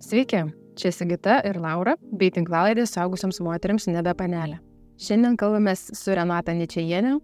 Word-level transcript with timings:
Sveiki, 0.00 0.38
čia 0.80 0.90
Sigita 0.96 1.42
ir 1.44 1.58
Laura, 1.60 1.92
bei 2.00 2.30
tinklalaidė 2.32 2.86
suaugusiams 2.88 3.36
moteriams 3.44 3.84
nebe 3.92 4.14
panelė. 4.16 4.56
Šiandien 4.96 5.34
kalbamės 5.36 5.82
su 5.98 6.14
Renata 6.16 6.54
Ničiajienė, 6.56 7.18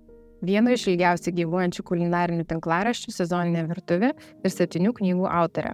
vieno 0.45 0.75
iš 0.75 0.85
ilgiausiai 0.93 1.33
gyvuojančių 1.39 1.85
kulinarinių 1.89 2.45
tinklaraščių 2.51 3.15
sezoninė 3.17 3.63
virtuvė 3.71 4.11
ir 4.13 4.53
septynių 4.53 4.93
knygų 4.99 5.25
autorė. 5.25 5.73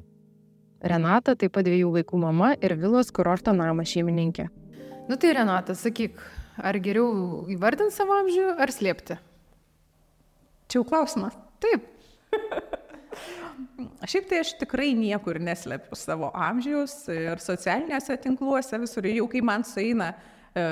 Renata 0.93 1.35
taip 1.39 1.57
pat 1.57 1.67
dviejų 1.67 1.91
vaikų 1.97 2.21
mama 2.23 2.53
ir 2.63 2.77
vilos 2.79 3.11
kurorto 3.11 3.51
namo 3.51 3.83
šeimininkė. 3.83 4.47
Nu 5.11 5.19
tai 5.19 5.35
Renata, 5.41 5.75
sakyk, 5.75 6.23
ar 6.63 6.79
geriau 6.87 7.43
įvardinti 7.51 7.97
savo 7.97 8.15
amžių 8.21 8.47
ar 8.63 8.71
slėpti? 8.71 9.19
Čia 10.71 10.79
jau 10.79 10.87
klausimas. 10.87 11.35
Taip. 11.67 11.91
Šiaip 14.09 14.29
tai 14.31 14.41
aš 14.43 14.55
tikrai 14.61 14.93
niekur 14.97 15.39
neslepiu 15.43 15.97
savo 15.99 16.31
amžiaus 16.35 16.95
ir 17.13 17.41
socialiniuose 17.43 18.17
tinkluose 18.25 18.81
visur, 18.81 19.07
jau 19.11 19.29
kai 19.31 19.43
man 19.45 19.65
sueina 19.67 20.13
e, 20.13 20.65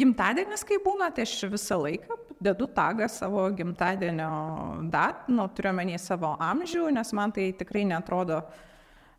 gimtadienis, 0.00 0.66
kai 0.66 0.80
būna, 0.82 1.10
tai 1.14 1.26
aš 1.28 1.36
visą 1.52 1.78
laiką 1.80 2.18
dedu 2.44 2.66
tagą 2.66 3.08
savo 3.08 3.46
gimtadienio 3.56 4.30
datą, 4.92 5.32
nu, 5.32 5.46
turiu 5.54 5.72
menį 5.76 5.98
savo 6.02 6.34
amžių, 6.42 6.88
nes 6.94 7.14
man 7.16 7.32
tai 7.34 7.48
tikrai 7.56 7.84
netrodo, 7.88 8.42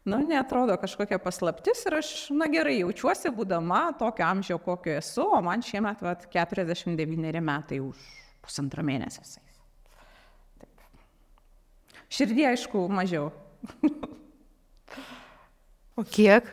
nu, 0.05 0.19
netrodo 0.27 0.77
kažkokia 0.81 1.19
paslaptis 1.23 1.85
ir 1.87 1.99
aš, 2.01 2.11
na 2.35 2.49
gerai, 2.51 2.77
jaučiuosi 2.83 3.31
būdama 3.35 3.87
tokio 3.99 4.27
amžio, 4.27 4.59
kokio 4.61 4.99
esu, 4.99 5.25
o 5.25 5.41
man 5.45 5.63
šiemet, 5.65 6.03
vat, 6.05 6.27
49 6.35 7.41
metai 7.41 7.81
už 7.83 8.05
pusantrą 8.45 8.85
mėnesį. 8.85 9.41
Širdį, 12.11 12.45
aišku, 12.51 12.85
mažiau. 12.91 13.31
o 15.99 16.05
kiek? 16.05 16.47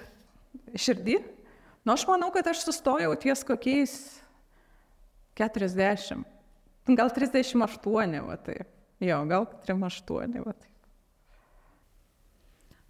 Širdį? 0.72 1.18
Nu, 1.82 1.94
aš 1.94 2.06
manau, 2.08 2.30
kad 2.34 2.46
aš 2.48 2.64
sustojau 2.66 3.12
ties 3.20 3.42
kokiais 3.46 3.94
40. 5.38 6.22
Gal 6.92 7.10
38, 7.14 8.20
va 8.26 8.36
tai. 8.42 8.62
Jo, 9.02 9.22
gal 9.30 9.48
38, 9.66 10.44
va 10.44 10.54
tai. 10.54 10.68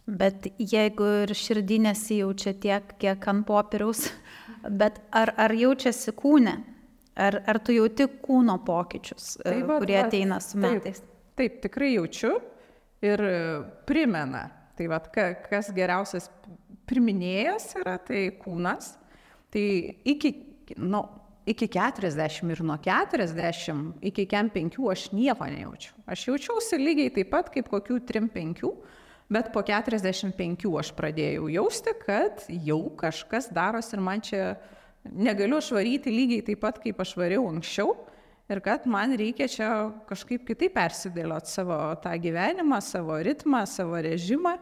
Bet 0.02 0.48
jeigu 0.58 1.06
ir 1.22 1.32
širdį 1.38 1.78
nesijaučia 1.86 2.52
tiek, 2.58 2.94
kiek 3.00 3.26
ant 3.30 3.46
popieriaus, 3.46 4.08
bet 4.82 4.98
ar, 5.14 5.30
ar 5.38 5.54
jaučiasi 5.54 6.14
kūne? 6.18 6.56
Ar, 7.22 7.36
ar 7.46 7.58
tu 7.60 7.74
jauti 7.76 8.06
kūno 8.24 8.56
pokyčius, 8.64 9.34
taip, 9.44 9.66
kurie 9.68 9.98
va, 9.98 10.06
ateina 10.08 10.38
su 10.40 10.56
metais? 10.58 11.02
Taip, 11.02 11.34
taip, 11.36 11.58
tikrai 11.66 11.90
jaučiu 11.92 12.38
ir 13.02 13.22
primena. 13.88 14.48
Tai 14.78 14.88
vad, 14.88 15.10
kas 15.12 15.68
geriausias 15.76 16.30
priminėjas 16.88 17.74
yra, 17.80 17.98
tai 18.00 18.30
kūnas. 18.40 18.94
Tai 19.52 19.64
iki, 20.08 20.32
nu, 20.80 21.02
iki 21.48 21.68
40 21.68 22.50
ir 22.54 22.62
nuo 22.64 22.78
40 22.80 24.06
iki 24.08 24.26
5 24.26 24.80
aš 24.92 25.06
nieko 25.12 25.48
nejaučiu. 25.50 25.94
Aš 26.06 26.28
jaučiausi 26.30 26.80
lygiai 26.80 27.12
taip 27.14 27.30
pat 27.34 27.50
kaip 27.52 27.68
kokių 27.68 28.00
3-5, 28.08 28.70
bet 29.32 29.52
po 29.52 29.62
45 29.66 30.70
aš 30.80 30.92
pradėjau 30.96 31.50
jausti, 31.52 31.96
kad 32.06 32.46
jau 32.48 32.80
kažkas 32.96 33.50
darosi 33.52 33.96
ir 33.96 34.04
man 34.08 34.24
čia 34.24 34.54
negaliu 35.04 35.60
švaryti 35.60 36.14
lygiai 36.14 36.46
taip 36.46 36.62
pat, 36.62 36.80
kaip 36.80 37.00
aš 37.02 37.16
variau 37.18 37.48
anksčiau 37.50 37.96
ir 38.52 38.60
kad 38.64 38.86
man 38.90 39.14
reikia 39.18 39.48
čia 39.50 39.68
kažkaip 40.08 40.44
kitaip 40.48 40.74
persidėlioti 40.76 41.50
savo 41.50 41.78
tą 42.02 42.12
gyvenimą, 42.20 42.80
savo 42.84 43.18
ritmą, 43.24 43.64
savo 43.68 44.00
režimą. 44.04 44.56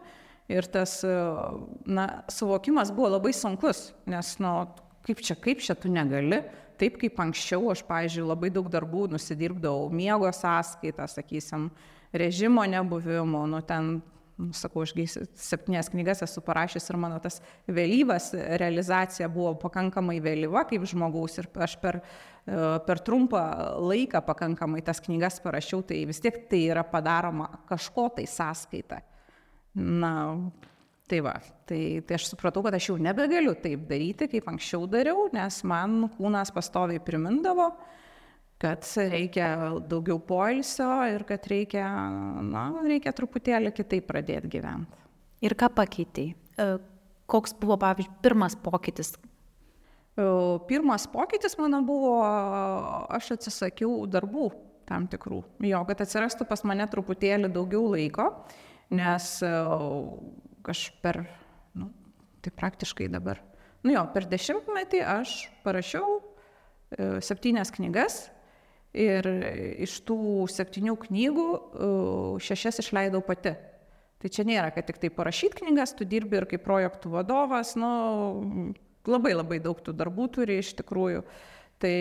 Ir 0.51 0.67
tas, 0.67 0.97
na, 1.87 2.05
suvokimas 2.31 2.89
buvo 2.91 3.13
labai 3.13 3.31
sunkus, 3.35 3.91
nes, 4.09 4.33
nu, 4.43 4.51
kaip 5.05 5.21
čia, 5.23 5.37
kaip 5.39 5.61
čia 5.63 5.77
tu 5.79 5.87
negali, 5.91 6.41
taip 6.81 6.97
kaip 6.99 7.19
anksčiau 7.23 7.69
aš, 7.71 7.85
pavyzdžiui, 7.87 8.25
labai 8.27 8.49
daug 8.51 8.67
darbų 8.73 9.05
nusidirbdavau, 9.13 9.87
miego 9.95 10.27
sąskaitą, 10.35 11.07
sakysim, 11.07 11.69
režimo 12.11 12.65
nebuvimo, 12.67 13.45
nu 13.47 13.61
ten 13.63 14.01
sakau, 14.55 14.83
aš 14.85 14.93
septynės 15.37 15.89
knygas 15.93 16.23
esu 16.25 16.43
parašęs 16.45 16.89
ir 16.91 16.99
mano 17.01 17.19
tas 17.23 17.39
vėlyvas 17.69 18.31
realizacija 18.61 19.29
buvo 19.31 19.53
pakankamai 19.61 20.19
vėlyva 20.23 20.65
kaip 20.69 20.85
žmogaus 20.89 21.37
ir 21.41 21.49
aš 21.65 21.77
per, 21.81 22.01
e, 22.45 22.57
per 22.87 23.03
trumpą 23.05 23.43
laiką 23.91 24.23
pakankamai 24.27 24.83
tas 24.85 25.01
knygas 25.03 25.41
parašiau, 25.43 25.83
tai 25.85 26.03
vis 26.09 26.21
tiek 26.23 26.43
tai 26.51 26.65
yra 26.71 26.83
padaroma 26.87 27.49
kažko 27.69 28.09
tai 28.17 28.27
sąskaita. 28.29 29.01
Na, 29.75 30.13
tai 31.07 31.21
va, 31.23 31.37
tai, 31.67 32.01
tai 32.07 32.17
aš 32.17 32.31
supratau, 32.33 32.63
kad 32.65 32.75
aš 32.75 32.91
jau 32.91 32.99
nebegaliu 32.99 33.53
taip 33.59 33.87
daryti, 33.87 34.27
kaip 34.33 34.49
anksčiau 34.51 34.83
dariau, 34.91 35.29
nes 35.31 35.61
man 35.67 36.09
kūnas 36.17 36.51
pastoviai 36.55 36.99
primindavo, 37.03 37.71
uh, 37.71 38.00
kad 38.61 38.85
reikia 39.09 39.47
daugiau 39.89 40.19
poilsio 40.21 40.89
ir 41.09 41.25
kad 41.25 41.45
reikia, 41.49 41.85
na, 42.45 42.67
reikia 42.85 43.13
truputėlį 43.17 43.73
kitaip 43.73 44.05
pradėti 44.09 44.51
gyventi. 44.57 44.99
Ir 45.41 45.55
ką 45.57 45.71
pakeitei? 45.73 46.35
E, 46.61 46.67
koks 47.31 47.55
buvo, 47.57 47.79
pavyzdžiui, 47.81 48.19
pirmas 48.21 48.55
pokytis? 48.61 49.15
E, 49.17 50.25
pirmas 50.69 51.07
pokytis 51.09 51.57
mano 51.57 51.79
buvo, 51.85 52.19
aš 53.09 53.33
atsisakiau 53.37 54.03
darbų 54.11 54.51
tam 54.89 55.07
tikrų. 55.09 55.39
Jo, 55.65 55.81
kad 55.89 56.03
atsirastų 56.05 56.45
pas 56.49 56.61
mane 56.67 56.85
truputėlį 56.91 57.49
daugiau 57.55 57.87
laiko, 57.95 58.27
nes 58.93 59.31
e, 59.47 59.55
aš 60.69 60.83
per, 61.01 61.23
nu, 61.73 61.89
tai 62.45 62.53
praktiškai 62.61 63.09
dabar, 63.09 63.41
nu 63.81 63.95
jo, 63.95 64.05
per 64.13 64.29
dešimtmetį 64.29 65.01
aš 65.15 65.33
parašiau 65.65 66.19
septynias 67.23 67.71
knygas 67.71 68.25
Ir 68.91 69.27
iš 69.79 70.01
tų 70.03 70.47
septynių 70.51 70.97
knygų 71.05 71.49
šešias 72.43 72.81
išleidau 72.83 73.21
pati. 73.23 73.53
Tai 74.21 74.29
čia 74.29 74.43
nėra, 74.45 74.69
kad 74.75 74.85
tik 74.85 74.99
tai 75.01 75.09
parašyti 75.13 75.63
knygas, 75.63 75.95
tu 75.97 76.05
dirbi 76.05 76.37
ir 76.37 76.45
kaip 76.49 76.61
projektų 76.65 77.15
vadovas, 77.15 77.73
nu, 77.79 78.73
labai 79.07 79.33
labai 79.33 79.57
daug 79.63 79.79
tų 79.81 79.95
darbų 79.97 80.27
turi 80.35 80.59
iš 80.61 80.75
tikrųjų. 80.81 81.23
Tai 81.81 81.95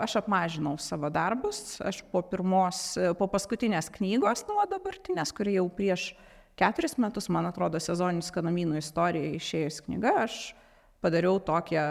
aš 0.00 0.14
apmažinau 0.22 0.78
savo 0.80 1.10
darbus, 1.12 1.76
aš 1.84 2.00
po 2.08 2.22
pirmos, 2.24 2.94
po 3.18 3.28
paskutinės 3.28 3.90
knygos 3.98 4.46
nuo 4.48 4.64
dabartinės, 4.70 5.34
kuri 5.36 5.58
jau 5.58 5.66
prieš 5.68 6.14
keturis 6.58 6.96
metus, 6.96 7.28
man 7.28 7.50
atrodo, 7.50 7.76
sezoninis 7.82 8.32
kanamynų 8.32 8.80
istorija 8.80 9.34
išėjus 9.36 9.82
knyga, 9.84 10.14
aš 10.24 10.38
padariau 11.00 11.38
tokią 11.40 11.84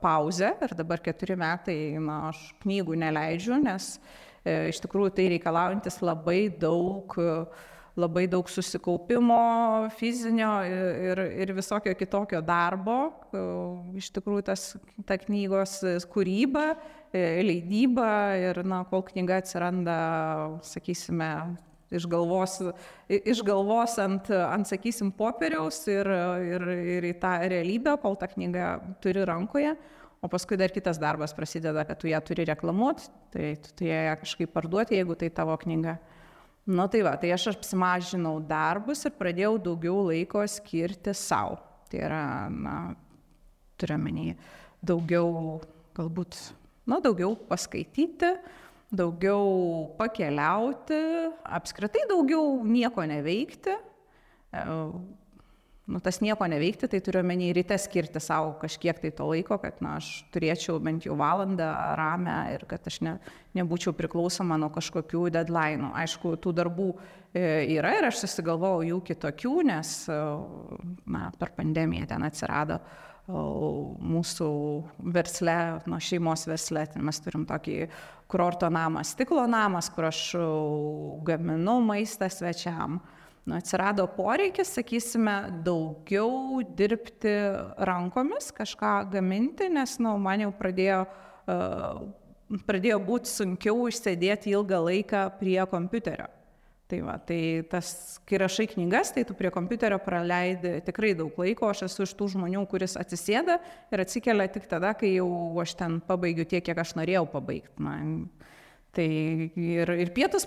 pauzę 0.00 0.54
ir 0.62 0.74
dabar 0.78 1.02
keturi 1.02 1.36
metai, 1.38 1.78
na, 1.98 2.30
aš 2.30 2.40
knygų 2.62 2.98
neleidžiu, 3.02 3.58
nes 3.62 3.96
e, 4.44 4.70
iš 4.70 4.80
tikrųjų 4.84 5.14
tai 5.16 5.28
reikalaujantis 5.34 5.98
labai 6.04 6.46
daug, 6.62 7.16
labai 7.98 8.24
daug 8.30 8.50
susikaupimo 8.50 9.40
fizinio 9.98 10.52
ir, 10.66 11.22
ir 11.42 11.54
visokio 11.56 11.94
kitokio 11.98 12.42
darbo. 12.46 12.98
E, 13.34 13.44
iš 13.98 14.12
tikrųjų 14.14 14.46
tas, 14.50 14.72
ta 15.06 15.18
knygos 15.18 15.80
kūryba, 16.14 16.70
e, 17.10 17.26
leidyba 17.50 18.08
ir, 18.38 18.62
na, 18.66 18.84
kol 18.90 19.02
knyga 19.10 19.42
atsiranda, 19.42 19.98
sakysime, 20.66 21.34
iš 21.94 22.06
galvos, 22.10 22.58
iš 23.08 23.42
galvos 23.46 23.96
ant, 24.02 24.30
ant, 24.30 24.68
sakysim, 24.68 25.12
popieriaus 25.14 25.80
ir, 25.92 26.08
ir, 26.44 26.64
ir 26.96 27.08
į 27.10 27.12
tą 27.22 27.34
realybę, 27.50 27.96
kol 28.02 28.18
tą 28.20 28.28
knygą 28.34 28.70
turi 29.04 29.26
rankoje. 29.28 29.74
O 30.24 30.30
paskui 30.32 30.56
dar 30.56 30.72
kitas 30.72 30.96
darbas 31.00 31.34
prasideda, 31.36 31.84
kad 31.84 32.00
tu 32.00 32.08
ją 32.08 32.20
turi 32.24 32.46
reklamuoti, 32.48 33.10
tai 33.34 33.50
tu 33.60 33.74
turi 33.76 33.92
ją 33.92 34.16
kažkaip 34.22 34.54
parduoti, 34.54 34.96
jeigu 34.96 35.16
tai 35.20 35.28
tavo 35.34 35.56
knyga. 35.60 35.98
Na 36.64 36.86
nu, 36.86 36.88
tai 36.88 37.02
va, 37.04 37.12
tai 37.20 37.34
aš 37.34 37.50
apsimažinau 37.52 38.38
darbus 38.48 39.04
ir 39.04 39.12
pradėjau 39.18 39.58
daugiau 39.66 40.06
laiko 40.08 40.40
skirti 40.48 41.12
savo. 41.12 41.58
Tai 41.92 42.00
yra, 42.06 42.24
na, 42.48 42.76
turiu 43.76 43.98
menį, 44.00 44.30
daugiau, 44.80 45.58
galbūt, 45.98 46.38
na, 46.88 47.02
daugiau 47.04 47.36
paskaityti, 47.50 48.32
uh, 48.32 48.63
daugiau 48.92 49.94
pakeliauti, 49.98 51.00
apskritai 51.44 52.06
daugiau 52.10 52.62
nieko 52.66 53.04
neveikti. 53.08 53.74
E, 54.54 54.64
nu, 55.86 56.00
tas 56.00 56.20
nieko 56.24 56.46
neveikti, 56.48 56.88
tai 56.88 57.00
turiu 57.04 57.24
menį 57.26 57.50
ryte 57.58 57.76
skirti 57.80 58.22
savo 58.22 58.54
kažkiek 58.60 59.00
tai 59.02 59.10
to 59.16 59.26
laiko, 59.28 59.58
kad 59.60 59.80
na, 59.84 59.98
aš 60.00 60.24
turėčiau 60.34 60.78
bent 60.82 61.08
jau 61.08 61.16
valandą 61.20 61.68
ramę 61.98 62.36
ir 62.54 62.64
kad 62.70 62.86
aš 62.88 63.00
ne, 63.04 63.16
nebūčiau 63.58 63.94
priklausoma 63.96 64.58
nuo 64.60 64.70
kažkokių 64.74 65.26
deadline. 65.34 65.90
Aišku, 66.04 66.36
tų 66.40 66.54
darbų 66.60 66.90
e, 66.94 67.46
yra 67.76 67.96
ir 67.98 68.08
aš 68.08 68.22
susigalvojau 68.24 68.84
jų 68.94 69.00
kitokių, 69.12 69.56
nes 69.72 69.96
e, 70.08 70.20
na, 71.16 71.28
per 71.40 71.52
pandemiją 71.58 72.08
ten 72.14 72.24
atsirado 72.26 72.80
mūsų 73.28 74.48
versle, 75.14 75.56
nuo 75.88 75.98
šeimos 76.02 76.44
versle, 76.48 76.84
ten 76.92 77.04
mes 77.06 77.20
turim 77.24 77.46
tokį 77.48 77.86
kurorto 78.28 78.68
namas, 78.68 79.14
stiklo 79.14 79.46
namas, 79.48 79.88
kur 79.88 80.10
aš 80.10 80.34
gaminu 81.24 81.80
maistą 81.84 82.28
svečiam. 82.28 83.00
nu, 83.44 83.56
atsirado 83.56 84.06
poreikis, 84.16 84.72
sakysime, 84.72 85.62
daugiau 85.64 86.62
dirbti 86.76 87.34
rankomis, 87.76 88.52
kažką 88.56 89.10
gaminti, 89.12 89.68
nes 89.68 89.98
nu, 90.00 90.16
man 90.18 90.40
jau 90.40 90.52
pradėjo, 90.56 91.02
uh, 91.04 92.00
pradėjo 92.64 93.00
būti 93.04 93.28
sunkiau 93.28 93.88
išsėdėti 93.88 94.52
ilgą 94.52 94.80
laiką 94.88 95.26
prie 95.40 95.60
kompiuterio. 95.68 96.28
Tai, 96.84 96.98
va, 97.00 97.14
tai 97.16 97.64
tas, 97.72 97.88
kai 98.28 98.36
rašai 98.42 98.66
knygas, 98.74 99.14
tai 99.16 99.22
tu 99.24 99.32
prie 99.38 99.48
kompiuterio 99.52 99.96
praleidi 100.04 100.74
tikrai 100.84 101.14
daug 101.16 101.32
laiko, 101.40 101.70
aš 101.72 101.86
esu 101.86 102.04
iš 102.04 102.12
tų 102.18 102.28
žmonių, 102.34 102.60
kuris 102.68 102.98
atsisėda 103.00 103.56
ir 103.88 104.02
atsikelia 104.04 104.50
tik 104.52 104.68
tada, 104.68 104.90
kai 105.00 105.14
jau 105.14 105.30
aš 105.62 105.72
ten 105.80 105.96
pabaigiu 106.04 106.44
tiek, 106.44 106.60
kiek 106.66 106.82
aš 106.84 106.92
norėjau 107.00 107.24
pabaigti. 107.32 107.72
Man, 107.80 108.10
Tai 108.94 109.06
ir, 109.58 109.90
ir, 109.90 110.10
pietus, 110.14 110.44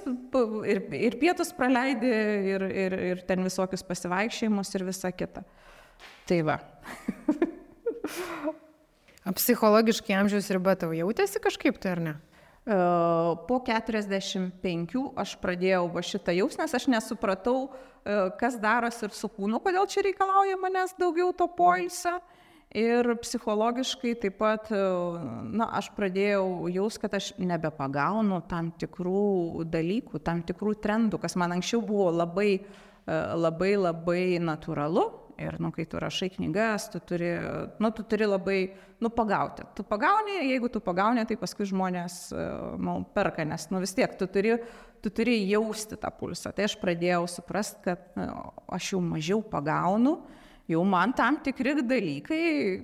ir, 0.72 0.80
ir 0.96 1.16
pietus 1.20 1.50
praleidi, 1.56 2.12
ir, 2.54 2.64
ir, 2.64 2.94
ir 3.10 3.24
ten 3.28 3.44
visokius 3.44 3.84
pasivaikščiojimus 3.84 4.72
ir 4.78 4.86
visa 4.88 5.12
kita. 5.12 5.44
Tai 6.30 6.38
va. 6.48 6.56
Psichologiškai 9.42 10.16
amžiaus 10.16 10.48
riba 10.56 10.78
tau 10.80 10.94
jautėsi 10.96 11.44
kažkaip 11.44 11.82
tai 11.84 11.98
ar 11.98 12.04
ne? 12.06 12.16
E, 12.68 12.76
po 13.48 13.62
45 13.64 15.04
aš 15.16 15.36
pradėjau 15.40 15.86
va 15.94 16.02
šitą 16.04 16.34
jausmą, 16.36 16.66
nes 16.66 16.74
aš 16.76 16.88
nesupratau, 16.92 17.70
e, 18.04 18.18
kas 18.40 18.58
darosi 18.60 19.06
ir 19.08 19.14
su 19.16 19.30
kūnu, 19.32 19.62
kodėl 19.64 19.88
čia 19.88 20.04
reikalauja 20.04 20.58
manęs 20.60 20.98
daugiau 21.00 21.32
to 21.32 21.48
poilsio. 21.48 22.18
Ir 22.76 23.08
psichologiškai 23.24 24.18
taip 24.20 24.36
pat, 24.42 24.68
e, 24.76 24.82
na, 25.56 25.70
aš 25.80 25.94
pradėjau 25.96 26.68
jaus, 26.76 26.98
kad 27.00 27.16
aš 27.16 27.32
nebepagaunu 27.40 28.42
tam 28.52 28.74
tikrų 28.76 29.64
dalykų, 29.72 30.20
tam 30.20 30.44
tikrų 30.44 30.76
trendų, 30.84 31.22
kas 31.24 31.40
man 31.40 31.56
anksčiau 31.56 31.80
buvo 31.80 32.12
labai, 32.12 32.60
labai, 33.08 33.78
labai 33.80 34.24
natūralu. 34.44 35.08
Ir, 35.38 35.60
nu, 35.62 35.70
kai 35.74 35.86
tu 35.86 36.00
rašai 36.02 36.32
knygas, 36.34 36.88
tu 36.90 37.02
turi, 37.06 37.30
nu, 37.78 37.92
tu 37.94 38.04
turi 38.10 38.26
labai, 38.26 38.60
nu, 39.04 39.12
pagauti. 39.14 39.68
Tu 39.78 39.86
pagauni, 39.86 40.40
jeigu 40.50 40.72
tu 40.74 40.82
pagauni, 40.82 41.26
tai 41.30 41.38
paskui 41.38 41.68
žmonės, 41.70 42.16
e, 42.34 42.46
nu, 42.82 42.96
perka, 43.14 43.46
nes, 43.46 43.68
nu, 43.70 43.82
vis 43.84 43.94
tiek 43.98 44.16
tu 44.18 44.26
turi, 44.34 44.56
tu 45.06 45.12
turi 45.14 45.38
jausti 45.46 46.00
tą 46.02 46.10
pulsą. 46.18 46.54
Tai 46.58 46.66
aš 46.66 46.78
pradėjau 46.82 47.28
suprasti, 47.30 47.84
kad 47.86 48.10
nu, 48.18 48.28
aš 48.74 48.96
jau 48.96 49.04
mažiau 49.06 49.44
pagaunu 49.46 50.18
jau 50.68 50.84
man 50.84 51.14
tam 51.16 51.38
tikri 51.44 51.76
dalykai, 51.80 52.42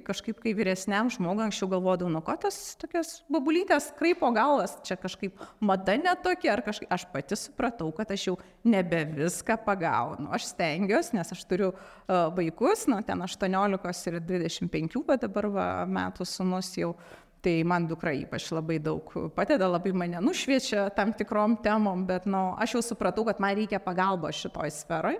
kažkaip 0.08 0.40
kai 0.44 0.54
vyresniam 0.56 1.10
žmogui 1.12 1.46
anksčiau 1.48 1.70
galvodavau, 1.72 2.12
nu 2.14 2.22
ko 2.24 2.36
tas 2.40 2.58
tokias 2.80 3.18
babulytės 3.32 3.92
kraipo 4.00 4.30
galas, 4.36 4.78
čia 4.88 4.96
kažkaip 5.00 5.42
mada 5.64 5.98
netokia, 6.00 6.54
ar 6.56 6.64
kažkaip 6.66 6.92
aš 6.94 7.08
pati 7.12 7.38
supratau, 7.40 7.92
kad 7.96 8.12
aš 8.16 8.28
jau 8.30 8.38
nebe 8.64 9.04
viską 9.18 9.58
pagaunu. 9.66 10.30
Aš 10.36 10.54
stengiuosi, 10.54 11.18
nes 11.18 11.36
aš 11.36 11.44
turiu 11.50 11.74
uh, 11.74 12.30
vaikus, 12.36 12.88
nu 12.92 13.02
ten 13.04 13.26
18 13.28 14.14
ir 14.14 14.22
25, 14.32 15.04
bet 15.08 15.28
dabar 15.28 15.50
va, 15.52 15.68
metų 15.90 16.28
sunus 16.28 16.72
jau 16.80 16.96
Tai 17.44 17.58
man 17.68 17.84
dukra 17.90 18.14
ypač 18.16 18.46
labai 18.56 18.78
daug 18.80 19.10
padeda, 19.36 19.68
labai 19.68 19.92
mane 19.92 20.22
nušviečia 20.24 20.86
tam 20.96 21.10
tikrom 21.12 21.58
temom, 21.60 22.06
bet 22.08 22.24
nu, 22.24 22.54
aš 22.56 22.78
jau 22.78 22.82
supratau, 22.94 23.26
kad 23.28 23.42
man 23.44 23.58
reikia 23.58 23.82
pagalbos 23.84 24.40
šitoj 24.46 24.72
sferai 24.72 25.18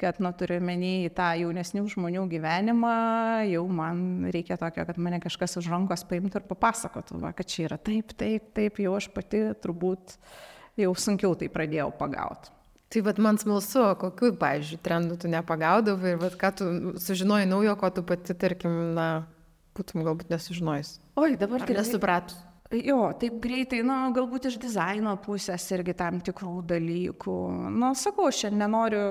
kad, 0.00 0.18
nu, 0.22 0.30
turiu 0.36 0.58
menį 0.64 0.92
į 1.08 1.12
tą 1.16 1.28
jaunesnių 1.40 1.84
žmonių 1.94 2.24
gyvenimą, 2.32 2.94
jau 3.50 3.64
man 3.70 4.26
reikia 4.34 4.58
tokio, 4.60 4.86
kad 4.88 4.98
mane 5.00 5.20
kažkas 5.22 5.58
už 5.60 5.70
rankos 5.72 6.04
paimtų 6.08 6.40
ir 6.40 6.48
papasakotų, 6.48 7.20
va, 7.22 7.34
kad 7.36 7.50
čia 7.50 7.68
yra 7.68 7.78
taip, 7.78 8.14
taip, 8.18 8.50
taip, 8.56 8.80
jau 8.82 8.96
aš 8.98 9.10
pati 9.14 9.46
turbūt 9.64 10.16
jau 10.80 10.94
sunkiau 10.98 11.36
tai 11.38 11.50
pradėjau 11.52 11.90
pagauti. 11.98 12.52
Tai 12.94 13.02
vad 13.02 13.18
man 13.18 13.38
smalsu, 13.40 13.82
kokiu, 13.98 14.34
pavyzdžiui, 14.38 14.80
trendų 14.84 15.18
tu 15.22 15.30
nepagaudavai 15.32 16.14
ir 16.14 16.18
vad 16.20 16.36
ką 16.38 16.50
tu 16.54 16.66
sužinojai 17.02 17.48
naujo, 17.50 17.74
ko 17.80 17.90
tu 17.96 18.04
pati, 18.06 18.36
tarkim, 18.38 18.76
na, 18.94 19.08
būtum 19.74 20.04
galbūt 20.06 20.30
nesužinojus. 20.30 20.98
Oi, 21.18 21.34
dabar 21.40 21.64
tai 21.66 21.78
nesupratus. 21.78 22.38
Jo, 22.74 23.12
taip 23.20 23.36
greitai, 23.42 23.82
na, 23.86 23.98
galbūt 24.14 24.48
iš 24.50 24.58
dizaino 24.62 25.12
pusės 25.22 25.66
irgi 25.74 25.94
tam 25.98 26.20
tikrų 26.24 26.62
dalykų. 26.70 27.34
Na, 27.74 27.92
sakau, 27.98 28.30
šiandien 28.34 28.64
nenoriu 28.64 29.04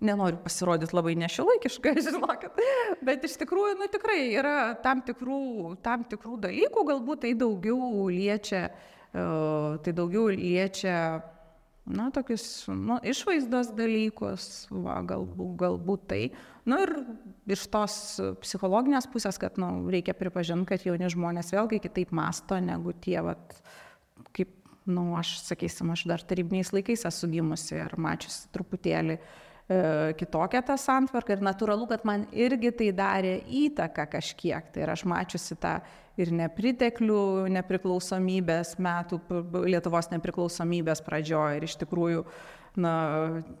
nenoriu 0.00 0.38
pasirodyti 0.42 0.96
labai 0.96 1.14
nešiolaikiškai, 1.18 1.94
žinokit, 2.06 2.60
bet 3.04 3.24
iš 3.26 3.38
tikrųjų, 3.42 3.78
nu 3.80 3.88
tikrai 3.92 4.20
yra 4.38 4.58
tam 4.82 5.02
tikrų, 5.06 5.74
tam 5.84 6.04
tikrų 6.08 6.38
dalykų, 6.46 6.84
galbūt 6.92 7.24
tai 7.26 7.32
daugiau 7.38 8.06
liečia, 8.12 8.68
uh, 8.70 9.78
tai 9.82 9.94
daugiau 9.96 10.28
liečia, 10.34 10.98
na, 11.88 12.10
tokius, 12.14 12.44
nu, 12.68 12.98
išvaizdos 13.02 13.72
dalykus, 13.76 14.68
va, 14.70 15.00
galbūt, 15.08 15.56
galbūt 15.64 16.06
tai. 16.10 16.22
Na 16.68 16.76
nu, 16.76 16.84
ir 16.84 17.54
iš 17.56 17.64
tos 17.72 17.94
psichologinės 18.42 19.08
pusės, 19.10 19.40
kad, 19.40 19.56
na, 19.60 19.72
nu, 19.72 19.88
reikia 19.92 20.12
pripažinti, 20.14 20.68
kad 20.68 20.84
jauni 20.84 21.08
žmonės 21.10 21.54
vėlgi 21.56 21.80
kitaip 21.88 22.12
masto 22.14 22.60
negu 22.60 22.92
tie, 22.92 23.16
vat, 23.24 23.56
kaip, 24.36 24.52
na, 24.84 25.00
nu, 25.00 25.06
aš, 25.18 25.38
sakysim, 25.48 25.90
aš 25.96 26.04
dar 26.12 26.22
tarybiniais 26.28 26.74
laikais 26.76 27.08
esu 27.08 27.32
gimusi 27.32 27.74
ir 27.80 27.96
mačiusi 28.00 28.52
truputėlį 28.52 29.16
uh, 29.16 29.26
E, 29.26 29.46
kitokia 29.68 30.62
ta 30.64 30.78
santvarka 30.80 31.34
ir 31.36 31.42
natūralu, 31.44 31.88
kad 31.90 32.04
man 32.08 32.24
irgi 32.32 32.72
tai 32.72 32.88
darė 32.96 33.34
įtaką 33.66 34.06
kažkiek. 34.14 34.70
Tai 34.72 34.84
ir 34.84 34.92
aš 34.94 35.04
mačiusi 35.08 35.58
tą 35.60 35.74
ir 36.18 36.32
nepriteklių 36.34 37.48
nepriklausomybės 37.54 38.76
metų, 38.82 39.20
Lietuvos 39.68 40.10
nepriklausomybės 40.14 41.04
pradžioje 41.06 41.60
ir 41.60 41.68
iš 41.68 41.76
tikrųjų 41.82 42.24
na, 42.76 42.92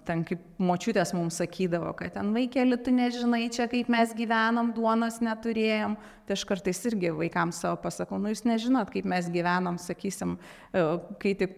ten 0.08 0.24
kaip 0.28 0.42
močiutės 0.60 1.14
mums 1.16 1.38
sakydavo, 1.40 1.90
kad 1.96 2.14
ten 2.16 2.30
vaikeli, 2.34 2.78
tu 2.82 2.92
nežinai 2.94 3.46
čia, 3.54 3.68
kaip 3.70 3.90
mes 3.92 4.12
gyvenom, 4.18 4.72
duonos 4.76 5.20
neturėjom. 5.24 5.96
Tai 6.28 6.36
aš 6.36 6.44
kartais 6.48 6.82
irgi 6.90 7.12
vaikams 7.16 7.62
savo 7.62 7.78
pasakau, 7.80 8.18
nu 8.20 8.32
jūs 8.32 8.44
nežinot, 8.44 8.90
kaip 8.92 9.08
mes 9.08 9.30
gyvenom, 9.32 9.78
sakysim, 9.80 10.36
e, 10.76 10.84
kai 11.22 11.32
tik 11.40 11.56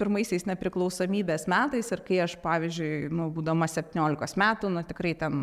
pirmaisiais 0.00 0.48
nepriklausomybės 0.48 1.44
metais 1.52 1.92
ir 1.92 2.04
kai 2.06 2.22
aš, 2.24 2.38
pavyzdžiui, 2.44 3.10
nu, 3.12 3.28
būdama 3.34 3.68
17 3.68 4.40
metų, 4.40 4.72
nu 4.72 4.84
tikrai 4.88 5.12
ten 5.20 5.42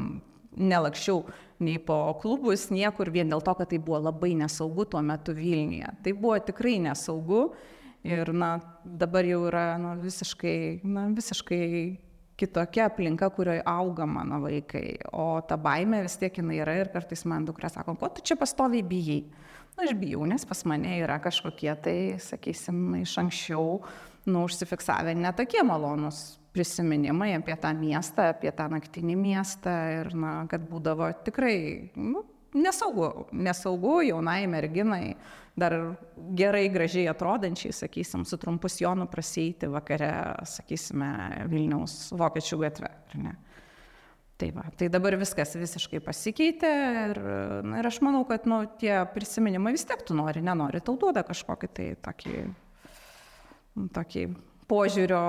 nelakščiau 0.58 1.24
nei 1.64 1.80
po 1.82 1.98
klubus, 2.22 2.68
niekur 2.74 3.12
vien 3.14 3.30
dėl 3.32 3.42
to, 3.46 3.54
kad 3.58 3.70
tai 3.72 3.80
buvo 3.82 4.02
labai 4.08 4.34
nesaugu 4.38 4.86
tuo 4.90 5.02
metu 5.06 5.36
Vilniuje. 5.38 5.90
Tai 6.04 6.14
buvo 6.18 6.38
tikrai 6.44 6.80
nesaugu 6.84 7.48
Ir 8.04 8.34
na, 8.36 8.58
dabar 8.84 9.24
jau 9.24 9.46
yra 9.48 9.78
na, 9.80 9.94
visiškai, 9.96 10.84
na, 10.84 11.06
visiškai 11.16 11.68
kitokia 12.36 12.90
aplinka, 12.90 13.30
kurioje 13.32 13.64
auga 13.70 14.06
mano 14.10 14.42
vaikai. 14.44 14.98
O 15.16 15.40
ta 15.48 15.56
baime 15.56 16.02
vis 16.04 16.18
tiek 16.20 16.36
jinai 16.42 16.60
yra 16.60 16.76
ir 16.82 16.92
kartais 16.92 17.24
man 17.30 17.46
dukra 17.48 17.70
sako, 17.72 17.96
ko 18.00 18.10
tu 18.12 18.26
čia 18.26 18.36
pastoviai 18.40 18.84
bijai. 18.84 19.22
Na, 19.78 19.86
aš 19.88 19.95
bijau, 19.98 20.26
nes 20.30 20.44
pas 20.45 20.66
mane 20.69 21.00
yra 21.00 21.18
kažkokie 21.24 21.74
tai, 21.81 21.98
sakysim, 22.22 22.81
iš 23.00 23.16
anksčiau, 23.24 23.80
nu, 24.28 24.44
užsifiksavę 24.45 25.16
netokie 25.18 25.64
malonus 25.66 26.42
prisiminimai 26.54 27.31
apie 27.40 27.56
tą 27.57 27.72
miestą, 27.74 28.28
apie 28.36 28.52
tą 28.54 28.68
naktinį 28.69 29.16
miestą 29.18 29.74
ir, 30.02 30.12
na, 30.14 30.36
kad 30.52 30.68
būdavo 30.69 31.10
tikrai, 31.26 31.56
nu, 31.98 32.22
nesaugu, 32.54 33.28
nesaugu 33.31 34.02
jaunai 34.07 34.45
merginai, 34.48 35.16
dar 35.60 35.76
gerai, 36.38 36.68
gražiai 36.74 37.07
atrodančiai, 37.12 37.74
sakysim, 37.76 38.26
su 38.26 38.38
trumpu 38.42 38.72
jonu 38.80 39.07
prasėti 39.10 39.69
vakare, 39.69 40.12
sakysime, 40.50 41.10
Vilniaus 41.52 42.14
vokiečių 42.18 42.62
gatve. 42.64 42.92
Tai, 44.38 44.50
va, 44.52 44.64
tai 44.76 44.90
dabar 44.92 45.16
viskas 45.22 45.54
visiškai 45.56 46.02
pasikeitė 46.04 46.72
ir, 47.12 47.19
na, 47.64 47.78
ir 47.80 47.88
aš 47.88 48.02
manau, 48.04 48.24
kad 48.28 48.48
nu, 48.50 48.64
tie 48.81 48.95
prisiminimai 49.14 49.76
vis 49.76 49.86
tiek 49.88 50.02
tu 50.04 50.18
nori, 50.18 50.42
nenori, 50.44 50.81
tau 50.83 50.98
duoda 51.00 51.22
kažkokį 51.28 51.69
tai 51.69 51.86
tokį, 52.04 52.40
tokį 53.94 54.26
požiūrio, 54.68 55.22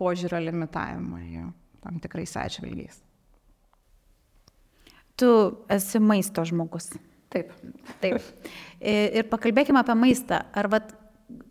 požiūrio 0.00 0.42
limitavimą 0.50 1.46
tam 1.80 2.02
tikrais 2.02 2.34
atžvilgiais 2.36 2.98
tu 5.20 5.30
esi 5.70 6.00
maisto 6.02 6.44
žmogus. 6.48 6.90
Taip. 7.30 7.52
Taip. 8.02 8.24
Ir 8.80 9.28
pakalbėkime 9.30 9.78
apie 9.82 9.94
maistą. 9.98 10.40
Ar 10.56 10.66
vat, 10.72 10.94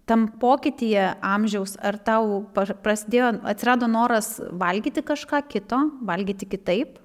tam 0.09 0.27
pokytyje 0.41 1.05
amžiaus, 1.23 1.77
ar 1.79 1.99
tau 2.03 2.41
prasidėjo, 2.55 3.35
atsirado 3.47 3.87
noras 3.87 4.37
valgyti 4.39 5.03
kažką 5.05 5.43
kito, 5.51 5.79
valgyti 6.05 6.49
kitaip? 6.49 6.97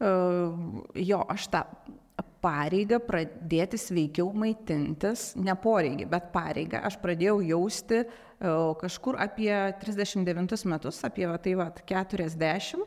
Uh, 0.00 0.54
jo, 0.96 1.18
aš 1.28 1.50
tą 1.52 1.66
pareigą 2.40 2.96
pradėti 3.04 3.76
sveikiau 3.76 4.30
maitintis, 4.32 5.34
ne 5.36 5.52
poreigį, 5.60 6.06
bet 6.08 6.30
pareigą, 6.32 6.80
aš 6.88 6.96
pradėjau 7.02 7.42
jausti 7.44 7.98
uh, 8.06 8.70
kažkur 8.80 9.18
apie 9.20 9.52
39 9.82 10.64
metus, 10.72 11.02
apie 11.04 11.28
va, 11.28 11.36
tai 11.36 11.52
va, 11.60 11.68
40 11.76 12.86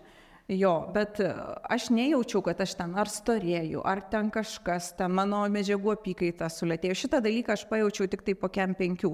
Jo, 0.51 0.73
bet 0.91 1.21
e, 1.23 1.29
aš 1.71 1.87
nejaučiau, 1.95 2.41
kad 2.43 2.59
aš 2.59 2.73
ten 2.75 2.91
ar 2.99 3.07
storėjau, 3.07 3.79
ar 3.87 4.01
ten 4.11 4.27
kažkas, 4.33 4.89
ten 4.97 5.13
mano 5.15 5.39
medžiagų 5.47 5.93
apykaita 5.95 6.49
sulėtėjo. 6.51 6.97
Šitą 6.99 7.21
dalyką 7.23 7.55
aš 7.55 7.63
pajaučiau 7.69 8.09
tik 8.11 8.25
tai 8.27 8.35
po 8.35 8.49
kem 8.51 8.75
penkių. 8.75 9.13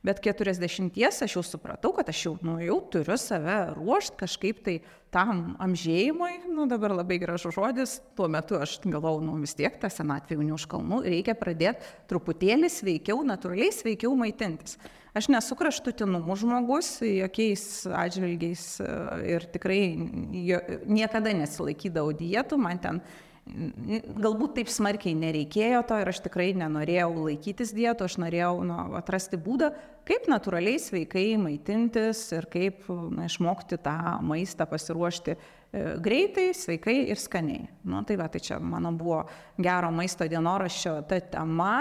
Bet 0.00 0.22
40 0.24 0.96
aš 1.04 1.34
jau 1.36 1.42
supratau, 1.44 1.92
kad 1.92 2.08
aš 2.08 2.22
jau, 2.24 2.32
nu, 2.40 2.54
jau 2.64 2.78
turiu 2.88 3.18
save 3.20 3.56
ruošti 3.76 4.16
kažkaip 4.22 4.62
tai 4.64 4.78
tam 5.12 5.58
amžėjimui, 5.60 6.46
nu 6.48 6.64
dabar 6.70 6.94
labai 6.96 7.18
gražus 7.20 7.52
žodis, 7.52 7.98
tuo 8.16 8.30
metu 8.32 8.56
aš 8.56 8.78
galvau, 8.86 9.18
nu 9.20 9.36
vis 9.42 9.52
tiek 9.58 9.76
tą 9.82 9.90
senatvę 9.92 10.38
jau 10.38 10.56
už 10.56 10.64
kalnų, 10.72 11.02
reikia 11.04 11.34
pradėti 11.36 11.84
truputėlį 12.08 12.72
sveikiau, 12.72 13.20
natūraliai 13.28 13.74
sveikiau 13.76 14.16
maitintis. 14.16 14.78
Aš 15.12 15.26
nesu 15.28 15.56
kraštutinumų 15.58 16.36
žmogus, 16.38 17.00
jokiais 17.02 17.64
atžvilgiais 17.90 18.64
e, 18.80 18.90
ir 19.34 19.46
tikrai 19.52 19.82
niekada 20.86 21.34
nesilaikydavau 21.34 22.14
dietų, 22.14 22.60
man 22.62 22.80
ten 22.80 23.00
galbūt 23.46 24.58
taip 24.58 24.70
smarkiai 24.70 25.14
nereikėjo 25.18 25.80
to 25.88 25.98
ir 26.00 26.10
aš 26.12 26.20
tikrai 26.26 26.50
nenorėjau 26.58 27.08
laikytis 27.16 27.72
dietų, 27.74 28.06
aš 28.06 28.18
norėjau 28.22 28.52
nu, 28.66 28.76
atrasti 28.98 29.40
būdą, 29.40 29.70
kaip 30.08 30.28
natūraliai 30.30 30.80
sveikai 30.82 31.24
maitintis 31.40 32.22
ir 32.36 32.46
kaip 32.52 32.86
na, 32.88 33.26
išmokti 33.30 33.80
tą 33.82 33.96
maistą 34.26 34.66
pasiruošti 34.70 35.34
e, 35.34 35.40
greitai, 36.02 36.50
sveikai 36.56 36.96
ir 37.10 37.20
skaniai. 37.20 37.66
Nu, 37.88 38.04
tai 38.06 38.18
va, 38.20 38.28
tai 38.32 38.42
čia 38.44 38.60
mano 38.62 38.92
buvo 38.96 39.24
gero 39.58 39.90
maisto 39.94 40.28
dienoraščio 40.30 41.00
ta 41.10 41.20
tema 41.32 41.74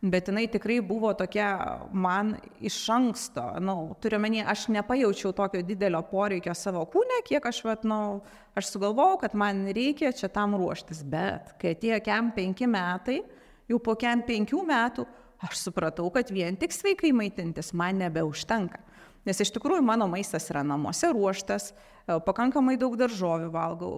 bet 0.00 0.28
jinai 0.30 0.46
tikrai 0.46 0.78
buvo 0.84 1.10
tokia 1.18 1.48
man 1.92 2.36
iš 2.62 2.76
anksto, 2.94 3.42
nu, 3.60 3.74
turiu 4.02 4.20
menį, 4.22 4.44
aš 4.46 4.68
nepajaučiau 4.70 5.32
tokio 5.34 5.62
didelio 5.66 6.04
poreikio 6.06 6.54
savo 6.54 6.84
kūne, 6.92 7.18
kiek 7.26 7.46
aš, 7.50 7.62
vat, 7.66 7.86
nu, 7.88 8.20
aš 8.58 8.70
sugalvojau, 8.74 9.18
kad 9.24 9.34
man 9.38 9.66
reikia 9.74 10.12
čia 10.14 10.30
tam 10.30 10.54
ruoštis, 10.58 11.02
bet 11.02 11.56
kai 11.58 11.74
atėjo 11.74 11.98
kem 12.06 12.30
penki 12.36 12.70
metai, 12.70 13.20
jau 13.68 13.80
po 13.82 13.96
kem 13.98 14.22
penkių 14.26 14.62
metų, 14.70 15.06
aš 15.48 15.64
supratau, 15.66 16.06
kad 16.14 16.30
vien 16.34 16.56
tik 16.58 16.74
sveikai 16.74 17.10
maitintis 17.14 17.74
man 17.74 17.98
nebeužtenka. 18.02 18.84
Nes 19.28 19.42
iš 19.44 19.50
tikrųjų 19.52 19.84
mano 19.84 20.06
maistas 20.08 20.46
yra 20.48 20.62
namuose 20.64 21.10
ruoštas, 21.12 21.70
e, 21.74 22.16
pakankamai 22.24 22.78
daug 22.80 22.96
daržovių 22.96 23.50
valgau. 23.52 23.92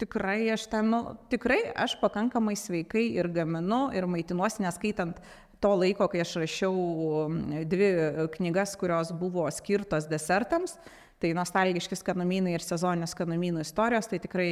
Tikrai 0.00 0.38
aš 0.54 0.64
ten, 0.72 0.88
nu, 0.94 1.18
tikrai 1.32 1.60
aš 1.84 1.98
pakankamai 2.00 2.56
sveikai 2.56 3.04
ir 3.12 3.28
gaminu 3.34 3.90
ir 3.92 4.08
maitinuosi, 4.08 4.64
neskaitant 4.64 5.20
to 5.60 5.72
laiko, 5.76 6.08
kai 6.12 6.22
aš 6.24 6.36
rašiau 6.42 6.74
dvi 7.68 7.90
knygas, 8.36 8.74
kurios 8.80 9.12
buvo 9.16 9.44
skirtos 9.52 10.08
desertams. 10.08 10.78
Tai 11.24 11.30
nostalgiški 11.38 11.96
skanumynai 11.96 12.52
ir 12.52 12.60
sezoninės 12.60 13.14
skanumynų 13.14 13.62
istorijos, 13.64 14.10
tai 14.10 14.18
tikrai 14.20 14.48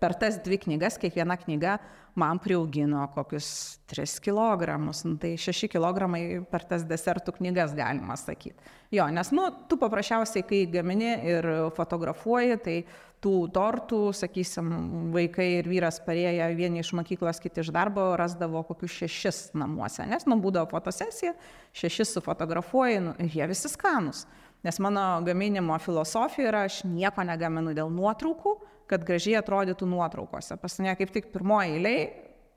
per 0.00 0.14
tas 0.16 0.38
dvi 0.40 0.56
knygas, 0.62 0.96
kiekviena 1.02 1.36
knyga 1.36 1.74
man 2.16 2.40
priaugino 2.40 3.02
kokius 3.12 3.50
3 3.92 4.14
kg, 4.24 4.78
nu, 4.86 4.94
tai 5.20 5.34
6 5.36 5.68
kg 5.68 6.08
per 6.48 6.64
tas 6.70 6.86
desertų 6.88 7.34
knygas 7.36 7.76
galima 7.76 8.16
sakyti. 8.16 8.56
Jo, 8.94 9.10
nes, 9.12 9.34
nu, 9.36 9.50
tu 9.68 9.76
paprasčiausiai, 9.76 10.46
kai 10.48 10.62
gamini 10.72 11.12
ir 11.28 11.50
fotografuoji, 11.76 12.56
tai 12.64 12.78
tų 13.20 13.34
tortų, 13.52 14.00
sakysim, 14.16 14.72
vaikai 15.12 15.50
ir 15.58 15.68
vyras 15.68 16.00
parėję 16.08 16.48
vieni 16.56 16.80
iš 16.80 16.94
mokyklos, 16.96 17.42
kiti 17.42 17.66
iš 17.66 17.72
darbo, 17.74 18.14
rasdavo 18.16 18.64
kokius 18.64 18.96
šešis 19.02 19.44
namuose, 19.58 20.08
nes, 20.08 20.24
nu, 20.24 20.40
būdavo 20.40 20.72
fotosesija, 20.72 21.36
šešis 21.76 22.16
sufotografuoji, 22.16 23.02
nu, 23.10 23.16
ir 23.20 23.40
jie 23.42 23.52
visi 23.52 23.76
skanus. 23.76 24.24
Nes 24.66 24.80
mano 24.82 25.04
gaminimo 25.26 25.76
filosofija 25.78 26.50
yra, 26.50 26.64
aš 26.66 26.82
nieko 26.88 27.22
negaminu 27.26 27.74
dėl 27.76 27.92
nuotraukų, 27.94 28.56
kad 28.90 29.04
gražiai 29.06 29.38
atrodytų 29.38 29.86
nuotraukose. 29.86 30.56
Pas 30.58 30.78
mane 30.80 30.96
kaip 30.98 31.12
tik 31.14 31.30
pirmoji 31.34 31.76
eiliai 31.76 32.02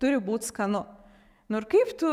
turi 0.02 0.18
būti 0.24 0.50
skanu. 0.50 0.86
Nu 1.52 1.60
ir 1.60 1.68
kaip 1.70 1.94
tu, 2.00 2.12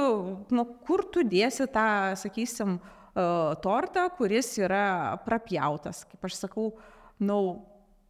nu 0.51 0.65
kur 0.85 1.05
tu 1.15 1.23
dėsi 1.23 1.69
tą, 1.73 1.89
sakysim, 2.19 2.77
uh, 2.83 3.55
tortą, 3.63 4.09
kuris 4.19 4.51
yra 4.61 5.17
prapjautas. 5.25 6.03
Kaip 6.11 6.27
aš 6.27 6.41
sakau, 6.43 6.73
nu, 7.23 7.39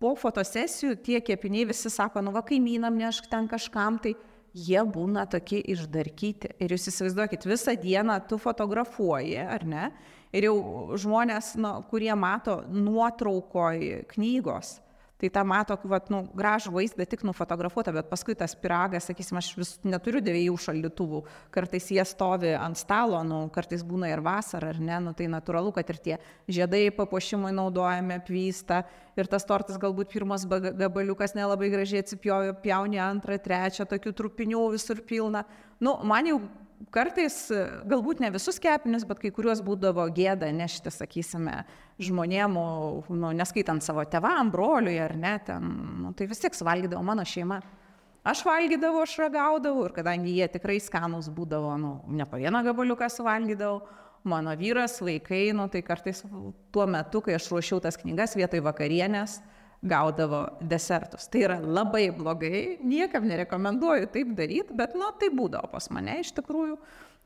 po 0.01 0.15
fotosesijų 0.19 0.97
tie 1.05 1.21
kepiniai 1.25 1.69
visi 1.69 1.93
sako, 1.93 2.23
nu 2.25 2.33
va 2.35 2.43
kaimynam 2.47 2.97
nešk 2.99 3.29
ten 3.31 3.49
kažkam, 3.51 4.01
tai 4.03 4.15
jie 4.57 4.81
būna 4.83 5.27
tokie 5.31 5.61
išdarkyti. 5.75 6.55
Ir 6.63 6.75
jūs 6.75 6.89
įsivaizduokit, 6.91 7.47
visą 7.49 7.75
dieną 7.79 8.21
tu 8.31 8.39
fotografuoji, 8.41 9.37
ar 9.45 9.67
ne? 9.69 9.91
Ir 10.37 10.49
jau 10.51 10.59
žmonės, 11.01 11.55
nu, 11.61 11.79
kurie 11.89 12.13
mato 12.19 12.61
nuotraukoj 12.69 14.05
knygos, 14.11 14.77
tai 15.19 15.31
tą 15.35 15.43
mato, 15.43 15.75
vat, 15.91 16.11
nu, 16.15 16.21
gražų 16.39 16.71
vaizdą 16.77 17.03
tik 17.09 17.25
nufotografuotą, 17.27 17.91
bet 17.97 18.07
paskui 18.11 18.37
tas 18.39 18.55
piragas, 18.55 19.09
sakysim, 19.09 19.41
aš 19.41 19.49
vis 19.59 19.73
neturiu 19.83 20.21
dviejų 20.23 20.55
šaldytuvų, 20.63 21.23
kartais 21.55 21.89
jie 21.91 22.05
stovi 22.07 22.53
ant 22.55 22.79
stalo, 22.79 23.19
nu, 23.27 23.41
kartais 23.55 23.83
būna 23.87 24.13
ir 24.13 24.23
vasara, 24.23 24.71
ar 24.71 24.79
ne, 24.79 25.01
nu, 25.09 25.15
tai 25.19 25.27
natūralu, 25.33 25.73
kad 25.75 25.91
ir 25.91 25.99
tie 26.05 26.21
žiedai 26.47 26.85
papuošimui 26.95 27.51
naudojami 27.57 28.21
apvysta 28.21 28.85
ir 29.19 29.27
tas 29.33 29.49
tortas 29.49 29.81
galbūt 29.83 30.15
pirmas 30.15 30.47
gabaliukas 30.47 31.35
nelabai 31.35 31.73
gražiai 31.75 32.05
atsipjovė, 32.05 32.55
pjauni 32.63 33.03
antrą, 33.03 33.41
trečią, 33.43 33.89
tokių 33.91 34.15
trupinių 34.23 34.69
visur 34.77 35.03
pilna. 35.09 35.43
Nu, 35.83 35.99
man 36.07 36.31
jau 36.31 36.39
kartais, 36.95 37.37
galbūt 37.89 38.23
ne 38.23 38.31
visus 38.35 38.61
kepinius, 38.63 39.05
bet 39.09 39.21
kai 39.23 39.31
kuriuos 39.35 39.61
būdavo 39.65 40.07
gėda 40.15 40.51
nešti, 40.55 40.93
sakysime, 40.95 41.63
žmonėm, 42.03 42.57
nu, 43.09 43.33
neskaitant 43.37 43.85
savo 43.85 44.05
tevam, 44.09 44.53
broliui 44.55 44.99
ar 45.03 45.17
ne, 45.19 45.35
ten, 45.45 45.69
nu, 46.05 46.15
tai 46.17 46.29
vis 46.31 46.43
tiek 46.43 46.57
suvalgydavo 46.57 47.03
mano 47.05 47.27
šeima. 47.27 47.61
Aš 48.29 48.43
valgydavau, 48.45 49.05
aš 49.07 49.15
ragaudavau 49.23 49.87
ir 49.89 49.95
kadangi 49.97 50.35
jie 50.37 50.49
tikrai 50.53 50.79
skanus 50.83 51.31
būdavo, 51.33 51.77
nu, 51.81 51.93
ne 52.13 52.27
po 52.29 52.41
vieną 52.41 52.65
gabaliuką 52.67 53.09
suvalgydavau, 53.13 53.83
mano 54.29 54.53
vyras, 54.59 54.99
vaikai, 55.01 55.47
nu, 55.57 55.69
tai 55.73 55.85
kartais 55.87 56.25
tuo 56.75 56.89
metu, 56.91 57.23
kai 57.25 57.39
aš 57.39 57.47
ruošiau 57.53 57.79
tas 57.81 57.97
knygas 58.01 58.35
vietoj 58.37 58.61
vakarienės, 58.67 59.39
uh, 59.39 59.58
gaudavo 59.83 60.45
desertus. 60.61 61.29
Tai 61.31 61.43
yra 61.47 61.59
labai 61.63 62.09
blogai, 62.15 62.79
niekam 62.83 63.29
nerekomenduoju 63.31 64.09
taip 64.15 64.33
daryti, 64.39 64.75
bet, 64.77 64.97
nu, 64.99 65.11
tai 65.21 65.31
būdavo 65.35 65.71
pas 65.73 65.87
mane 65.95 66.19
iš 66.23 66.33
tikrųjų, 66.39 66.79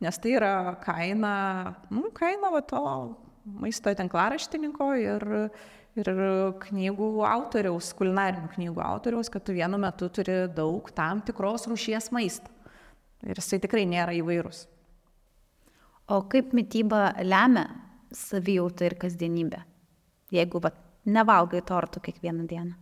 nes 0.04 0.18
tai 0.21 0.35
yra 0.37 0.54
kaina, 0.82 1.35
nu, 1.90 2.11
kaina 2.16 2.52
va 2.52 2.61
to 2.66 2.82
maisto 3.62 3.92
tinklaraštininko 3.97 4.88
ir, 5.00 5.25
ir 5.99 6.11
knygų 6.66 7.09
autoriaus, 7.28 7.92
kulinarinių 7.99 8.52
knygų 8.56 8.85
autoriaus, 8.85 9.32
kad 9.32 9.47
tu 9.47 9.56
vienu 9.56 9.80
metu 9.80 10.11
turi 10.12 10.44
daug 10.52 10.92
tam 10.97 11.25
tikros 11.25 11.66
rūšies 11.71 12.12
maisto. 12.14 12.52
Ir 13.23 13.38
jisai 13.38 13.61
tikrai 13.62 13.87
nėra 13.87 14.14
įvairus. 14.18 14.66
O 16.11 16.25
kaip 16.28 16.50
mytyba 16.56 17.12
lemia 17.23 17.68
savijautą 18.12 18.88
ir 18.88 18.97
kasdienybę? 19.00 19.62
Jeigu 20.35 20.59
vat, 20.64 20.82
nevalgai 21.04 21.62
tortų 21.66 22.02
kiekvieną 22.09 22.47
dieną? 22.50 22.76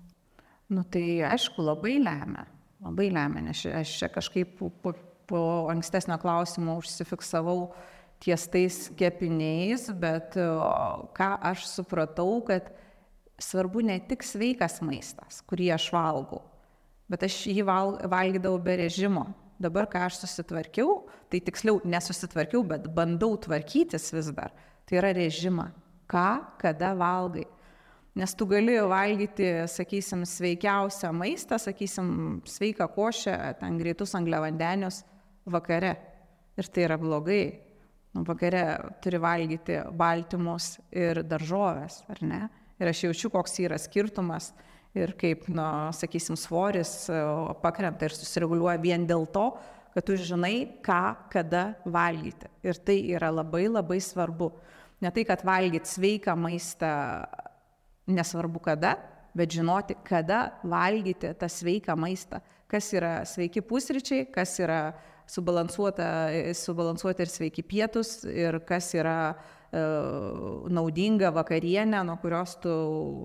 Nu 0.70 0.84
tai 0.86 1.22
aišku, 1.26 1.62
labai 1.66 1.98
lemia. 1.98 2.46
Labai 2.80 3.10
lemia, 3.12 3.42
nes 3.44 3.64
aš 3.66 3.96
čia 4.00 4.08
kažkaip 4.12 4.60
po, 4.82 4.92
po 5.28 5.40
ankstesnio 5.72 6.16
klausimo 6.22 6.78
užsifiksavau 6.80 7.72
ties 8.20 8.46
tais 8.52 8.76
kepiniais, 8.96 9.88
bet 9.96 10.36
ką 11.16 11.30
aš 11.50 11.66
supratau, 11.68 12.38
kad 12.46 12.70
svarbu 13.40 13.84
ne 13.88 13.98
tik 14.04 14.24
sveikas 14.24 14.80
maistas, 14.84 15.40
kurį 15.48 15.72
aš 15.76 15.88
valgau, 15.94 16.42
bet 17.10 17.24
aš 17.26 17.42
jį 17.48 17.64
val, 17.68 17.96
valgydavau 18.04 18.60
be 18.62 18.76
režimo. 18.84 19.26
Dabar, 19.60 19.84
ką 19.92 20.06
aš 20.06 20.22
susitvarkiau, 20.22 21.02
tai 21.28 21.42
tiksliau 21.44 21.82
nesusitvarkiau, 21.84 22.62
bet 22.64 22.86
bandau 22.96 23.34
tvarkytis 23.36 24.08
vis 24.14 24.30
dar, 24.32 24.54
tai 24.88 25.00
yra 25.02 25.10
režimą. 25.16 25.66
Ką, 26.08 26.28
kada 26.62 26.94
valgai. 26.96 27.44
Nes 28.18 28.32
tu 28.34 28.46
gali 28.50 28.74
valgyti, 28.90 29.46
sakysim, 29.70 30.24
sveikiausią 30.26 31.12
maistą, 31.14 31.60
sakysim, 31.62 32.40
sveiką 32.42 32.88
košę, 32.90 33.36
ten 33.60 33.78
greitus 33.78 34.16
angliavandenius 34.18 35.04
vakare. 35.46 35.94
Ir 36.58 36.68
tai 36.74 36.88
yra 36.88 36.96
blogai. 36.98 37.44
Nu, 38.10 38.24
vakare 38.26 38.64
turi 39.02 39.20
valgyti 39.22 39.76
baltymus 39.94 40.80
ir 40.90 41.22
daržovės, 41.22 42.00
ar 42.10 42.22
ne? 42.26 42.40
Ir 42.82 42.90
aš 42.90 43.04
jaučiu, 43.04 43.30
koks 43.30 43.60
yra 43.62 43.78
skirtumas 43.78 44.50
ir 44.98 45.12
kaip, 45.14 45.46
nu, 45.52 45.62
sakysim, 45.94 46.34
svoris 46.34 47.04
pakrenta 47.62 48.08
ir 48.08 48.16
susireguliuoja 48.16 48.80
vien 48.82 49.06
dėl 49.06 49.28
to, 49.30 49.52
kad 49.94 50.06
tu 50.06 50.16
žinai, 50.18 50.80
ką, 50.82 51.30
kada 51.30 51.76
valgyti. 51.86 52.50
Ir 52.66 52.82
tai 52.82 52.98
yra 53.14 53.30
labai 53.30 53.68
labai 53.70 54.00
svarbu. 54.02 54.50
Ne 55.00 55.14
tai, 55.14 55.22
kad 55.28 55.46
valgyti 55.46 55.88
sveiką 55.88 56.34
maistą 56.38 56.90
nesvarbu 58.08 58.62
kada, 58.64 58.96
bet 59.36 59.52
žinoti, 59.54 59.94
kada 60.04 60.50
valgyti 60.62 61.34
tą 61.38 61.48
sveiką 61.50 61.96
maistą. 61.98 62.40
Kas 62.70 62.92
yra 62.94 63.24
sveiki 63.26 63.62
pusryčiai, 63.66 64.26
kas 64.30 64.54
yra 64.62 64.92
subalansuoti 65.30 66.02
ir 67.22 67.30
sveiki 67.30 67.62
pietus 67.66 68.24
ir 68.26 68.60
kas 68.66 68.92
yra 68.94 69.16
e, 69.30 69.82
naudinga 70.70 71.30
vakarienė, 71.34 72.02
nuo 72.06 72.16
kurios 72.22 72.56
tu, 72.62 72.72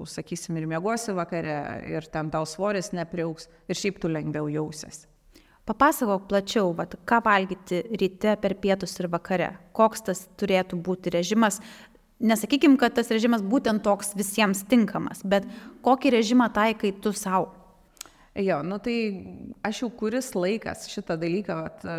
sakysim, 0.10 0.58
ir 0.60 0.70
mėgosi 0.70 1.16
vakare 1.18 1.58
ir 1.90 2.10
ten 2.14 2.30
tau 2.34 2.46
svoris 2.50 2.92
nepriauks 2.94 3.50
ir 3.70 3.76
šiaip 3.82 4.02
tu 4.02 4.12
lengviau 4.12 4.50
jausies. 4.54 5.06
Papasakok 5.66 6.28
plačiau, 6.30 6.76
vat, 6.78 6.94
ką 7.10 7.24
valgyti 7.26 7.80
ryte, 7.98 8.36
per 8.38 8.54
pietus 8.62 8.92
ir 9.02 9.10
vakare. 9.10 9.50
Koks 9.74 10.06
tas 10.06 10.20
turėtų 10.38 10.78
būti 10.86 11.10
režimas. 11.16 11.58
Nesakykim, 12.20 12.78
kad 12.80 12.96
tas 12.96 13.10
režimas 13.12 13.42
būtent 13.44 13.84
toks 13.84 14.14
visiems 14.16 14.64
tinkamas, 14.70 15.20
bet 15.28 15.44
kokį 15.84 16.14
režimą 16.16 16.48
taikai 16.56 16.94
tu 17.04 17.12
savo. 17.16 17.52
Jo, 18.36 18.60
nu 18.68 18.76
tai 18.84 18.96
aš 19.64 19.78
jau 19.84 19.90
kuris 19.96 20.34
laikas 20.36 20.90
šitą 20.92 21.16
dalyką 21.20 21.56
vat, 21.56 21.86
e, 21.88 21.94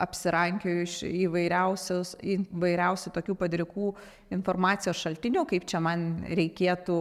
apsirankioju 0.00 0.84
iš 0.86 0.94
įvairiausių 1.08 3.12
tokių 3.16 3.36
padrikų 3.42 3.90
informacijos 4.32 5.02
šaltinių, 5.04 5.44
kaip 5.48 5.66
čia 5.68 5.82
man 5.84 6.24
reikėtų 6.24 6.96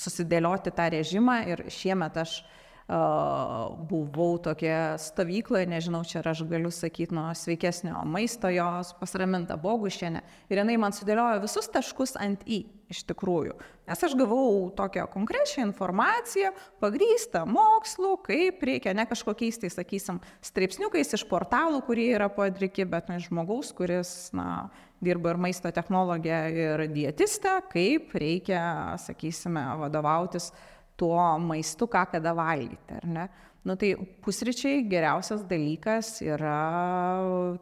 susidėlioti 0.00 0.72
tą 0.72 0.88
režimą 0.96 1.36
ir 1.52 1.66
šiemet 1.68 2.16
aš 2.24 2.38
uh, 2.40 2.59
buvau 2.90 4.38
tokia 4.42 4.98
stovykloje, 4.98 5.68
nežinau, 5.70 6.02
čia 6.02 6.24
aš 6.26 6.42
galiu 6.50 6.72
sakyti, 6.74 7.14
nuo 7.14 7.30
sveikesnio 7.38 8.02
maisto 8.02 8.50
jos 8.50 8.94
pasraminta 8.98 9.54
bogušienė. 9.60 10.22
Ir 10.50 10.62
jinai 10.62 10.78
man 10.80 10.94
sudėliojo 10.96 11.44
visus 11.44 11.70
taškus 11.70 12.16
ant 12.18 12.42
į, 12.50 12.64
iš 12.90 13.04
tikrųjų. 13.06 13.54
Nes 13.86 14.02
aš 14.06 14.16
gavau 14.18 14.72
tokią 14.74 15.04
konkrečią 15.12 15.68
informaciją, 15.68 16.50
pagrįstą 16.82 17.44
mokslu, 17.46 18.16
kaip 18.26 18.62
reikia, 18.66 18.94
ne 18.98 19.06
kažkokiais, 19.06 19.60
tai 19.62 19.70
sakysim, 19.70 20.18
straipsniukais 20.42 21.14
iš 21.14 21.26
portalų, 21.30 21.84
kurie 21.86 22.08
yra 22.16 22.26
padriki, 22.32 22.88
bet 22.90 23.10
ne 23.12 23.20
žmogaus, 23.22 23.70
kuris, 23.76 24.32
na, 24.34 24.66
dirba 24.98 25.36
ir 25.36 25.40
maisto 25.46 25.70
technologija, 25.74 26.42
ir 26.50 26.84
dietiste, 26.90 27.54
kaip 27.70 28.10
reikia, 28.18 28.98
sakysime, 29.06 29.62
vadovautis 29.84 30.50
uh, 30.50 30.69
tuo 31.00 31.22
maistu, 31.40 31.88
ką 31.90 32.04
kada 32.12 32.34
valgyti, 32.36 32.98
ar 33.00 33.08
ne? 33.08 33.28
Nu, 33.62 33.74
tai 33.76 33.92
pusryčiai 34.24 34.86
geriausias 34.88 35.42
dalykas 35.44 36.14
yra 36.24 36.54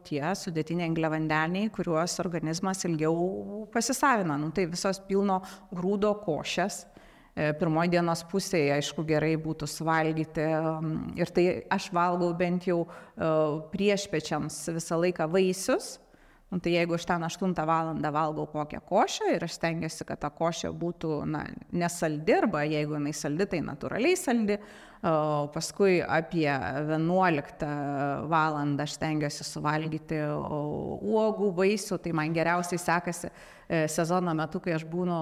tie 0.07 0.21
sudėtiniai 0.39 0.87
angliavandeniai, 0.87 1.67
kuriuos 1.75 2.15
organizmas 2.23 2.85
ilgiau 2.87 3.65
pasisavina. 3.73 4.37
Nu, 4.39 4.53
tai 4.55 4.69
visos 4.71 5.01
pilno 5.09 5.41
grūdo 5.75 6.13
košės. 6.23 6.85
E, 7.35 7.51
pirmoji 7.59 7.91
dienos 7.97 8.23
pusėje, 8.31 8.77
aišku, 8.77 9.03
gerai 9.11 9.33
būtų 9.43 9.67
suvalgyti. 9.67 10.47
Ir 11.19 11.33
tai 11.35 11.45
aš 11.67 11.89
valgau 11.95 12.31
bent 12.39 12.69
jau 12.71 12.85
e, 12.85 13.33
priešpečiams 13.75 14.61
visą 14.79 15.03
laiką 15.03 15.27
vaisius, 15.35 15.97
Nu, 16.49 16.57
tai 16.57 16.71
jeigu 16.73 16.95
aš 16.97 17.03
ten 17.05 17.21
8 17.21 17.51
valandą 17.53 18.09
valgau 18.09 18.47
kokią 18.49 18.79
košę 18.89 19.35
ir 19.35 19.43
aš 19.45 19.53
stengiuosi, 19.59 20.05
kad 20.05 20.17
ta 20.23 20.31
košė 20.33 20.71
būtų 20.73 21.19
na, 21.29 21.43
nesaldi, 21.69 22.33
arba 22.33 22.63
jeigu 22.65 22.95
jinai 22.97 23.11
saldi, 23.13 23.45
tai 23.51 23.59
natūraliai 23.61 24.17
saldi, 24.17 24.57
o 25.05 25.45
paskui 25.53 25.99
apie 26.01 26.49
11 26.49 27.67
valandą 28.31 28.87
aš 28.87 28.95
stengiuosi 28.97 29.45
suvalgyti 29.45 30.23
uogų, 30.25 31.51
vaisių, 31.59 31.99
tai 32.01 32.15
man 32.17 32.33
geriausiai 32.33 32.81
sekasi 32.81 33.29
e, 33.29 33.83
sezono 33.85 34.33
metu, 34.41 34.63
kai 34.65 34.73
aš 34.79 34.87
būnu 34.89 35.19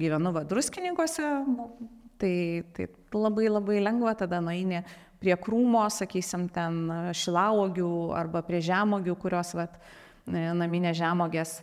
gyvenu 0.00 0.32
vadruskininkose, 0.38 1.26
nu, 1.52 1.68
tai, 2.16 2.32
tai 2.72 2.88
labai 3.12 3.52
labai 3.52 3.84
lengva 3.84 4.16
tada 4.24 4.40
nueini 4.40 4.80
prie 5.20 5.36
krūmo, 5.36 5.84
sakysim, 5.92 6.48
ten 6.48 7.12
šilauogių 7.12 7.92
arba 8.16 8.40
prie 8.48 8.64
žemogių, 8.64 9.20
kurios 9.20 9.52
vat, 9.60 9.76
E, 9.76 10.05
naminės 10.26 10.98
žemogės 10.98 11.58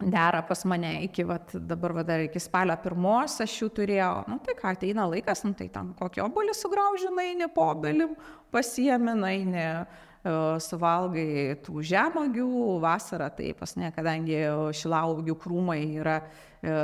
dera 0.00 0.42
pas 0.42 0.64
mane 0.64 1.04
iki, 1.04 1.24
vat, 1.24 1.54
dabar 1.54 1.94
va, 1.94 2.02
dar 2.06 2.22
iki 2.24 2.40
spalio 2.42 2.76
pirmos 2.82 3.38
aš 3.44 3.58
jų 3.60 3.68
turėjau, 3.78 4.24
nu 4.30 4.40
tai 4.44 4.56
ką, 4.58 4.72
ateina 4.74 5.06
laikas, 5.10 5.44
nu 5.46 5.54
tai 5.56 5.68
tam 5.72 5.92
kokį 5.98 6.24
obolį 6.26 6.56
sugraužinai, 6.58 7.30
ne 7.38 7.48
pobelim, 7.54 8.16
pasiemi, 8.52 9.14
naini, 9.18 9.62
e, 9.62 10.34
suvalgai 10.66 11.54
tų 11.64 11.84
žemogių, 11.86 12.48
vasarą 12.82 13.30
tai 13.36 13.52
pas 13.58 13.76
ne, 13.78 13.92
kadangi 13.94 14.40
šilaugių 14.80 15.36
krūmai 15.44 15.78
yra 16.02 16.16
e, 16.20 16.74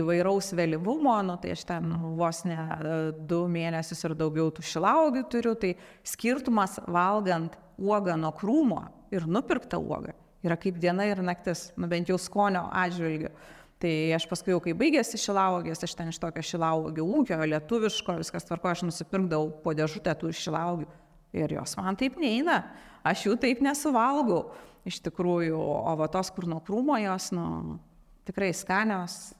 įvairaus 0.00 0.50
vėlyvumo, 0.58 1.14
nu, 1.28 1.36
tai 1.42 1.54
aš 1.54 1.66
ten 1.68 1.94
vos 2.18 2.42
ne 2.48 2.58
du 3.28 3.44
mėnesius 3.50 4.02
ir 4.08 4.16
daugiau 4.18 4.50
tų 4.50 4.66
šilaugių 4.66 5.28
turiu, 5.30 5.54
tai 5.54 5.76
skirtumas 6.02 6.80
valgant 6.90 7.54
uogą 7.78 8.18
nuo 8.18 8.34
krūmo 8.34 8.82
ir 9.14 9.30
nupirktą 9.30 9.78
uogą 9.78 10.16
yra 10.42 10.58
kaip 10.60 10.78
diena 10.82 11.06
ir 11.08 11.22
naktis, 11.24 11.70
nu 11.78 11.88
bent 11.90 12.10
jau 12.10 12.18
skonio 12.20 12.66
atžvilgiu. 12.84 13.32
Tai 13.82 13.92
aš 14.14 14.28
paskui 14.30 14.52
jau, 14.52 14.60
kai 14.62 14.76
baigėsi 14.78 15.18
šilauogės, 15.18 15.80
aš 15.82 15.96
ten 15.98 16.12
iš 16.12 16.20
tokio 16.22 16.42
šilauogių 16.46 17.06
ūkio, 17.18 17.38
lietuviško, 17.50 18.14
viskas 18.20 18.46
tvarko, 18.46 18.70
aš 18.70 18.84
nusipirkdavau 18.86 19.48
po 19.64 19.74
dėžutę 19.74 20.14
tų 20.20 20.30
šilauogių. 20.38 20.86
Ir 21.34 21.56
jos 21.56 21.74
man 21.80 21.96
taip 21.98 22.18
neina, 22.20 22.60
aš 23.08 23.26
jų 23.26 23.38
taip 23.42 23.62
nesuvalgau. 23.64 24.44
Iš 24.86 24.98
tikrųjų, 25.06 25.58
o 25.58 25.94
va 25.98 26.08
tos, 26.10 26.30
kur 26.34 26.46
nuo 26.50 26.58
krūmo 26.62 26.94
jos, 26.98 27.28
nu, 27.34 27.44
tikrai 28.26 28.50
skanios, 28.54 29.32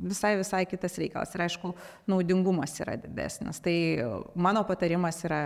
visai, 0.00 0.34
visai 0.40 0.64
kitas 0.68 0.98
reikalas. 1.00 1.32
Ir 1.36 1.44
aišku, 1.46 1.72
naudingumas 2.08 2.74
yra 2.84 2.96
didesnis. 3.00 3.60
Tai 3.64 3.76
mano 4.34 4.64
patarimas 4.68 5.20
yra, 5.26 5.40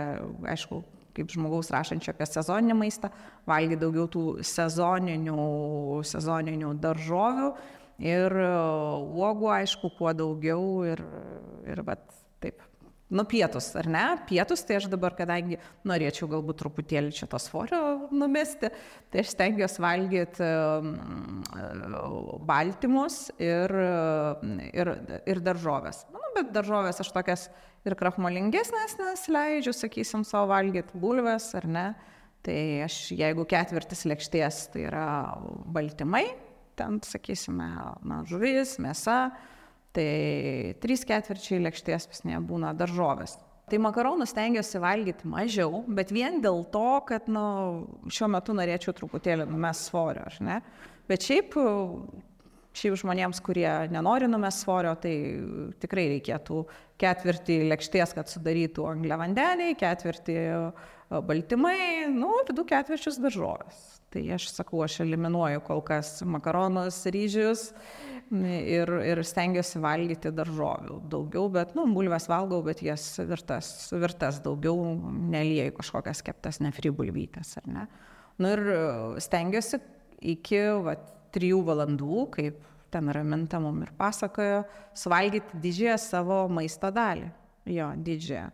aišku, 0.55 0.81
kaip 1.17 1.33
žmogaus 1.33 1.71
rašančio 1.73 2.13
apie 2.13 2.27
sezoninį 2.29 2.77
maistą, 2.77 3.11
valgyti 3.49 3.81
daugiau 3.81 4.07
tų 4.13 4.23
sezoninių, 4.45 5.37
sezoninių 6.05 6.73
daržovių 6.83 7.51
ir 8.05 8.37
e, 8.43 8.49
uogų, 9.17 9.51
aišku, 9.57 9.91
kuo 9.97 10.13
daugiau 10.13 10.85
ir, 10.93 11.03
ir 11.65 11.83
vat, 11.87 12.05
taip. 12.43 12.61
Nu, 13.07 13.23
pietus, 13.23 13.69
ar 13.79 13.87
ne? 13.87 14.03
Pietus, 14.27 14.65
tai 14.67 14.81
aš 14.81 14.89
dabar, 14.91 15.13
kadangi 15.15 15.55
norėčiau 15.87 16.27
galbūt 16.27 16.57
truputėlį 16.59 17.13
čia 17.15 17.29
to 17.31 17.39
svorio 17.39 18.09
numesti, 18.11 18.67
tai 19.13 19.21
aš 19.23 19.31
stengiuosi 19.31 19.83
valgyti 19.83 20.49
baltymus 22.49 23.21
ir, 23.39 23.71
ir, 24.73 24.91
ir 25.23 25.41
daržovės. 25.45 26.03
Nu, 26.11 26.19
bet 26.35 26.51
daržovės 26.55 26.99
aš 27.05 27.13
tokias 27.15 27.47
ir 27.87 27.95
krahmolingesnės, 27.95 28.97
nes 28.99 29.23
leidžiu, 29.31 29.71
sakysim, 29.77 30.27
savo 30.27 30.51
valgyti 30.51 30.99
bulves 30.99 31.53
ar 31.55 31.67
ne. 31.71 31.87
Tai 32.43 32.59
aš, 32.85 33.05
jeigu 33.15 33.47
ketvirtis 33.47 34.03
lėkštės, 34.07 34.65
tai 34.75 34.83
yra 34.87 35.07
baltymai, 35.71 36.25
ten, 36.79 36.99
sakysime, 37.03 37.71
na, 38.07 38.19
žuvis, 38.27 38.75
mėsa, 38.83 39.31
tai 39.97 40.77
trys 40.83 41.03
ketvirčiai 41.09 41.63
lėkštės 41.65 42.07
vis 42.11 42.23
nebūna 42.29 42.75
daržovės. 42.77 43.35
Tai 43.67 43.81
makaronus 43.83 44.31
stengiuosi 44.31 44.79
valgyti 44.79 45.27
mažiau, 45.27 45.81
bet 45.91 46.13
vien 46.15 46.39
dėl 46.43 46.61
to, 46.71 46.87
kad 47.09 47.27
nu, 47.27 47.43
šiuo 48.07 48.29
metu 48.31 48.55
norėčiau 48.55 48.93
truputėlį 48.95 49.49
numest 49.49 49.89
svorio, 49.89 50.23
ar 50.29 50.37
ne? 50.45 50.61
Bet 51.09 51.25
šiaip 51.27 51.57
Šiaip 52.77 52.93
žmonėms, 53.01 53.39
kurie 53.41 53.69
nenori 53.89 54.27
numest 54.29 54.61
svorio, 54.61 54.91
tai 55.01 55.13
tikrai 55.81 56.03
reikėtų 56.11 56.59
ketvirtį 57.01 57.55
lėkštės, 57.71 58.13
kad 58.13 58.29
sudarytų 58.29 58.85
angliavandeniai, 58.91 59.73
ketvirtį 59.79 60.35
e, 60.37 60.59
baltymai, 61.25 61.79
nu 62.13 62.35
ir 62.43 62.53
du 62.53 62.65
ketvirčius 62.69 63.17
daržovės. 63.23 63.79
Tai 64.13 64.21
aš 64.35 64.51
sakau, 64.53 64.83
aš 64.85 64.99
eliminuoju 65.07 65.63
kol 65.65 65.81
kas 65.87 66.19
makaronus, 66.21 67.01
ryžius 67.13 67.71
ir, 68.31 68.91
ir 69.07 69.21
stengiuosi 69.25 69.79
valgyti 69.83 70.31
daržovių 70.35 71.01
daugiau, 71.11 71.47
bet, 71.53 71.73
nu, 71.77 71.85
bulves 71.95 72.27
valgau, 72.29 72.61
bet 72.65 72.81
jas 72.85 73.05
virtas, 73.27 73.71
virtas 73.93 74.41
daugiau, 74.43 74.75
nelieju 75.33 75.77
kažkokias 75.79 76.23
keptas 76.25 76.61
nefribulvytas, 76.63 77.55
ar 77.61 77.69
ne. 77.71 77.85
Nu 78.37 78.51
ir 78.53 78.63
e, 78.69 78.81
stengiuosi 79.23 79.79
iki, 80.35 80.59
vat, 80.85 81.13
trijų 81.35 81.61
valandų, 81.67 82.27
kaip 82.33 82.61
ten 82.93 83.09
raminta 83.13 83.59
mum 83.61 83.81
ir 83.83 83.91
pasakojo, 83.97 84.61
suvalgyti 84.97 85.59
didžiąją 85.63 85.97
savo 86.01 86.45
maisto 86.51 86.91
dalį. 86.93 87.27
Jo, 87.67 87.91
didžiąją. 87.99 88.47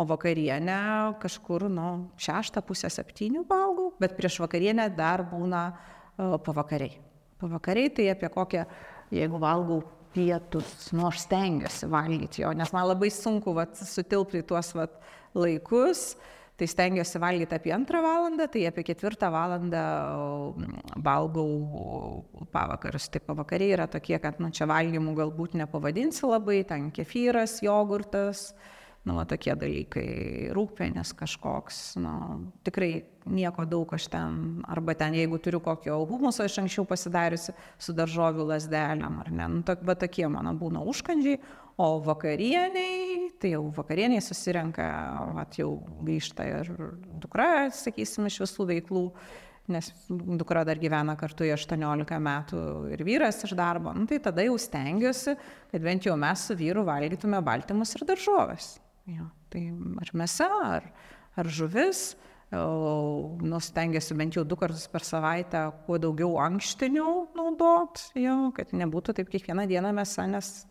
O 0.00 0.04
vakarienę 0.08 0.80
kažkur, 1.20 1.66
nu, 1.72 2.10
šeštą 2.20 2.62
pusę 2.64 2.88
septynių 2.92 3.42
valgau, 3.48 3.90
bet 4.00 4.14
prieš 4.16 4.38
vakarienę 4.44 4.86
dar 4.96 5.24
būna 5.28 5.64
uh, 5.72 6.36
pavakariai. 6.44 6.94
Pavakariai 7.40 7.90
tai 7.96 8.06
apie 8.12 8.30
kokią, 8.32 8.66
jeigu 9.14 9.40
valgau 9.42 9.82
pietus, 10.14 10.90
nu 10.96 11.06
aš 11.06 11.24
stengiuosi 11.26 11.88
valgyti 11.90 12.42
jo, 12.42 12.50
nes 12.56 12.72
man 12.74 12.88
labai 12.90 13.10
sunku 13.14 13.54
vat, 13.54 13.78
sutilpti 13.78 14.42
tuos 14.46 14.74
vat, 14.74 14.98
laikus. 15.38 16.14
Tai 16.60 16.66
stengiuosi 16.68 17.16
valgyti 17.22 17.56
apie 17.56 17.70
antrą 17.72 18.02
valandą, 18.04 18.44
tai 18.52 18.66
apie 18.68 18.82
ketvirtą 18.84 19.30
valandą 19.32 19.80
valgau 21.00 22.18
pavakarius. 22.52 23.06
Tai 23.08 23.22
pavakariai 23.30 23.78
yra 23.78 23.86
tokie, 23.88 24.18
kad 24.20 24.42
nu, 24.44 24.50
čia 24.52 24.68
valgymų 24.68 25.14
galbūt 25.16 25.56
nepavadinsi 25.56 26.28
labai, 26.28 26.58
ten 26.68 26.90
kefyras, 26.92 27.62
jogurtas, 27.64 28.50
nu, 29.08 29.14
va, 29.16 29.24
tokie 29.24 29.54
dalykai, 29.56 30.08
rūpienis 30.56 31.14
kažkoks, 31.16 31.78
nu, 32.04 32.12
tikrai 32.66 32.90
nieko 33.30 33.64
daug 33.68 33.88
aš 33.96 34.10
ten, 34.12 34.60
arba 34.68 34.92
ten, 34.98 35.16
jeigu 35.16 35.40
turiu 35.40 35.62
kokio 35.64 36.02
humuso 36.08 36.44
iš 36.44 36.58
anksčiau 36.60 36.84
pasidariusi 36.88 37.54
su 37.80 37.96
daržovių 37.96 38.50
lasdelėm, 38.52 39.18
ar 39.24 39.32
ne, 39.32 39.48
nu, 39.56 39.64
to, 39.64 39.78
va 39.88 39.96
tokie 39.96 40.28
mano 40.28 40.52
būna 40.60 40.84
užkandžiai, 40.92 41.40
O 41.80 41.96
vakarieniai, 42.04 43.30
tai 43.40 43.54
jau 43.54 43.62
vakarieniai 43.72 44.20
susirenka, 44.20 44.84
vat, 45.32 45.54
jau 45.56 45.78
grįžta 46.04 46.44
ir 46.44 46.68
dukra, 47.22 47.70
sakysim, 47.72 48.26
iš 48.28 48.36
visų 48.42 48.66
veiklų, 48.68 49.04
nes 49.72 49.88
dukra 50.10 50.66
dar 50.68 50.76
gyvena 50.82 51.14
kartu 51.16 51.46
į 51.48 51.54
18 51.54 52.20
metų 52.26 52.60
ir 52.92 53.04
vyras 53.06 53.40
iš 53.48 53.56
darbo. 53.56 53.94
Nu, 53.96 54.04
tai 54.10 54.20
tada 54.20 54.44
jau 54.44 54.58
stengiuosi, 54.60 55.38
kad 55.72 55.88
bent 55.88 56.04
jau 56.04 56.18
mes 56.20 56.44
su 56.50 56.58
vyru 56.60 56.84
valgytume 56.84 57.40
baltymus 57.48 57.96
ir 57.96 58.04
daržovės. 58.12 58.74
Jo, 59.08 59.30
tai 59.52 59.68
ar 60.02 60.10
mėsa, 60.14 60.48
ar, 60.76 60.90
ar 61.40 61.48
žuvis 61.48 62.10
nu, 62.50 63.58
stengiasi 63.62 64.14
bent 64.18 64.34
jau 64.34 64.44
du 64.44 64.56
kartus 64.58 64.88
per 64.90 65.04
savaitę 65.06 65.68
kuo 65.86 65.98
daugiau 66.02 66.34
ankštinių 66.42 67.06
naudot, 67.38 68.02
jo, 68.18 68.50
kad 68.56 68.74
nebūtų 68.74 69.14
taip 69.20 69.30
kiekvieną 69.30 69.68
dieną 69.70 69.92
mėsa, 69.94 70.26
nes 70.26 70.66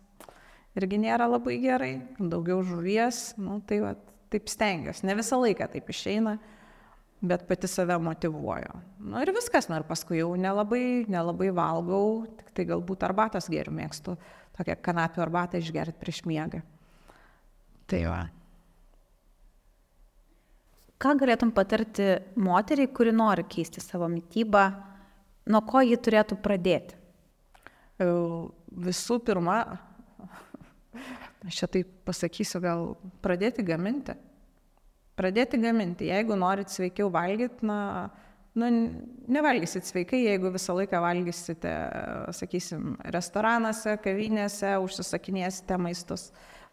irgi 0.76 1.00
nėra 1.00 1.28
labai 1.30 1.56
gerai, 1.62 1.94
daugiau 2.20 2.60
žuvies, 2.66 3.30
nu, 3.40 3.58
tai 3.66 3.80
va, 3.80 3.94
taip 4.30 4.50
stengiuosi, 4.52 5.06
ne 5.08 5.16
visą 5.18 5.40
laiką 5.40 5.70
taip 5.72 5.88
išeina, 5.90 6.36
bet 7.20 7.46
pati 7.48 7.68
save 7.68 7.96
motivuoju. 8.00 8.76
Na 9.00 9.16
nu, 9.16 9.22
ir 9.24 9.32
viskas, 9.36 9.68
na 9.72 9.80
ir 9.80 9.86
paskui 9.88 10.20
jau 10.20 10.34
nelabai, 10.40 11.06
nelabai 11.10 11.48
valgau, 11.56 12.26
tik 12.38 12.52
tai 12.56 12.68
galbūt 12.68 13.08
arbatos 13.08 13.48
geriu 13.52 13.72
mėgstu, 13.76 14.18
tokią 14.56 14.76
kanapių 14.84 15.24
arbatą 15.24 15.60
išgerti 15.60 16.00
prieš 16.00 16.22
miegą. 16.28 16.60
Tai 17.90 18.04
va. 18.06 18.20
Ką 21.00 21.14
galėtum 21.18 21.50
patarti 21.56 22.12
moteriai, 22.38 22.90
kuri 22.92 23.12
nori 23.16 23.46
keisti 23.48 23.80
savo 23.82 24.06
mytybą, 24.12 24.64
nuo 25.50 25.62
ko 25.66 25.80
ji 25.82 25.96
turėtų 25.96 26.36
pradėti? 26.44 26.98
Visų 28.00 29.16
pirma, 29.24 29.56
aš 31.48 31.62
čia 31.62 31.68
taip 31.72 31.94
pasakysiu, 32.08 32.60
gal 32.62 32.84
pradėti 33.24 33.64
gaminti. 33.66 34.14
Pradėti 35.18 35.58
gaminti. 35.60 36.08
Jeigu 36.12 36.36
norit 36.38 36.70
sveikiau 36.72 37.10
valgyti, 37.12 37.64
na, 37.66 37.80
nu, 38.60 38.70
nevalgysit 39.28 39.88
sveikai, 39.88 40.22
jeigu 40.28 40.52
visą 40.54 40.76
laiką 40.78 41.00
valgysite, 41.02 41.74
sakysim, 42.36 42.94
restoranuose, 43.16 43.96
kavinėse, 44.04 44.76
užsisakinėsite 44.84 45.80
maistus, 45.80 46.30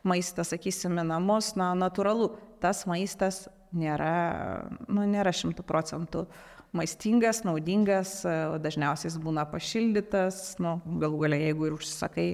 maistą, 0.07 0.45
sakysim, 0.47 0.99
į 0.99 1.07
namus, 1.07 1.53
na, 1.59 1.71
natūralu, 1.77 2.31
tas 2.61 2.85
maistas 2.89 3.45
nėra, 3.75 4.67
nu, 4.87 5.05
nėra 5.09 5.33
šimtų 5.35 5.65
procentų 5.67 6.27
maistingas, 6.75 7.41
naudingas, 7.47 8.19
dažniausiai 8.61 9.09
jis 9.09 9.19
būna 9.23 9.47
pašildytas, 9.49 10.57
nu, 10.63 10.77
galų 11.01 11.23
galia, 11.25 11.41
jeigu 11.47 11.69
ir 11.69 11.77
užsakai 11.77 12.27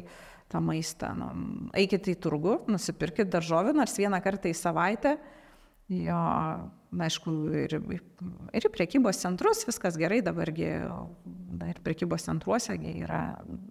tą 0.51 0.61
maistą, 0.63 1.13
nu, 1.17 1.29
eikite 1.77 2.13
į 2.13 2.19
turgų, 2.23 2.57
nusipirkite 2.71 3.29
daržovę 3.33 3.73
nors 3.77 3.95
vieną 3.99 4.19
kartą 4.25 4.51
į 4.51 4.57
savaitę, 4.57 5.15
jo, 5.93 6.23
aišku, 7.05 7.33
ir, 7.63 7.77
ir 8.53 8.67
į 8.67 8.73
priekybos 8.73 9.21
centrus 9.23 9.63
viskas 9.67 9.97
gerai, 9.99 10.21
dabargi 10.25 10.69
ir 11.69 11.79
priekybos 11.85 12.27
centruose 12.27 12.75
yra 12.77 13.23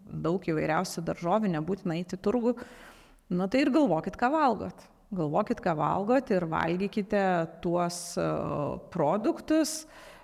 daug 0.07 0.43
įvairiausių 0.47 1.05
daržovių, 1.07 1.53
nebūtina 1.57 1.99
eiti 1.99 2.19
turgų, 2.23 2.57
nu 3.33 3.49
tai 3.51 3.65
ir 3.65 3.73
galvokit, 3.75 4.19
ką 4.21 4.31
valgot 4.33 4.89
galvokit, 5.13 5.61
ką 5.61 5.75
valgot 5.77 6.33
ir 6.33 6.47
valgykite 6.49 7.23
tuos 7.65 7.99
e, 8.21 8.25
produktus, 8.93 9.83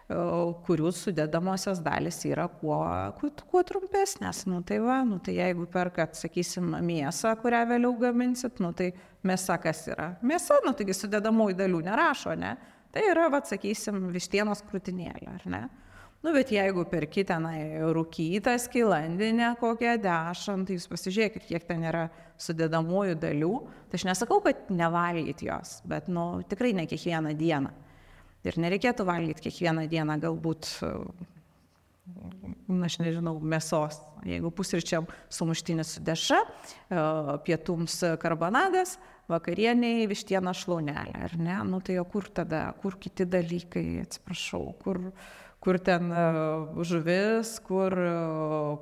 e, 0.08 0.18
kurių 0.66 0.92
sudėdamosios 0.96 1.82
dalis 1.84 2.22
yra 2.28 2.48
kuo, 2.60 2.80
kuo, 3.18 3.30
kuo 3.52 3.64
trumpesnės. 3.68 4.44
Nu, 4.48 4.62
tai 4.66 4.80
va, 4.84 5.00
nu, 5.08 5.20
tai 5.24 5.36
jeigu 5.38 5.68
perkat, 5.72 6.16
sakysim, 6.18 6.72
mėsą, 6.84 7.34
kurią 7.42 7.64
vėliau 7.74 7.94
gaminsit, 8.00 8.62
nu, 8.64 8.72
tai 8.76 8.92
mėsa 9.28 9.58
kas 9.62 9.84
yra? 9.92 10.14
Mėsa, 10.24 10.60
nu, 10.64 10.74
taigi 10.78 10.96
sudėdamųjų 10.96 11.58
dalių 11.60 11.84
nerašo, 11.90 12.36
ne? 12.38 12.56
Tai 12.94 13.04
yra, 13.10 13.28
va, 13.32 13.42
sakysim, 13.44 14.06
vištienos 14.14 14.64
krūtinėlė, 14.70 15.28
ar 15.34 15.44
ne? 15.52 15.66
Nu, 16.18 16.32
bet 16.34 16.50
jeigu 16.50 16.82
perki 16.90 17.22
tenai 17.22 17.78
rūkytą 17.94 18.56
skilandinę 18.58 19.52
kokią 19.60 19.92
dešant, 20.02 20.66
tai 20.66 20.74
jūs 20.74 20.88
pasižiūrėkit, 20.90 21.44
kiek 21.46 21.66
ten 21.68 21.84
yra 21.86 22.08
sudėdamųjų 22.42 23.14
dalių. 23.22 23.52
Tai 23.86 24.00
aš 24.00 24.06
nesakau, 24.08 24.40
kad 24.42 24.66
nevalgyti 24.74 25.46
jos, 25.46 25.76
bet, 25.86 26.10
nu, 26.10 26.40
tikrai 26.50 26.72
ne 26.74 26.88
kiekvieną 26.90 27.36
dieną. 27.38 27.70
Ir 28.46 28.58
nereikėtų 28.58 29.06
valgyti 29.06 29.46
kiekvieną 29.46 29.86
dieną 29.90 30.18
galbūt, 30.26 30.72
na, 32.66 32.82
aš 32.90 32.98
nežinau, 33.04 33.36
mėsos. 33.38 34.02
Jeigu 34.26 34.50
pusryčiam 34.50 35.06
sumuštinis 35.30 35.94
su 35.94 36.02
deša, 36.02 36.42
e, 36.42 37.02
pietums 37.46 38.00
karbonadas, 38.18 38.96
vakarieniai 39.30 40.08
vištiena 40.10 40.50
šlaunelė, 40.56 41.18
ar 41.28 41.34
ne? 41.38 41.58
Nu, 41.68 41.78
tai 41.84 42.00
o 42.02 42.06
kur 42.08 42.26
tada, 42.34 42.72
kur 42.82 42.98
kiti 42.98 43.28
dalykai, 43.28 44.00
atsiprašau, 44.02 44.64
kur 44.82 45.12
kur 45.62 45.78
ten 45.82 46.12
e, 46.12 46.24
žuvis, 46.86 47.56
kur, 47.66 47.94
e, 47.94 48.12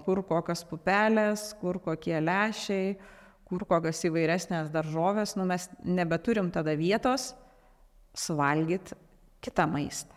kur 0.05 0.23
kokios 0.29 0.65
pupelės, 0.69 1.49
kur 1.61 1.81
kokie 1.83 2.19
lešiai, 2.21 2.97
kur 3.47 3.65
kokios 3.69 4.03
įvairesnės 4.09 4.71
daržovės, 4.75 5.37
nu 5.39 5.47
mes 5.49 5.69
nebeturim 5.85 6.51
tada 6.55 6.75
vietos 6.77 7.33
suvalgyti 8.17 8.97
kitą 9.45 9.67
maistą. 9.71 10.15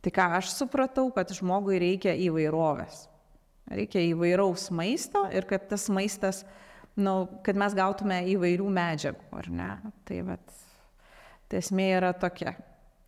Tai 0.00 0.12
ką 0.16 0.26
aš 0.38 0.54
supratau, 0.54 1.10
kad 1.12 1.32
žmogui 1.36 1.78
reikia 1.80 2.14
įvairovės. 2.16 3.04
Reikia 3.70 4.02
įvairaus 4.08 4.70
maisto 4.74 5.26
ir 5.34 5.44
kad 5.46 5.68
tas 5.70 5.84
maistas, 5.92 6.40
nu, 6.98 7.28
kad 7.44 7.58
mes 7.60 7.76
gautume 7.76 8.22
įvairių 8.32 8.70
medžiagų, 8.72 9.28
ar 9.36 9.50
ne? 9.52 9.68
Tai, 10.08 10.22
vat, 10.32 10.56
tai 11.48 11.60
esmė 11.60 11.90
yra 11.98 12.14
tokia. 12.16 12.56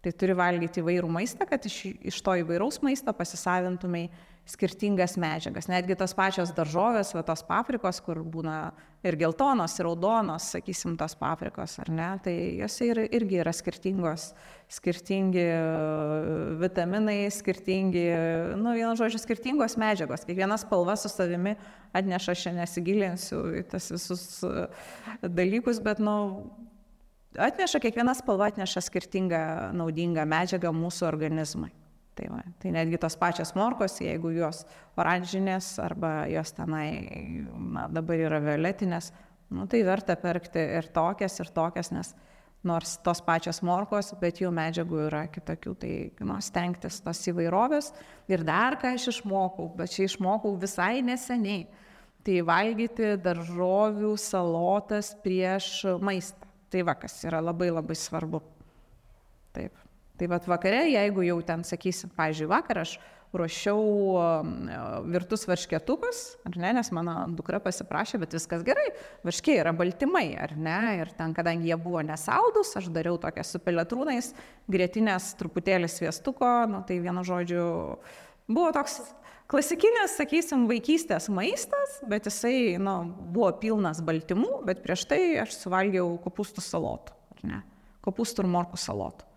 Tai 0.03 0.11
turi 0.19 0.35
valgyti 0.35 0.83
įvairų 0.83 1.09
maistą, 1.15 1.47
kad 1.47 1.63
iš, 1.69 1.77
iš 2.11 2.17
to 2.27 2.35
įvairaus 2.41 2.81
maisto 2.83 3.13
pasisavintumai 3.15 4.09
skirtingas 4.51 5.15
medžiagas. 5.21 5.69
Netgi 5.71 5.95
tos 5.99 6.15
pačios 6.19 6.51
daržovės, 6.57 7.13
va 7.15 7.23
tos 7.27 7.45
paprikos, 7.47 8.01
kur 8.03 8.19
būna 8.27 8.73
ir 9.07 9.15
geltonos, 9.21 9.77
ir 9.79 9.87
raudonos, 9.87 10.49
sakysim, 10.57 10.97
tos 10.99 11.15
paprikos, 11.19 11.77
ar 11.83 11.93
ne, 11.95 12.09
tai 12.25 12.35
jose 12.59 12.89
ir, 12.91 13.03
irgi 13.15 13.39
yra 13.45 13.53
skirtingos, 13.55 14.33
skirtingi 14.73 15.45
e, 15.45 15.61
vitaminai, 16.59 17.21
skirtingi, 17.31 18.05
nu, 18.59 18.75
vienu 18.75 18.97
žodžiu, 18.99 19.23
skirtingos 19.23 19.79
medžiagos. 19.79 20.27
Kiekviena 20.27 20.59
spalva 20.59 20.99
su 20.99 21.13
savimi 21.13 21.55
atneša, 21.95 22.35
aš 22.35 22.45
nesigilinsiu 22.59 23.45
į 23.61 23.65
tas 23.71 23.87
visus 23.95 24.27
e, 24.49 24.67
dalykus, 25.23 25.79
bet, 25.87 26.03
nu, 26.03 26.17
atneša, 27.39 27.81
kiekviena 27.83 28.15
spalva 28.19 28.51
atneša 28.53 28.83
skirtingą 28.89 29.45
naudingą 29.77 30.27
medžiagą 30.29 30.73
mūsų 30.77 31.07
organizmui. 31.09 31.71
Tai, 32.13 32.27
va, 32.29 32.43
tai 32.61 32.75
netgi 32.75 32.99
tos 33.01 33.15
pačios 33.17 33.55
morkos, 33.57 33.95
jeigu 34.05 34.35
jos 34.37 34.67
oranžinės 35.01 35.79
arba 35.81 36.27
jos 36.29 36.53
tenai 36.53 36.91
na, 37.57 37.87
dabar 37.89 38.21
yra 38.21 38.41
violetinės, 38.45 39.09
nu, 39.57 39.65
tai 39.65 39.81
verta 39.87 40.19
perkti 40.21 40.61
ir 40.61 40.91
tokias, 40.93 41.39
ir 41.41 41.49
tokias, 41.57 41.89
nes 41.95 42.13
nors 42.69 42.99
tos 43.03 43.23
pačios 43.25 43.63
morkos, 43.65 44.13
bet 44.21 44.43
jų 44.43 44.53
medžiagų 44.55 45.01
yra 45.09 45.25
kitokių, 45.33 45.75
tai 45.81 45.95
nu, 46.21 46.37
stengtis 46.45 47.01
tos 47.03 47.25
įvairovės. 47.33 47.91
Ir 48.31 48.45
dar 48.47 48.77
ką 48.81 48.93
aš 48.99 49.09
išmokau, 49.17 49.71
bet 49.81 49.97
čia 49.97 50.05
išmokau 50.11 50.53
visai 50.61 51.01
neseniai, 51.07 51.65
tai 52.23 52.39
valgyti 52.47 53.17
daržovių 53.25 54.15
salotas 54.21 55.15
prieš 55.25 55.75
maistą. 56.05 56.52
Tai 56.73 56.85
va, 56.89 56.97
kas 56.97 57.19
yra 57.29 57.43
labai 57.45 57.69
labai 57.73 57.97
svarbu. 57.99 58.41
Taip. 59.53 59.77
Tai 60.17 60.29
vad 60.31 60.47
vakare, 60.49 60.87
jeigu 60.93 61.25
jau 61.27 61.41
ten 61.45 61.65
sakysim, 61.67 62.13
pažiūrėjau, 62.17 62.53
vakar 62.53 62.83
aš 62.85 62.95
ruošiau 63.33 63.83
um, 64.21 64.51
virtus 65.09 65.47
varškėtukus, 65.49 66.19
ar 66.49 66.57
ne, 66.61 66.73
nes 66.77 66.91
mano 66.93 67.15
dukra 67.33 67.63
pasiprašė, 67.65 68.21
bet 68.21 68.37
viskas 68.37 68.65
gerai, 68.67 68.91
varškė 69.25 69.57
yra 69.63 69.73
baltymai, 69.77 70.27
ar 70.37 70.53
ne, 70.57 70.77
ir 71.01 71.13
ten, 71.17 71.33
kadangi 71.37 71.71
jie 71.71 71.79
buvo 71.81 72.03
nesaldus, 72.05 72.75
aš 72.77 72.91
dariau 72.93 73.17
tokią 73.21 73.45
su 73.49 73.61
peletrūnais, 73.65 74.33
grėtinės 74.73 75.33
truputėlį 75.41 75.89
sviestuko, 75.89 76.53
nu, 76.69 76.83
tai 76.89 77.01
vienu 77.01 77.25
žodžiu, 77.25 77.65
buvo 78.53 78.69
toks 78.77 79.01
klasikinis, 79.53 80.17
sakysim, 80.17 80.65
vaikystės 80.71 81.29
maistas, 81.33 81.99
bet 82.09 82.29
jisai 82.29 82.79
nu, 82.81 82.95
buvo 83.35 83.51
pilnas 83.61 84.01
baltymų, 84.05 84.63
bet 84.69 84.81
prieš 84.85 85.05
tai 85.11 85.21
aš 85.43 85.59
suvalgiau 85.59 86.15
kopūstų 86.25 86.65
salotų, 86.65 87.15
kopūstų 88.07 88.47
ir 88.47 88.51
morkų 88.55 88.81
salotų. 88.81 89.29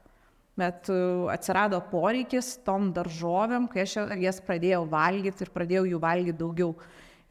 Bet 0.56 0.88
e, 0.88 0.96
atsirado 1.34 1.82
poreikis 1.92 2.54
tom 2.64 2.94
daržovėm, 2.96 3.68
kai 3.72 3.84
aš 3.84 3.98
jas 4.22 4.40
pradėjau 4.44 4.86
valgyti 4.88 5.44
ir 5.44 5.52
pradėjau 5.52 5.84
jų 5.92 6.00
valgyti 6.00 6.40
daugiau. 6.40 6.70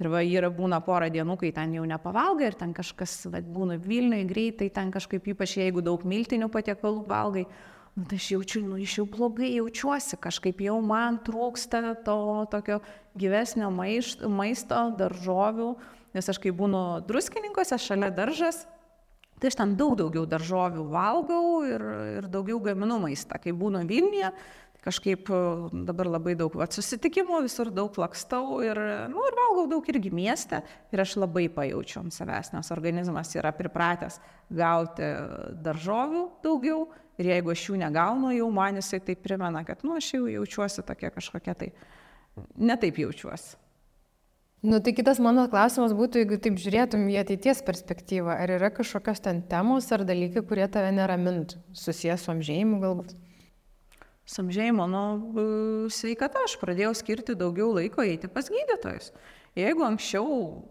Ir 0.03 0.11
va, 0.11 0.21
yra 0.27 0.51
būna 0.53 0.81
porą 0.85 1.07
dienų, 1.15 1.39
kai 1.41 1.53
ten 1.55 1.73
jau 1.77 1.87
nepavalgai 1.89 2.51
ir 2.51 2.57
ten 2.59 2.75
kažkas 2.77 3.15
va, 3.33 3.41
būna 3.41 3.79
Vilniui 3.81 4.27
greitai, 4.29 4.69
ten 4.75 4.91
kažkaip 4.93 5.31
ypač 5.33 5.55
jeigu 5.61 5.85
daug 5.87 6.03
miltinių 6.05 6.51
patiekalų 6.53 7.07
valgai, 7.09 7.47
nu, 7.95 8.05
tai 8.05 8.19
aš 8.19 8.31
jaučiu, 8.35 8.63
nu, 8.67 8.79
iš 8.83 8.99
jau 8.99 9.07
blogai 9.07 9.53
jaučiuosi, 9.55 10.19
kažkaip 10.23 10.61
jau 10.65 10.81
man 10.83 11.21
trūksta 11.23 11.95
to 12.07 12.19
tokio 12.51 12.81
gyvesnio 13.19 13.71
maisto, 13.71 14.31
maisto 14.31 14.81
daržovių, 14.99 15.69
nes 16.15 16.31
aš 16.31 16.41
kai 16.43 16.55
būnu 16.55 17.05
druskininkose, 17.07 17.79
šalia 17.79 18.11
daržas, 18.15 18.65
tai 19.39 19.53
aš 19.53 19.61
ten 19.61 19.77
daug 19.79 19.95
daugiau 19.99 20.27
daržovių 20.27 20.89
valgau 20.91 21.63
ir, 21.69 21.87
ir 22.19 22.29
daugiau 22.33 22.59
gaminu 22.63 22.99
maistą. 23.03 23.39
Kai 23.43 23.55
būnu 23.55 23.85
Vilniuje, 23.87 24.31
kažkaip 24.85 25.31
e, 25.31 25.39
dabar 25.87 26.11
labai 26.17 26.35
daug 26.39 26.55
vat, 26.59 26.75
susitikimų, 26.75 27.45
visur 27.47 27.71
daug 27.75 27.95
lakstau 28.01 28.59
ir, 28.67 28.79
nu, 29.13 29.23
ir 29.23 29.39
valgau 29.39 29.69
daug 29.71 29.87
irgi 29.91 30.11
mieste 30.15 30.61
ir 30.93 31.05
aš 31.05 31.17
labai 31.23 31.47
pajaučiu 31.53 32.03
ant 32.03 32.17
savęs, 32.17 32.53
nes 32.57 32.75
organizmas 32.75 33.33
yra 33.39 33.55
pripratęs 33.55 34.19
gauti 34.51 35.09
daržovių 35.65 36.27
daugiau 36.45 36.85
ir 37.21 37.31
jeigu 37.33 37.53
aš 37.55 37.67
jų 37.69 37.81
negaunu, 37.83 38.31
jau 38.37 38.49
man 38.55 38.81
jisai 38.81 39.03
tai 39.05 39.17
primena, 39.19 39.65
kad, 39.67 39.85
nu, 39.87 39.97
aš 39.99 40.15
jau 40.17 40.25
jaučiuosi 40.31 40.87
tokia 40.87 41.13
kažkokia 41.15 41.55
tai, 41.59 41.71
netaip 42.57 42.99
jaučiuosi. 43.03 43.61
Nu, 44.65 44.79
tai 44.81 44.95
kitas 44.97 45.19
mano 45.21 45.45
klausimas 45.53 45.93
būtų, 45.93 46.23
jeigu 46.23 46.39
taip 46.41 46.57
žiūrėtum 46.57 47.03
į 47.13 47.19
ateities 47.21 47.61
perspektyvą, 47.67 48.39
ar 48.47 48.55
yra 48.55 48.71
kažkokios 48.73 49.21
ten 49.27 49.43
temos 49.51 49.91
ar 49.93 50.07
dalykai, 50.09 50.41
kurie 50.49 50.65
tave 50.73 50.89
neramint, 50.97 51.59
susijęs 51.77 52.25
su 52.25 52.33
amžėjimu 52.33 52.81
galbūt? 52.81 53.13
samžėjimo, 54.31 54.87
nu, 54.89 55.03
sveikata, 55.93 56.45
aš 56.47 56.57
pradėjau 56.61 56.95
skirti 56.97 57.37
daugiau 57.39 57.73
laiko 57.77 58.05
eiti 58.05 58.31
pas 58.33 58.49
gydytojus. 58.49 59.13
Jeigu 59.59 59.85
anksčiau 59.87 60.65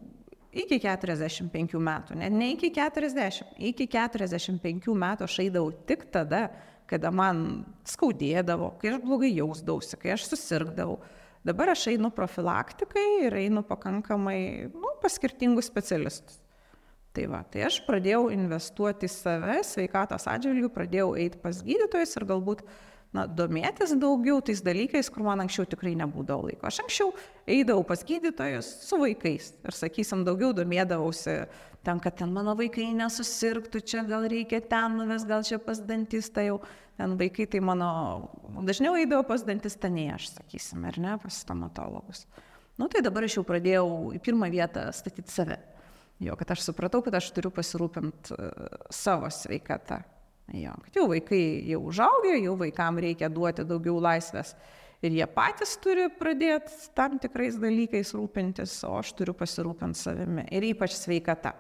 iki 0.53 0.79
45 0.83 1.79
metų, 1.81 2.17
net 2.19 2.35
ne 2.35 2.51
iki 2.53 2.69
40, 2.73 3.55
iki 3.71 3.87
45 3.89 4.93
metų 5.03 5.27
aš 5.27 5.39
eidavau 5.45 5.73
tik 5.89 6.05
tada, 6.13 6.47
kada 6.89 7.11
man 7.15 7.63
skaudėdavo, 7.87 8.73
kai 8.81 8.93
aš 8.93 9.01
blogai 9.03 9.33
jausdavausi, 9.33 9.97
kai 10.01 10.13
aš 10.15 10.27
susirgdavau. 10.29 10.99
Dabar 11.43 11.73
aš 11.73 11.89
einu 11.91 12.11
profilaktikai 12.15 13.25
ir 13.25 13.35
einu 13.41 13.65
pakankamai 13.67 14.69
nu, 14.71 14.93
pas 15.03 15.17
skirtingus 15.17 15.67
specialistus. 15.67 16.39
Tai 17.13 17.27
va, 17.29 17.43
tai 17.45 17.65
aš 17.67 17.81
pradėjau 17.85 18.29
investuoti 18.33 19.05
į 19.05 19.11
save, 19.13 19.59
sveikatos 19.67 20.25
atžvilgių, 20.31 20.71
pradėjau 20.73 21.11
eiti 21.21 21.37
pas 21.43 21.59
gydytojus 21.61 22.15
ir 22.17 22.25
galbūt 22.31 22.63
uh, 22.63 22.71
na, 23.13 23.25
domėtis 23.29 23.93
daugiau 23.99 24.41
tais 24.45 24.61
dalykais, 24.65 25.09
kur 25.13 25.25
man 25.27 25.43
anksčiau 25.43 25.67
tikrai 25.69 25.93
nebūdavo 25.99 26.49
laiko. 26.49 26.67
Aš 26.67 26.81
anksčiau 26.83 27.11
eidavau 27.49 27.85
pas 27.87 28.01
gydytojus 28.05 28.69
su 28.87 28.97
vaikais 29.01 29.51
ir, 29.61 29.77
sakysim, 29.77 30.23
daugiau 30.27 30.53
domėdavausi 30.57 31.43
ten, 31.85 31.99
kad 32.03 32.17
ten 32.19 32.33
mano 32.33 32.55
vaikai 32.57 32.89
nesusirgtų, 32.97 33.83
čia 33.85 34.05
gal 34.07 34.25
reikia 34.31 34.61
ten 34.65 34.97
nuves, 34.97 35.27
gal 35.29 35.45
čia 35.45 35.59
pas 35.61 35.81
dantistą 35.83 36.47
jau. 36.47 36.63
Ten 36.93 37.15
vaikai 37.17 37.47
tai 37.49 37.57
mano, 37.65 37.89
dažniau 38.67 38.93
eidavo 38.99 39.23
pas 39.25 39.41
dantistą, 39.45 39.89
nei 39.89 40.11
aš, 40.13 40.29
sakysim, 40.35 40.83
ar 40.85 40.99
ne, 41.01 41.15
pas 41.21 41.39
stomatologus. 41.41 42.27
Nu 42.77 42.85
tai 42.89 43.01
dabar 43.05 43.25
aš 43.25 43.39
jau 43.39 43.45
pradėjau 43.45 43.87
į 44.13 44.21
pirmą 44.21 44.49
vietą 44.53 44.85
statyti 44.93 45.33
save. 45.33 45.57
Jo, 46.21 46.37
kad 46.37 46.53
aš 46.53 46.67
supratau, 46.67 47.01
kad 47.05 47.17
aš 47.17 47.31
turiu 47.33 47.49
pasirūpinti 47.53 48.37
uh, 48.37 48.77
savo 48.93 49.29
sveikatą. 49.33 50.03
Jo, 50.51 50.73
kad 50.83 50.97
jau 50.99 51.05
vaikai 51.07 51.43
jau 51.71 51.79
užaugę, 51.87 52.35
jau 52.43 52.57
vaikam 52.59 52.99
reikia 52.99 53.29
duoti 53.31 53.63
daugiau 53.63 53.95
laisvės 54.03 54.51
ir 55.03 55.15
jie 55.15 55.27
patys 55.27 55.75
turi 55.83 56.09
pradėti 56.19 56.91
tam 56.95 57.17
tikrais 57.21 57.55
dalykais 57.59 58.13
rūpintis, 58.15 58.75
o 58.87 58.97
aš 58.99 59.13
turiu 59.17 59.35
pasirūpinti 59.39 59.99
savimi 59.99 60.45
ir 60.51 60.67
ypač 60.71 60.95
sveikata. 60.97 61.53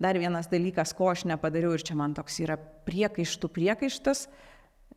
Dar 0.00 0.16
vienas 0.16 0.48
dalykas, 0.48 0.94
ko 0.96 1.10
aš 1.12 1.26
nepadariau 1.28 1.74
ir 1.76 1.84
čia 1.84 1.96
man 2.00 2.14
toks 2.16 2.38
yra 2.40 2.56
priekaištų 2.88 3.50
priekaištas, 3.52 4.24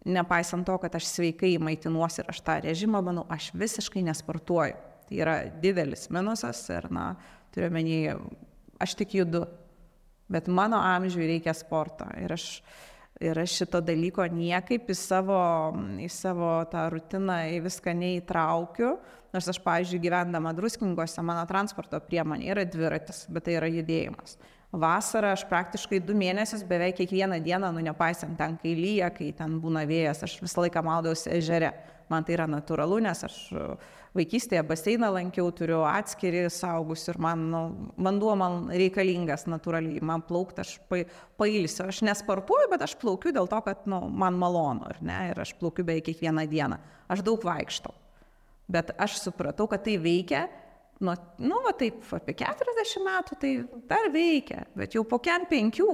nepaisant 0.08 0.68
to, 0.68 0.78
kad 0.80 0.96
aš 0.96 1.10
sveikai 1.12 1.58
maitinuosi 1.64 2.24
ir 2.24 2.32
aš 2.32 2.40
tą 2.44 2.58
režimą, 2.64 3.04
manau, 3.04 3.26
aš 3.32 3.52
visiškai 3.56 4.04
nesportuoju. 4.08 4.80
Tai 5.04 5.20
yra 5.20 5.36
didelis 5.64 6.08
minusas 6.16 6.64
ir, 6.72 6.88
na, 6.92 7.14
turiu 7.56 7.68
menį, 7.76 8.00
aš 8.84 8.96
tik 9.00 9.18
judu, 9.20 9.44
bet 10.32 10.48
mano 10.48 10.80
amžiui 10.80 11.28
reikia 11.36 11.56
sporto 11.56 12.08
ir 12.20 12.32
aš 12.36 12.48
ir 13.22 13.40
aš 13.40 13.58
šito 13.62 13.82
dalyko 13.86 14.26
niekaip 14.32 14.90
į 14.90 14.96
savo, 14.98 15.42
į 16.02 16.10
savo 16.12 16.56
tą 16.72 16.88
rutiną, 16.94 17.44
į 17.54 17.62
viską 17.68 17.94
neįtraukiu. 17.98 18.96
Nors 19.34 19.48
aš, 19.50 19.58
pavyzdžiui, 19.66 20.02
gyvendama 20.04 20.52
druskingose, 20.54 21.24
mano 21.26 21.46
transporto 21.50 21.98
priemonė 22.06 22.52
yra 22.54 22.66
dviratis, 22.70 23.24
bet 23.34 23.48
tai 23.48 23.58
yra 23.58 23.70
judėjimas. 23.72 24.38
Vasarą 24.74 25.32
aš 25.36 25.44
praktiškai 25.50 26.00
du 26.02 26.16
mėnesius 26.18 26.64
beveik 26.66 26.98
kiekvieną 26.98 27.38
dieną, 27.46 27.70
nu 27.74 27.82
nepaisant 27.86 28.38
ten, 28.38 28.56
kai 28.62 28.74
lyja, 28.78 29.12
kai 29.14 29.32
ten 29.38 29.60
būna 29.62 29.84
vėjas, 29.90 30.24
aš 30.26 30.40
visą 30.42 30.66
laiką 30.66 30.82
maudausi 30.86 31.30
ežere. 31.34 31.74
Man 32.10 32.26
tai 32.26 32.36
yra 32.38 32.48
natūralu, 32.50 32.98
nes 33.06 33.22
aš 33.26 33.38
vaikystėje 34.18 34.62
baseiną 34.68 35.10
lankiau, 35.16 35.50
turiu 35.56 35.82
atskiri 35.90 36.46
saugus 36.54 37.08
ir 37.10 37.18
man, 37.22 37.46
nu, 37.52 37.62
vanduo 38.06 38.36
man 38.38 38.68
reikalingas 38.74 39.48
natūraliai, 39.50 40.04
man 40.06 40.24
plaukti 40.28 40.62
aš 40.64 40.76
pa, 40.90 41.02
pailsiu, 41.42 41.88
aš 41.90 42.04
nesportuoju, 42.06 42.70
bet 42.72 42.86
aš 42.86 42.96
plaukiu 43.02 43.34
dėl 43.36 43.50
to, 43.50 43.62
kad 43.66 43.88
nu, 43.90 44.04
man 44.10 44.38
malonu, 44.40 44.86
ar 44.92 45.02
ne, 45.06 45.20
ir 45.32 45.44
aš 45.44 45.56
plaukiu 45.60 45.86
beveik 45.88 46.08
kiekvieną 46.12 46.46
dieną, 46.52 46.80
aš 47.14 47.26
daug 47.26 47.46
vaikštau. 47.46 47.96
Bet 48.74 48.94
aš 49.02 49.18
supratau, 49.26 49.68
kad 49.72 49.84
tai 49.86 49.98
veikia, 50.02 50.46
nu, 51.04 51.16
nu 51.44 51.64
va 51.66 51.74
taip, 51.78 52.06
apie 52.16 52.38
40 52.40 53.04
metų 53.08 53.40
tai 53.42 53.56
dar 53.90 54.12
veikia, 54.14 54.68
bet 54.78 54.96
jau 54.96 55.04
po 55.08 55.20
kem 55.24 55.50
penkių 55.50 55.90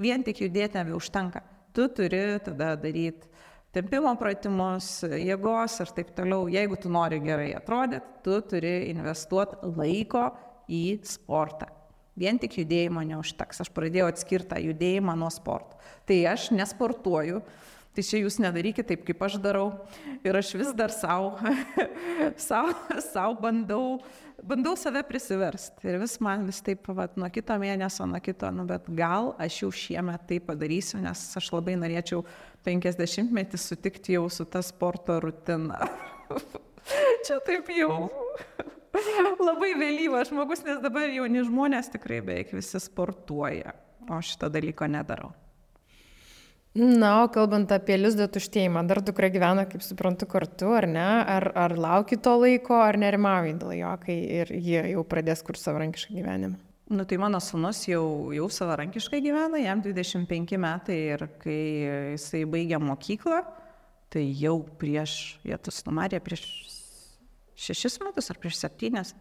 vien 0.00 0.24
tik 0.26 0.46
judėti 0.46 0.80
nebeužtenka. 0.80 1.42
Tu 1.74 1.88
turi 1.90 2.22
tada 2.46 2.76
daryti 2.78 3.33
tempimo 3.74 4.12
pratimus, 4.20 4.88
jėgos 5.04 5.78
ir 5.82 5.92
taip 5.96 6.12
toliau. 6.16 6.48
Jeigu 6.52 6.78
tu 6.80 6.92
nori 6.92 7.20
gerai 7.24 7.52
atrodyti, 7.58 8.20
tu 8.24 8.38
turi 8.48 8.74
investuoti 8.92 9.72
laiko 9.74 10.28
į 10.70 10.84
sportą. 11.06 11.70
Vien 12.18 12.38
tik 12.38 12.60
judėjimo 12.60 13.02
neužteks. 13.08 13.64
Aš 13.64 13.72
pradėjau 13.74 14.06
atskirtą 14.12 14.60
judėjimą 14.62 15.16
nuo 15.18 15.30
sporto. 15.34 15.80
Tai 16.06 16.18
aš 16.30 16.52
nesportuoju, 16.54 17.40
Tai 17.94 18.02
čia 18.02 18.18
jūs 18.18 18.40
nedarykite 18.42 18.88
taip, 18.90 19.04
kaip 19.06 19.20
aš 19.22 19.36
darau. 19.42 19.68
Ir 20.26 20.34
aš 20.34 20.50
vis 20.58 20.72
dar 20.74 20.90
savo, 20.90 21.36
savo, 22.48 22.72
savo 23.04 23.36
bandau, 23.38 24.00
bandau 24.42 24.74
save 24.78 25.04
prisiversti. 25.06 25.86
Ir 25.86 26.00
vis 26.02 26.16
man 26.24 26.42
vis 26.48 26.58
taip, 26.66 26.88
vat, 26.96 27.14
nuo 27.20 27.28
kito 27.30 27.54
mėnesio, 27.62 28.08
nuo 28.10 28.18
kito, 28.24 28.50
nu, 28.54 28.66
bet 28.66 28.88
gal 28.98 29.30
aš 29.38 29.60
jau 29.62 29.70
šiemet 29.70 30.26
tai 30.26 30.40
padarysiu, 30.42 30.98
nes 31.04 31.22
aš 31.38 31.52
labai 31.54 31.76
norėčiau 31.78 32.24
50 32.66 33.30
metį 33.36 33.62
sutikti 33.62 34.18
jau 34.18 34.26
su 34.26 34.48
ta 34.50 34.64
sporto 34.64 35.20
rutina. 35.22 35.86
čia 37.26 37.38
taip 37.46 37.70
jau. 37.78 38.08
labai 39.48 39.72
vėlyvas 39.78 40.30
žmogus, 40.30 40.66
nes 40.66 40.82
dabar 40.82 41.10
jauni 41.10 41.46
žmonės 41.46 41.94
tikrai 41.94 42.20
beveik 42.24 42.52
visi 42.54 42.82
sportuoja, 42.82 43.74
o 44.10 44.20
šito 44.22 44.50
dalyko 44.50 44.90
nedarau. 44.90 45.32
Na, 46.74 47.22
o 47.22 47.26
kalbant 47.30 47.70
apie 47.70 47.94
lizdo 48.00 48.26
tuštėjimą, 48.34 48.80
dar 48.90 48.98
dukra 49.06 49.28
gyvena, 49.30 49.62
kaip 49.70 49.84
suprantu, 49.86 50.26
kartu, 50.26 50.72
ar 50.74 50.88
ne? 50.90 51.06
Ar, 51.22 51.46
ar 51.54 51.76
lauki 51.78 52.18
to 52.18 52.32
laiko, 52.40 52.80
ar 52.82 52.98
nerimauji 52.98 53.54
dėl 53.60 53.76
jo, 53.78 53.92
kai 54.02 54.16
ir 54.40 54.50
jie 54.50 54.80
jau 54.90 55.04
pradės 55.06 55.44
kur 55.46 55.54
savarankišką 55.60 56.16
gyvenimą? 56.18 56.58
Nu, 56.90 57.06
tai 57.06 57.20
mano 57.22 57.38
sunus 57.40 57.84
jau, 57.86 58.32
jau 58.34 58.48
savarankiškai 58.50 59.22
gyvena, 59.22 59.62
jam 59.62 59.84
25 59.86 60.58
metai 60.60 60.98
ir 61.14 61.24
kai 61.40 61.60
jisai 62.16 62.42
baigė 62.50 62.82
mokyklą, 62.82 63.38
tai 64.10 64.26
jau 64.42 64.58
prieš, 64.82 65.38
jie 65.46 65.56
tas 65.62 65.78
numarė 65.86 66.18
prieš 66.26 66.42
šešis 67.54 68.00
metus 68.02 68.34
ar 68.34 68.42
prieš 68.42 68.58
septynes, 68.58 69.14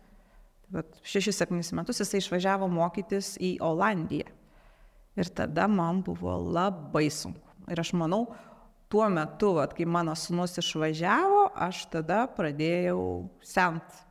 bet 0.73 0.99
šešis 1.05 1.37
septynis 1.37 1.69
metus 1.77 2.01
jisai 2.01 2.19
išvažiavo 2.25 2.65
mokytis 2.65 3.35
į 3.37 3.59
Olandiją. 3.61 4.33
Ir 5.13 5.29
tada 5.29 5.69
man 5.69 6.01
buvo 6.01 6.33
labai 6.41 7.05
sunku. 7.13 7.42
Ir 7.71 7.79
aš 7.79 7.93
manau, 7.95 8.25
tuo 8.91 9.07
metu, 9.09 9.53
vat, 9.57 9.73
kai 9.73 9.87
mano 9.89 10.13
sunus 10.19 10.57
išvažiavo, 10.61 11.47
aš 11.65 11.87
tada 11.93 12.25
pradėjau 12.29 13.29
sent. 13.41 14.01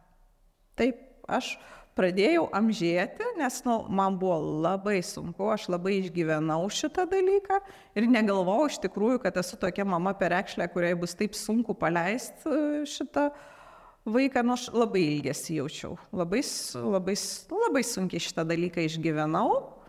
Taip, 0.78 0.98
aš 1.30 1.52
pradėjau 1.94 2.46
amžėti, 2.56 3.26
nes 3.38 3.58
nu, 3.66 3.76
man 3.92 4.16
buvo 4.20 4.38
labai 4.64 4.98
sunku, 5.04 5.50
aš 5.52 5.68
labai 5.72 5.98
išgyvenau 6.00 6.64
šitą 6.72 7.04
dalyką 7.10 7.60
ir 7.98 8.08
negalvojau 8.10 8.70
iš 8.70 8.78
tikrųjų, 8.86 9.20
kad 9.22 9.36
esu 9.42 9.58
tokia 9.60 9.86
mama 9.88 10.14
perekšlė, 10.18 10.70
kuriai 10.72 10.96
bus 10.98 11.14
taip 11.18 11.36
sunku 11.36 11.76
paleisti 11.78 12.48
e, 12.48 12.82
šitą 12.88 13.28
vaiką, 14.08 14.42
nu 14.42 14.56
aš 14.56 14.70
labai 14.74 15.04
ilgesi 15.12 15.60
jaučiau, 15.60 15.98
labai, 16.16 16.40
labai, 16.96 17.16
labai 17.66 17.84
sunkiai 17.86 18.24
šitą 18.24 18.46
dalyką 18.48 18.88
išgyvenau 18.88 19.81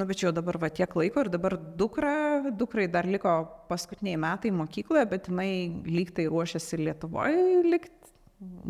Nu, 0.00 0.06
bet 0.08 0.22
jau 0.22 0.30
dabar 0.32 0.56
va 0.56 0.70
tiek 0.72 0.94
laiko 0.96 1.20
ir 1.20 1.28
dabar 1.28 1.58
dukra, 1.76 2.12
dukrai 2.56 2.86
dar 2.88 3.04
liko 3.04 3.34
paskutiniai 3.68 4.16
metai 4.16 4.48
mokykloje, 4.56 5.02
bet 5.10 5.26
jinai 5.28 5.50
lygtai 5.84 6.24
ruošiasi 6.30 6.78
Lietuvoje 6.80 7.58
likti, 7.66 8.14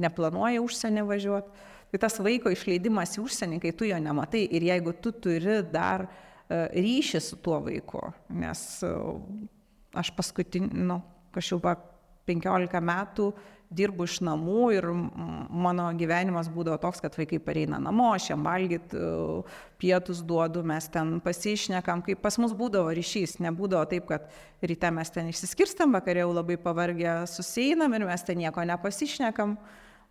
neplanuoja 0.02 0.58
užsienį 0.64 1.04
važiuoti. 1.06 1.68
Tai 1.92 2.00
tas 2.02 2.18
vaiko 2.26 2.50
išleidimas 2.50 3.14
į 3.14 3.22
užsienį, 3.22 3.60
kai 3.62 3.70
tu 3.78 3.86
jo 3.86 4.00
nematai 4.02 4.42
ir 4.58 4.66
jeigu 4.72 4.96
tu 4.98 5.12
turi 5.22 5.60
dar 5.70 6.08
uh, 6.08 6.66
ryšį 6.74 7.22
su 7.22 7.38
tuo 7.44 7.60
vaiku, 7.68 8.02
nes 8.34 8.64
uh, 8.88 9.14
aš 10.02 10.10
paskutinį, 10.18 10.82
nu, 10.90 10.98
kažkaip 11.36 11.86
15 12.26 12.82
metų 12.90 13.30
dirbu 13.70 14.06
iš 14.08 14.18
namų 14.26 14.62
ir 14.74 14.86
mano 14.90 15.86
gyvenimas 15.98 16.50
būdavo 16.50 16.78
toks, 16.82 17.00
kad 17.04 17.14
vaikai 17.18 17.38
pareina 17.42 17.78
namo, 17.82 18.08
aš 18.16 18.32
jam 18.32 18.42
valgyt, 18.46 18.94
e, 18.94 19.10
pietus 19.80 20.24
duodu, 20.26 20.64
mes 20.66 20.88
ten 20.90 21.18
pasišnekam, 21.22 22.02
kaip 22.06 22.22
pas 22.24 22.38
mus 22.42 22.54
būdavo 22.58 22.90
ryšys, 22.96 23.38
nebūdavo 23.46 23.86
taip, 23.92 24.08
kad 24.10 24.26
ryte 24.66 24.90
mes 24.94 25.14
ten 25.14 25.30
išsiskirstam, 25.30 25.94
vakarė 25.94 26.24
jau 26.24 26.34
labai 26.34 26.58
pavargę 26.60 27.20
suseinam 27.30 27.94
ir 27.94 28.08
mes 28.10 28.26
ten 28.26 28.42
nieko 28.42 28.66
nepasišnekam. 28.72 29.56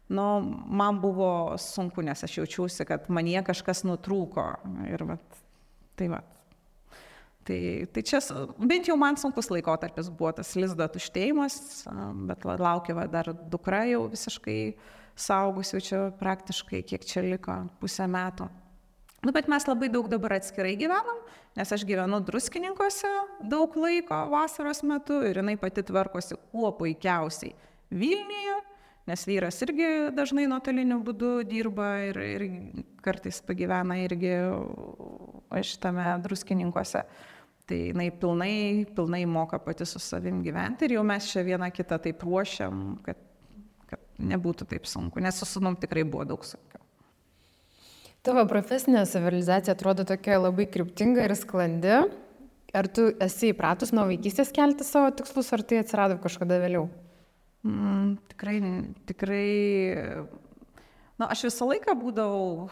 Nu, 0.09 0.25
man 0.65 0.97
buvo 1.03 1.57
sunku, 1.61 2.01
nes 2.01 2.23
aš 2.25 2.39
jaučiausi, 2.39 2.87
kad 2.87 3.11
manie 3.13 3.37
kažkas 3.45 3.83
nutrūko. 3.85 4.47
Ir 4.89 5.03
vat, 5.05 5.41
tai 5.99 6.07
va, 6.09 6.23
Tai, 7.49 7.87
tai 7.89 8.03
čia 8.05 8.19
bent 8.61 8.85
jau 8.85 8.93
man 8.99 9.17
sunkus 9.17 9.47
laikotarpis 9.49 10.11
buvo 10.13 10.29
tas 10.37 10.51
lizdo 10.53 10.85
tuštėjimas, 10.85 11.55
bet 12.29 12.45
laukia 12.45 12.93
va, 12.93 13.07
dar 13.09 13.31
dukra 13.49 13.87
jau 13.89 14.03
visiškai 14.11 14.59
saugusiu 15.17 15.81
čia 15.81 16.01
praktiškai, 16.19 16.83
kiek 16.85 17.07
čia 17.09 17.23
liko, 17.25 17.55
pusę 17.81 18.05
metų. 18.05 18.45
Nu, 19.25 19.33
bet 19.35 19.49
mes 19.51 19.65
labai 19.67 19.89
daug 19.91 20.07
dabar 20.11 20.37
atskirai 20.37 20.75
gyvenam, 20.79 21.17
nes 21.57 21.73
aš 21.75 21.83
gyvenu 21.89 22.21
druskininkose 22.23 23.09
daug 23.51 23.73
laiko 23.81 24.21
vasaros 24.31 24.79
metu 24.87 25.17
ir 25.27 25.41
jinai 25.41 25.57
pati 25.59 25.83
tvarkosi 25.89 26.37
kuo 26.53 26.69
puikiausiai 26.77 27.55
Vilniuje, 27.89 28.59
nes 29.09 29.25
vyras 29.25 29.57
irgi 29.65 29.89
dažnai 30.13 30.45
nuotoliniu 30.51 30.99
būdu 31.01 31.31
dirba 31.49 31.89
ir, 32.05 32.21
ir 32.21 32.45
kartais 33.01 33.41
pagyvena 33.41 33.97
irgi 34.03 34.37
šitame 35.65 36.05
druskininkose. 36.21 37.01
Tai 37.69 37.77
jinai 37.77 38.09
pilnai, 38.09 38.85
pilnai 38.97 39.25
moka 39.29 39.59
pati 39.61 39.85
su 39.85 39.99
savim 40.01 40.41
gyventi 40.41 40.87
ir 40.87 40.95
jau 40.95 41.03
mes 41.05 41.27
čia 41.29 41.43
vieną 41.45 41.67
kitą 41.69 41.99
taip 42.01 42.23
ruošiam, 42.25 42.95
kad, 43.05 43.19
kad 43.91 44.01
nebūtų 44.17 44.65
taip 44.71 44.89
sunku, 44.89 45.21
nes 45.21 45.37
su 45.37 45.45
sunom 45.45 45.77
tikrai 45.77 46.01
buvo 46.01 46.25
daug 46.31 46.47
sunkiau. 46.49 46.81
Tavo 48.25 48.47
profesinė 48.49 49.05
civilizacija 49.05 49.77
atrodo 49.77 50.07
tokia 50.09 50.41
labai 50.41 50.65
kryptinga 50.65 51.29
ir 51.29 51.35
sklandi. 51.37 52.01
Ar 52.73 52.89
tu 52.89 53.07
esi 53.21 53.53
įpratus 53.53 53.93
nuo 53.93 54.07
vaikystės 54.09 54.49
kelti 54.53 54.85
savo 54.85 55.13
tikslus, 55.13 55.53
ar 55.53 55.61
tai 55.65 55.83
atsirado 55.83 56.17
kažkada 56.21 56.57
vėliau? 56.61 56.89
Mm, 57.65 58.15
tikrai, 58.33 58.59
tikrai. 59.09 59.47
Na, 61.21 61.29
aš 61.29 61.51
visą 61.51 61.69
laiką 61.69 61.93
būdavau, 62.01 62.69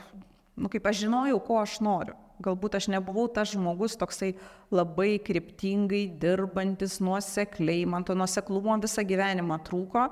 nu, 0.57 0.69
kaip 0.73 0.89
aš 0.89 1.05
žinojau, 1.05 1.41
ko 1.45 1.62
aš 1.62 1.81
noriu 1.86 2.17
galbūt 2.43 2.78
aš 2.78 2.89
nebuvau 2.93 3.28
tas 3.34 3.52
žmogus 3.54 3.97
toksai 4.00 4.34
labai 4.73 5.17
kryptingai 5.23 6.06
dirbantis 6.21 7.00
nuosekliai, 7.04 7.86
man 7.89 8.06
to 8.08 8.15
nuoseklumo 8.17 8.78
visą 8.84 9.06
gyvenimą 9.08 9.60
trūko, 9.67 10.08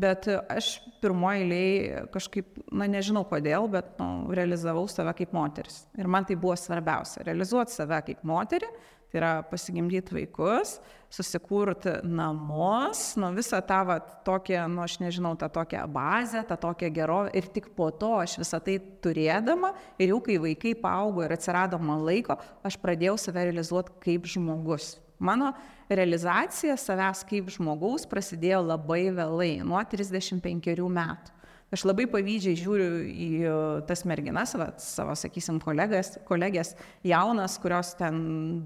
bet 0.00 0.28
aš 0.30 0.76
pirmoji 1.02 1.44
eiliai 1.44 2.04
kažkaip, 2.14 2.60
na 2.70 2.86
nežinau 2.90 3.24
kodėl, 3.26 3.66
bet 3.72 3.96
nu, 3.98 4.30
realizavau 4.36 4.86
save 4.90 5.14
kaip 5.18 5.34
moteris. 5.34 5.82
Ir 5.98 6.10
man 6.10 6.28
tai 6.28 6.38
buvo 6.38 6.54
svarbiausia- 6.58 7.24
realizuoti 7.28 7.74
save 7.74 8.02
kaip 8.06 8.22
moterį, 8.22 8.70
Tai 9.10 9.18
yra 9.18 9.30
pasigimdyti 9.42 10.14
vaikus, 10.14 10.76
susikurti 11.10 11.96
namus, 12.06 13.16
nu 13.18 13.32
visą 13.34 13.58
tą 13.66 13.80
va, 13.88 13.96
tokią, 13.98 14.68
nu 14.70 14.84
aš 14.84 15.00
nežinau, 15.02 15.32
tą 15.38 15.48
tokią 15.50 15.82
bazę, 15.90 16.44
tą 16.46 16.54
tokią 16.62 16.92
gerovę 16.94 17.32
ir 17.34 17.48
tik 17.50 17.72
po 17.74 17.88
to 17.90 18.12
aš 18.22 18.36
visą 18.38 18.60
tai 18.62 18.76
turėdama 19.02 19.72
ir 19.98 20.12
jau 20.12 20.20
kai 20.22 20.38
vaikai 20.46 20.76
paaugo 20.78 21.26
ir 21.26 21.34
atsirado 21.34 21.80
man 21.82 22.04
laiko, 22.06 22.38
aš 22.62 22.78
pradėjau 22.78 23.16
save 23.18 23.48
realizuoti 23.50 23.98
kaip 24.06 24.30
žmogus. 24.30 24.94
Mano 25.18 25.50
realizacija 25.90 26.78
savęs 26.78 27.26
kaip 27.28 27.50
žmogaus 27.50 28.06
prasidėjo 28.08 28.62
labai 28.70 29.08
vėlai, 29.10 29.52
nuo 29.66 29.82
35 29.90 30.86
metų. 30.86 31.39
Aš 31.70 31.84
labai 31.86 32.08
pavydžiai 32.10 32.58
žiūriu 32.58 32.86
į 33.06 33.26
e, 33.46 33.50
tas 33.86 34.00
merginas, 34.08 34.56
va, 34.58 34.72
savo, 34.82 35.12
sakysim, 35.14 35.60
kolegas, 35.62 36.16
kolegės 36.26 36.72
jaunas, 37.06 37.54
kurios 37.62 37.92
ten 37.94 38.16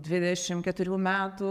24 0.07 0.97
metų 1.05 1.51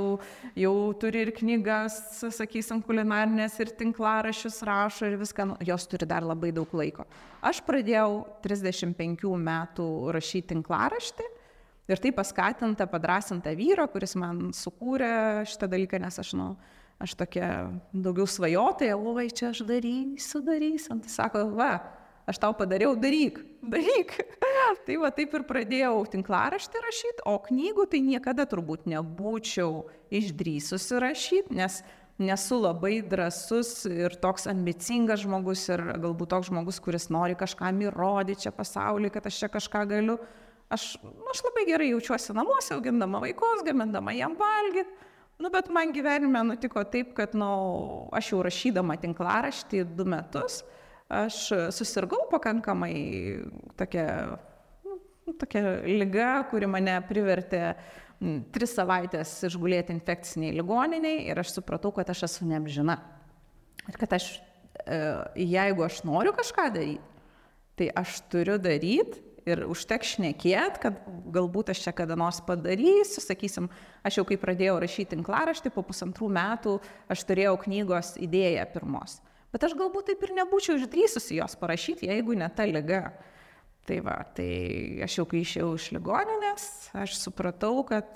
jau 0.58 0.74
turi 0.98 1.22
ir 1.28 1.34
knygas, 1.38 2.00
sakysim, 2.34 2.82
kulinarinės 2.88 3.60
ir 3.62 3.76
tinklarašius 3.78 4.64
rašo 4.66 5.12
ir 5.12 5.20
viską, 5.22 5.46
nu, 5.52 5.60
jos 5.62 5.86
turi 5.92 6.10
dar 6.10 6.26
labai 6.26 6.50
daug 6.58 6.74
laiko. 6.74 7.06
Aš 7.46 7.62
pradėjau 7.70 8.24
35 8.42 9.38
metų 9.46 9.88
rašyti 10.18 10.56
tinklaraštį. 10.56 11.30
Ir 11.92 12.00
tai 12.00 12.14
paskatinta, 12.16 12.88
padrasinta 12.90 13.52
vyro, 13.60 13.86
kuris 13.92 14.16
man 14.18 14.48
sukūrė 14.56 15.44
šitą 15.52 15.68
dalyką, 15.70 16.00
nes 16.02 16.18
aš, 16.18 16.34
nu, 16.40 16.54
aš 17.02 17.16
tokia 17.20 17.48
daugiau 17.94 18.28
svajotoja, 18.30 18.98
oi, 18.98 19.28
čia 19.34 19.52
aš 19.52 19.64
darysiu, 19.68 20.44
darysiu. 20.46 20.98
Tai 21.04 21.12
sako, 21.12 21.44
va, 21.58 21.72
aš 22.30 22.40
tau 22.42 22.54
padariau, 22.58 22.96
daryk, 23.00 23.42
daryk. 23.62 24.16
tai 24.86 25.00
va 25.02 25.12
taip 25.16 25.34
ir 25.36 25.48
pradėjau 25.50 25.98
tinklaraštį 26.14 26.86
rašyti, 26.86 27.26
o 27.30 27.36
knygų 27.48 27.88
tai 27.92 28.04
niekada 28.06 28.48
turbūt 28.50 28.88
nebūčiau 28.92 29.84
išdrysusi 30.14 31.02
rašyti, 31.04 31.58
nes 31.60 31.82
nesu 32.22 32.60
labai 32.62 33.02
drasus 33.02 33.88
ir 33.90 34.14
toks 34.22 34.46
ambicingas 34.52 35.24
žmogus 35.26 35.66
ir 35.74 35.82
galbūt 35.98 36.30
toks 36.36 36.52
žmogus, 36.52 36.80
kuris 36.84 37.10
nori 37.12 37.36
kažkam 37.36 37.82
įrodyti 37.84 38.46
čia 38.46 38.54
pasaulyje, 38.56 39.16
kad 39.16 39.28
aš 39.28 39.44
čia 39.44 39.50
kažką 39.52 39.88
galiu. 39.90 40.20
Aš, 40.74 40.94
aš 41.30 41.42
labai 41.46 41.66
gerai 41.68 41.90
jaučiuosi 41.92 42.34
namuose, 42.34 42.72
augindama 42.74 43.20
vaikus, 43.22 43.66
gamindama 43.66 44.14
jam 44.16 44.38
valgyti 44.40 45.12
Nu, 45.42 45.50
bet 45.50 45.70
man 45.74 45.92
gyvenime 45.94 46.44
nutiko 46.46 46.84
taip, 46.86 47.14
kad, 47.18 47.34
nu, 47.38 47.50
aš 48.14 48.34
jau 48.34 48.42
rašydama 48.46 48.98
tinklaraštį 49.02 49.84
du 49.98 50.06
metus, 50.08 50.62
aš 51.12 51.40
susirgau 51.74 52.28
pakankamai 52.32 52.94
tokia, 53.80 54.06
nu, 54.86 55.36
tokia 55.42 55.80
lyga, 55.88 56.30
kuri 56.52 56.70
mane 56.70 56.96
privertė 57.10 57.64
tris 58.56 58.76
savaitės 58.78 59.34
išgulėti 59.50 59.92
infekciniai 59.96 60.54
ligoniniai 60.56 61.26
ir 61.28 61.42
aš 61.42 61.58
supratau, 61.58 61.92
kad 61.96 62.10
aš 62.14 62.26
esu 62.30 62.48
neapžina. 62.48 63.00
Ir 63.90 63.98
kad 64.00 64.16
aš, 64.16 64.30
e, 64.86 65.00
jeigu 65.44 65.84
aš 65.84 66.04
noriu 66.08 66.32
kažką 66.38 66.70
daryti, 66.72 67.04
tai 67.76 67.90
aš 68.00 68.22
turiu 68.32 68.60
daryti 68.62 69.33
ir 69.50 69.64
užteks 69.70 70.16
šnekėt, 70.16 70.80
kad 70.84 71.02
galbūt 71.34 71.74
aš 71.74 71.84
čia 71.86 71.94
kada 71.96 72.18
nors 72.20 72.40
padarysiu, 72.46 73.24
sakysim, 73.24 73.70
aš 74.06 74.20
jau 74.20 74.26
kai 74.28 74.40
pradėjau 74.40 74.80
rašyti 74.84 75.14
tinklaraštį, 75.16 75.74
po 75.76 75.84
pusantrų 75.88 76.30
metų 76.34 76.78
aš 77.12 77.26
turėjau 77.30 77.58
knygos 77.66 78.16
idėją 78.24 78.66
pirmos. 78.74 79.20
Bet 79.54 79.68
aš 79.68 79.76
galbūt 79.78 80.10
taip 80.10 80.24
ir 80.26 80.34
nebūčiau 80.40 80.80
išdrysusi 80.80 81.38
jos 81.38 81.56
parašyti, 81.62 82.10
jeigu 82.10 82.38
ne 82.40 82.50
ta 82.50 82.66
lyga. 82.66 83.12
Tai 83.84 83.98
va, 84.00 84.16
tai 84.32 84.48
aš 85.04 85.18
jau 85.20 85.26
kai 85.28 85.42
išėjau 85.44 85.74
iš 85.76 85.90
ligoninės, 85.92 86.68
aš 86.96 87.18
supratau, 87.20 87.82
kad, 87.84 88.16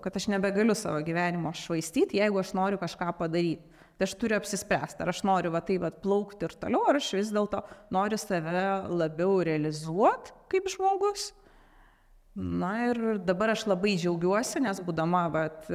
kad 0.00 0.16
aš 0.16 0.30
nebegaliu 0.32 0.72
savo 0.78 1.02
gyvenimo 1.04 1.52
švaistyti, 1.52 2.16
jeigu 2.22 2.40
aš 2.40 2.54
noriu 2.56 2.80
kažką 2.80 3.10
padaryti. 3.18 3.68
Tai 4.00 4.06
aš 4.08 4.14
turiu 4.18 4.38
apsispręsti, 4.40 5.04
ar 5.04 5.12
aš 5.12 5.20
noriu 5.28 5.52
va 5.52 5.60
tai 5.62 5.76
va 5.78 5.92
plaukti 5.92 6.48
ir 6.48 6.54
toliau, 6.58 6.80
ar 6.88 6.96
aš 6.98 7.10
vis 7.18 7.28
dėlto 7.30 7.60
noriu 7.92 8.16
save 8.18 8.64
labiau 8.88 9.36
realizuoti 9.44 10.32
kaip 10.52 10.68
žmogus. 10.72 11.30
Na 12.34 12.72
ir 12.88 13.18
dabar 13.20 13.52
aš 13.52 13.66
labai 13.68 13.96
džiaugiuosi, 14.00 14.62
nes 14.64 14.78
būdama 14.80 15.26
vat, 15.32 15.66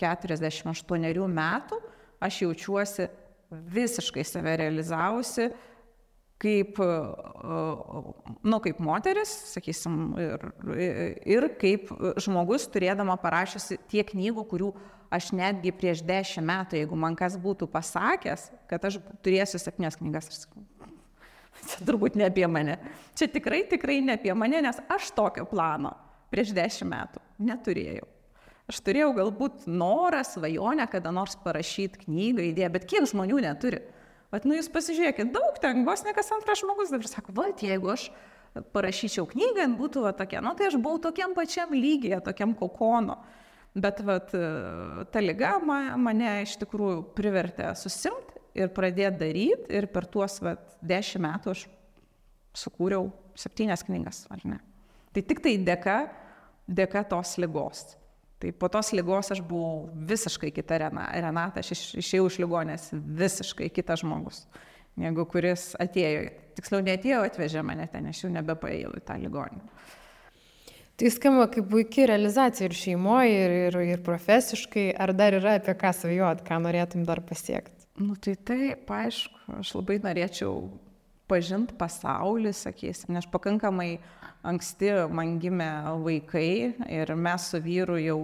48 0.00 1.26
metų, 1.28 1.80
aš 2.24 2.38
jaučiuosi 2.46 3.08
visiškai 3.50 4.24
save 4.24 4.54
realizavusi, 4.62 5.50
kaip, 6.40 6.78
nu, 8.40 8.60
kaip 8.64 8.80
moteris, 8.80 9.32
sakysim, 9.52 9.98
ir, 10.16 10.46
ir 11.28 11.48
kaip 11.60 11.92
žmogus 12.22 12.64
turėdama 12.72 13.18
parašiusi 13.20 13.76
tiek 13.92 14.08
knygų, 14.14 14.46
kurių 14.48 14.70
aš 15.12 15.32
netgi 15.36 15.74
prieš 15.76 16.00
dešimt 16.06 16.48
metų, 16.48 16.80
jeigu 16.80 16.96
man 16.96 17.18
kas 17.18 17.36
būtų 17.40 17.68
pasakęs, 17.68 18.48
kad 18.70 18.88
aš 18.88 19.00
turėsiu 19.24 19.60
septynias 19.60 19.98
knygas, 20.00 20.30
aš 20.30 20.44
sakau, 20.46 20.64
čia 21.66 21.84
turbūt 21.88 22.16
ne 22.20 22.28
apie 22.28 22.46
mane. 22.50 22.78
Čia 23.18 23.28
tikrai, 23.32 23.64
tikrai 23.70 24.00
ne 24.04 24.16
apie 24.18 24.32
mane, 24.36 24.62
nes 24.64 24.80
aš 24.88 25.12
tokio 25.16 25.46
plano 25.50 25.92
prieš 26.30 26.54
dešimt 26.56 26.90
metų 26.90 27.22
neturėjau. 27.42 28.06
Aš 28.70 28.78
turėjau 28.86 29.10
galbūt 29.16 29.64
norą, 29.66 30.20
svajonę, 30.26 30.86
kada 30.92 31.10
nors 31.14 31.34
parašyti 31.42 32.04
knygą, 32.04 32.44
idėją, 32.52 32.68
bet 32.76 32.86
kiek 32.90 33.08
žmonių 33.10 33.40
neturi. 33.42 33.80
Bet 34.30 34.46
nu 34.46 34.54
jūs 34.54 34.70
pasižiūrėkit, 34.70 35.32
daug 35.34 35.58
ten, 35.62 35.82
vos 35.86 36.04
ne 36.06 36.14
kas 36.14 36.30
antras 36.36 36.60
žmogus 36.62 36.92
dabar 36.94 37.10
sako, 37.10 37.34
va, 37.34 37.48
jeigu 37.58 37.90
aš 37.90 38.06
parašyčiau 38.74 39.26
knygą, 39.30 39.66
būtų 39.78 40.04
va 40.06 40.14
tokia, 40.14 40.42
nu 40.44 40.54
tai 40.58 40.68
aš 40.70 40.78
buvau 40.78 41.00
tokiam 41.02 41.34
pačiam 41.34 41.74
lygiai, 41.74 42.20
tokiam 42.22 42.54
kokono. 42.58 43.18
Bet 43.74 44.00
vat, 44.06 44.30
ta 45.10 45.22
lyga 45.22 45.56
mane 45.62 46.30
iš 46.44 46.56
tikrųjų 46.62 47.04
privertė 47.14 47.68
susimti 47.78 48.39
ir 48.54 48.72
pradėti 48.74 49.20
daryti 49.20 49.76
ir 49.78 49.86
per 49.92 50.06
tuos 50.10 50.40
vat, 50.44 50.62
dešimt 50.82 51.24
metų 51.26 51.54
aš 51.54 51.66
sukūriau 52.56 53.10
septynias 53.38 53.84
knygas, 53.86 54.24
ar 54.32 54.42
ne? 54.44 54.58
Tai 55.14 55.22
tik 55.26 55.42
tai 55.42 55.56
dėka, 55.62 55.96
dėka 56.70 57.04
tos 57.10 57.36
lygos. 57.42 57.84
Tai 58.40 58.52
po 58.56 58.70
tos 58.72 58.92
lygos 58.96 59.32
aš 59.34 59.42
buvau 59.44 59.90
visiškai 60.08 60.52
kita 60.56 60.78
Renata, 60.80 61.60
aš 61.60 61.74
iš, 61.74 61.82
išėjau 62.00 62.28
iš 62.30 62.38
ligonės 62.40 62.86
visiškai 62.94 63.68
kitas 63.74 64.00
žmogus, 64.00 64.44
negu 65.00 65.26
kuris 65.28 65.74
atėjo. 65.82 66.30
Tiksliau, 66.56 66.82
neatėjo, 66.84 67.22
atvežė 67.28 67.62
mane 67.64 67.86
ten, 67.92 68.08
aš 68.10 68.24
jau 68.24 68.30
nebepaėjau 68.32 68.94
į 68.98 69.02
tą 69.06 69.16
ligoninę. 69.20 69.68
Tai 71.00 71.08
skamba 71.08 71.46
kaip 71.48 71.70
puikia 71.70 72.10
realizacija 72.10 72.66
ir 72.68 72.74
šeimoje, 72.76 73.36
ir, 73.44 73.52
ir, 73.70 73.76
ir 73.94 74.02
profesiškai. 74.04 74.90
Ar 75.00 75.14
dar 75.16 75.32
yra 75.38 75.54
apie 75.56 75.72
ką 75.80 75.94
svajot, 75.96 76.42
ką 76.44 76.58
norėtum 76.60 77.06
dar 77.08 77.22
pasiekti? 77.24 77.79
Nu 78.00 78.14
tai 78.16 78.32
taip, 78.48 78.88
aišku, 78.88 79.58
aš 79.60 79.74
labai 79.76 79.98
norėčiau 80.00 80.54
pažinti 81.28 81.76
pasaulį, 81.78 82.52
sakysim, 82.56 83.12
nes 83.12 83.26
pakankamai 83.28 83.98
anksti 84.46 84.92
man 85.12 85.34
gimė 85.42 85.68
vaikai 86.00 86.46
ir 86.88 87.12
mes 87.12 87.50
su 87.52 87.60
vyru 87.60 87.98
jau, 88.00 88.20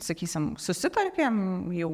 sakysim, 0.00 0.54
susitarkėm, 0.56 1.36
jau, 1.76 1.90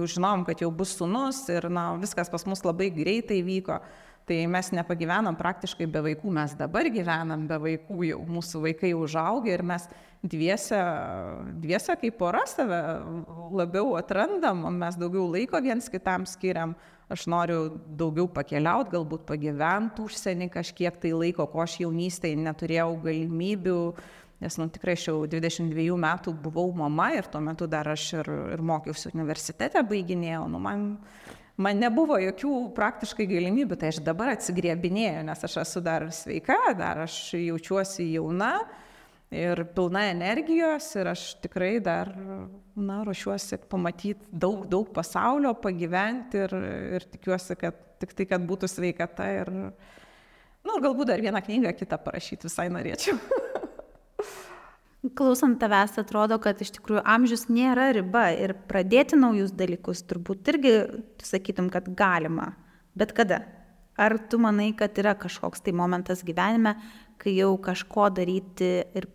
jau 0.00 0.08
žinom, 0.14 0.46
kad 0.48 0.64
jau 0.64 0.70
bus 0.72 0.96
sunus 0.96 1.42
ir 1.52 1.68
na, 1.68 1.90
viskas 2.00 2.32
pas 2.32 2.48
mus 2.48 2.64
labai 2.64 2.88
greitai 2.96 3.42
vyko. 3.44 3.82
Tai 4.30 4.44
mes 4.46 4.68
nepagyvenom 4.70 5.34
praktiškai 5.34 5.88
be 5.90 6.04
vaikų, 6.04 6.30
mes 6.30 6.52
dabar 6.54 6.86
gyvenam 6.94 7.48
be 7.50 7.56
vaikų, 7.64 7.96
jau 8.12 8.20
mūsų 8.30 8.60
vaikai 8.62 8.92
užaugę 8.94 9.50
ir 9.50 9.64
mes 9.66 9.88
dviese, 10.22 10.78
dviese 11.58 11.96
kaip 11.98 12.14
pora 12.20 12.44
save 12.46 12.78
labiau 13.58 13.96
atrandam, 13.98 14.62
mes 14.76 14.94
daugiau 15.00 15.24
laiko 15.32 15.58
viens 15.64 15.90
kitam 15.90 16.28
skiriam. 16.30 16.76
Aš 17.10 17.24
noriu 17.26 17.72
daugiau 17.98 18.28
pakeliauti, 18.30 18.92
galbūt 18.94 19.24
pagyventi 19.26 20.04
užsienį 20.04 20.46
kažkiek 20.54 21.02
tai 21.02 21.10
laiko, 21.10 21.48
ko 21.50 21.64
aš 21.64 21.80
jaunystėje 21.80 22.38
neturėjau 22.38 22.92
galimybių, 23.02 23.80
nes 24.46 24.60
nu, 24.62 24.68
tikrai 24.70 24.94
aš 24.94 25.08
jau 25.08 25.16
22 25.26 25.98
metų 26.06 26.38
buvau 26.46 26.68
mama 26.70 27.10
ir 27.18 27.26
tuo 27.26 27.42
metu 27.42 27.66
dar 27.66 27.90
aš 27.90 28.06
ir, 28.20 28.30
ir 28.54 28.62
mokiausi 28.62 29.10
universitete, 29.10 29.82
baiginėjau. 29.90 30.46
Nu, 30.54 30.62
man 30.62 30.92
man 31.60 31.80
nebuvo 31.80 32.18
jokių 32.20 32.52
praktiškai 32.76 33.26
galimybių, 33.30 33.78
tai 33.78 33.90
aš 33.92 34.00
dabar 34.04 34.32
atsigrėbinėjau, 34.34 35.24
nes 35.28 35.44
aš 35.46 35.58
esu 35.64 35.82
dar 35.84 36.06
sveika, 36.14 36.56
dar 36.78 37.04
aš 37.04 37.18
jaučiuosi 37.36 38.08
jauna 38.14 38.54
ir 39.30 39.62
pilna 39.76 40.06
energijos 40.10 40.88
ir 40.98 41.12
aš 41.12 41.26
tikrai 41.44 41.76
dar, 41.84 42.10
na, 42.74 43.00
ruošiuosi 43.06 43.60
pamatyti 43.70 44.32
daug, 44.32 44.64
daug 44.70 44.90
pasaulio, 44.94 45.54
pagyventi 45.62 46.44
ir, 46.46 46.56
ir 46.98 47.06
tikiuosi, 47.12 47.58
kad 47.60 47.78
tik 48.00 48.16
tai, 48.16 48.26
kad 48.30 48.44
būtų 48.48 48.70
sveikata 48.70 49.28
ir, 49.36 49.52
na, 49.52 49.70
nu, 50.66 50.80
galbūt 50.82 51.12
dar 51.12 51.22
vieną 51.22 51.44
knygą 51.44 51.76
kitą 51.78 52.00
parašyti 52.02 52.48
visai 52.48 52.70
norėčiau. 52.72 53.20
Klausant 55.16 55.56
tavęs 55.56 55.96
atrodo, 56.02 56.36
kad 56.44 56.58
iš 56.60 56.74
tikrųjų 56.76 57.00
amžius 57.08 57.46
nėra 57.48 57.86
riba 57.96 58.26
ir 58.36 58.52
pradėti 58.68 59.16
naujus 59.16 59.54
dalykus 59.56 60.02
turbūt 60.04 60.50
irgi 60.52 60.74
sakytum, 61.24 61.70
kad 61.72 61.88
galima. 61.96 62.50
Bet 62.92 63.14
kada? 63.16 63.40
Ar 64.00 64.18
tu 64.28 64.36
manai, 64.40 64.74
kad 64.76 64.96
yra 65.00 65.14
kažkoks 65.16 65.64
tai 65.64 65.72
momentas 65.76 66.20
gyvenime, 66.24 66.74
kai 67.20 67.32
jau 67.38 67.54
kažko 67.60 68.10
daryti 68.16 68.70
ir 68.96 69.08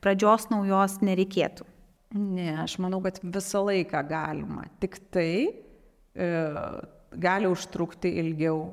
pradžios 0.00 0.50
naujos 0.52 0.98
nereikėtų? 1.04 1.64
Ne, 2.20 2.52
aš 2.60 2.76
manau, 2.82 3.00
kad 3.04 3.20
visą 3.22 3.64
laiką 3.64 4.00
galima. 4.10 4.66
Tik 4.82 4.96
tai 5.14 5.32
e, 5.48 6.30
gali 7.16 7.48
užtrukti 7.48 8.12
ilgiau 8.20 8.64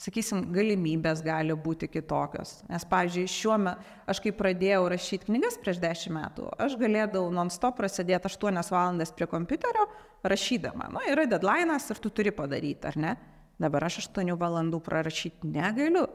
sakysim, 0.00 0.46
galimybės 0.54 1.22
gali 1.24 1.54
būti 1.56 1.88
kitokios. 1.90 2.60
Nes, 2.70 2.86
pavyzdžiui, 2.88 3.26
šiuo 3.30 3.56
metu, 3.60 3.84
aš 4.10 4.22
kai 4.24 4.32
pradėjau 4.36 4.86
rašyti 4.92 5.28
knygas 5.28 5.58
prieš 5.60 5.80
dešimt 5.82 6.16
metų, 6.16 6.48
aš 6.60 6.78
galėdavau 6.80 7.28
non-stop 7.34 7.76
prasidėti 7.80 8.30
8 8.30 8.62
valandas 8.72 9.12
prie 9.16 9.28
kompiuterio 9.30 9.86
rašydama. 10.24 10.88
Na, 10.96 11.04
yra 11.10 11.26
deadline'as 11.28 11.90
ir 11.92 12.00
tu 12.00 12.12
turi 12.14 12.32
padaryti, 12.34 12.88
ar 12.88 12.98
ne? 13.00 13.14
Dabar 13.60 13.90
aš 13.90 14.00
8 14.06 14.32
valandų 14.40 14.80
prarašyti 14.84 15.50
negaliu. 15.52 16.06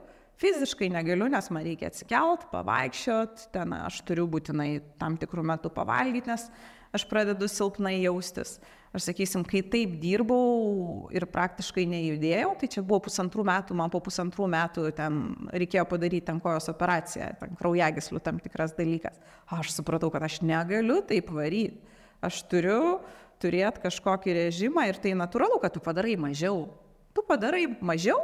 Fiziškai 0.42 0.90
negaliu, 0.92 1.30
nes 1.32 1.46
man 1.54 1.64
reikia 1.64 1.88
atsikelt, 1.88 2.50
pavaikščiot, 2.52 3.46
ten 3.54 3.72
aš 3.78 4.02
turiu 4.08 4.26
būtinai 4.28 4.82
tam 5.00 5.16
tikrų 5.22 5.46
metų 5.48 5.72
pavalgyti, 5.72 6.28
nes 6.28 6.50
aš 6.96 7.06
pradedu 7.08 7.48
silpnai 7.48 8.02
jaustis. 8.02 8.58
Aš 8.96 9.10
sakysim, 9.10 9.42
kai 9.44 9.60
taip 9.68 9.98
dirbau 10.00 11.10
ir 11.12 11.26
praktiškai 11.28 11.84
nejudėjau, 11.92 12.54
tai 12.62 12.70
čia 12.72 12.84
buvo 12.86 13.02
pusantrų 13.10 13.44
metų, 13.50 13.76
man 13.76 13.92
po 13.92 14.00
pusantrų 14.04 14.48
metų 14.54 14.86
ten 14.96 15.18
reikėjo 15.52 15.84
padaryti 15.92 16.30
ten 16.30 16.40
kojos 16.40 16.70
operaciją, 16.72 17.28
ten 17.42 17.58
kraujagislių 17.60 18.22
tam 18.24 18.40
tikras 18.40 18.72
dalykas. 18.78 19.20
Aš 19.52 19.74
supratau, 19.76 20.08
kad 20.14 20.24
aš 20.24 20.40
negaliu 20.48 21.02
taip 21.04 21.28
varyti. 21.36 21.84
Aš 22.24 22.40
turiu 22.48 23.02
turėti 23.44 23.84
kažkokį 23.84 24.38
režimą 24.40 24.88
ir 24.88 25.02
tai 25.04 25.12
natūralu, 25.20 25.60
kad 25.60 25.76
tu 25.76 25.84
padarai 25.84 26.16
mažiau. 26.16 26.70
Tu 27.12 27.24
padarai 27.28 27.68
mažiau, 27.84 28.22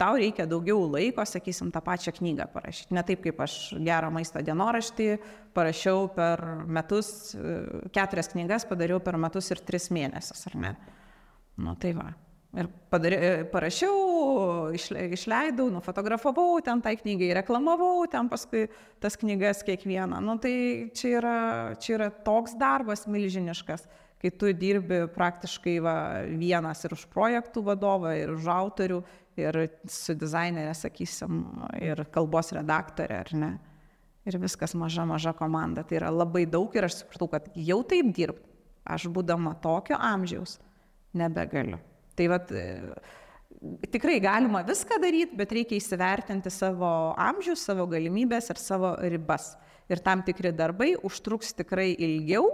tau 0.00 0.16
reikia 0.18 0.46
daugiau 0.50 0.86
laiko, 0.90 1.24
sakysim, 1.28 1.70
tą 1.74 1.82
pačią 1.84 2.14
knygą 2.16 2.48
parašyti. 2.54 2.94
Ne 2.96 3.04
taip, 3.06 3.22
kaip 3.24 3.40
aš 3.44 3.56
gerą 3.78 4.10
maisto 4.14 4.42
dienoraštį 4.44 5.08
parašiau 5.56 6.08
per 6.16 6.42
metus, 6.66 7.32
keturias 7.94 8.32
knygas 8.32 8.66
padariau 8.68 9.00
per 9.04 9.20
metus 9.20 9.52
ir 9.54 9.62
tris 9.66 9.90
mėnesius, 9.94 10.46
ar 10.50 10.58
ne? 10.58 10.74
Nu 11.62 11.76
tai 11.78 11.94
va. 11.96 12.10
Ir 12.52 12.66
padari, 12.92 13.16
parašiau, 13.48 14.72
išleidau, 14.76 15.70
nufotografavau, 15.72 16.58
ten 16.60 16.82
tai 16.84 16.98
knygai 17.00 17.30
reklamavau, 17.38 18.02
ten 18.12 18.28
paskui 18.28 18.66
tas 19.00 19.16
knygas 19.16 19.62
kiekvieną. 19.64 20.18
Nu 20.20 20.36
tai 20.40 20.90
čia 20.92 21.14
yra, 21.22 21.36
čia 21.80 21.94
yra 21.96 22.10
toks 22.26 22.52
darbas 22.60 23.06
milžiniškas, 23.08 23.86
kai 24.20 24.30
tu 24.36 24.52
dirbi 24.52 25.00
praktiškai 25.16 25.78
va, 25.80 25.96
vienas 26.28 26.84
ir 26.84 26.92
už 26.92 27.06
projektų 27.14 27.64
vadovą, 27.72 28.12
ir 28.20 28.36
už 28.36 28.44
autorių, 28.52 29.00
ir 29.40 29.58
su 29.90 30.14
dizainerė, 30.18 30.72
sakysim, 30.76 31.42
ir 31.80 32.04
kalbos 32.14 32.52
redaktorė, 32.56 33.22
ar 33.24 33.32
ne. 33.36 33.52
Ir 34.28 34.38
viskas 34.38 34.76
maža, 34.78 35.04
maža 35.08 35.32
komanda. 35.34 35.82
Tai 35.82 35.98
yra 35.98 36.12
labai 36.14 36.44
daug 36.46 36.70
ir 36.76 36.86
aš 36.86 37.00
supratau, 37.00 37.30
kad 37.32 37.48
jau 37.58 37.80
taip 37.88 38.12
dirbti, 38.14 38.46
aš 38.86 39.08
būdama 39.10 39.56
tokio 39.62 39.98
amžiaus, 39.98 40.58
nebegaliu. 41.18 41.80
Tai 42.14 42.28
vad, 42.30 42.52
tikrai 43.90 44.20
galima 44.22 44.62
viską 44.66 45.00
daryti, 45.02 45.36
bet 45.38 45.54
reikia 45.54 45.78
įsivertinti 45.78 46.52
savo 46.52 46.92
amžių, 47.18 47.56
savo 47.58 47.88
galimybės 47.90 48.52
ir 48.52 48.62
savo 48.62 48.94
ribas. 49.02 49.56
Ir 49.90 50.00
tam 50.04 50.22
tikri 50.22 50.52
darbai 50.54 50.92
užtruks 51.02 51.50
tikrai 51.58 51.90
ilgiau, 51.98 52.46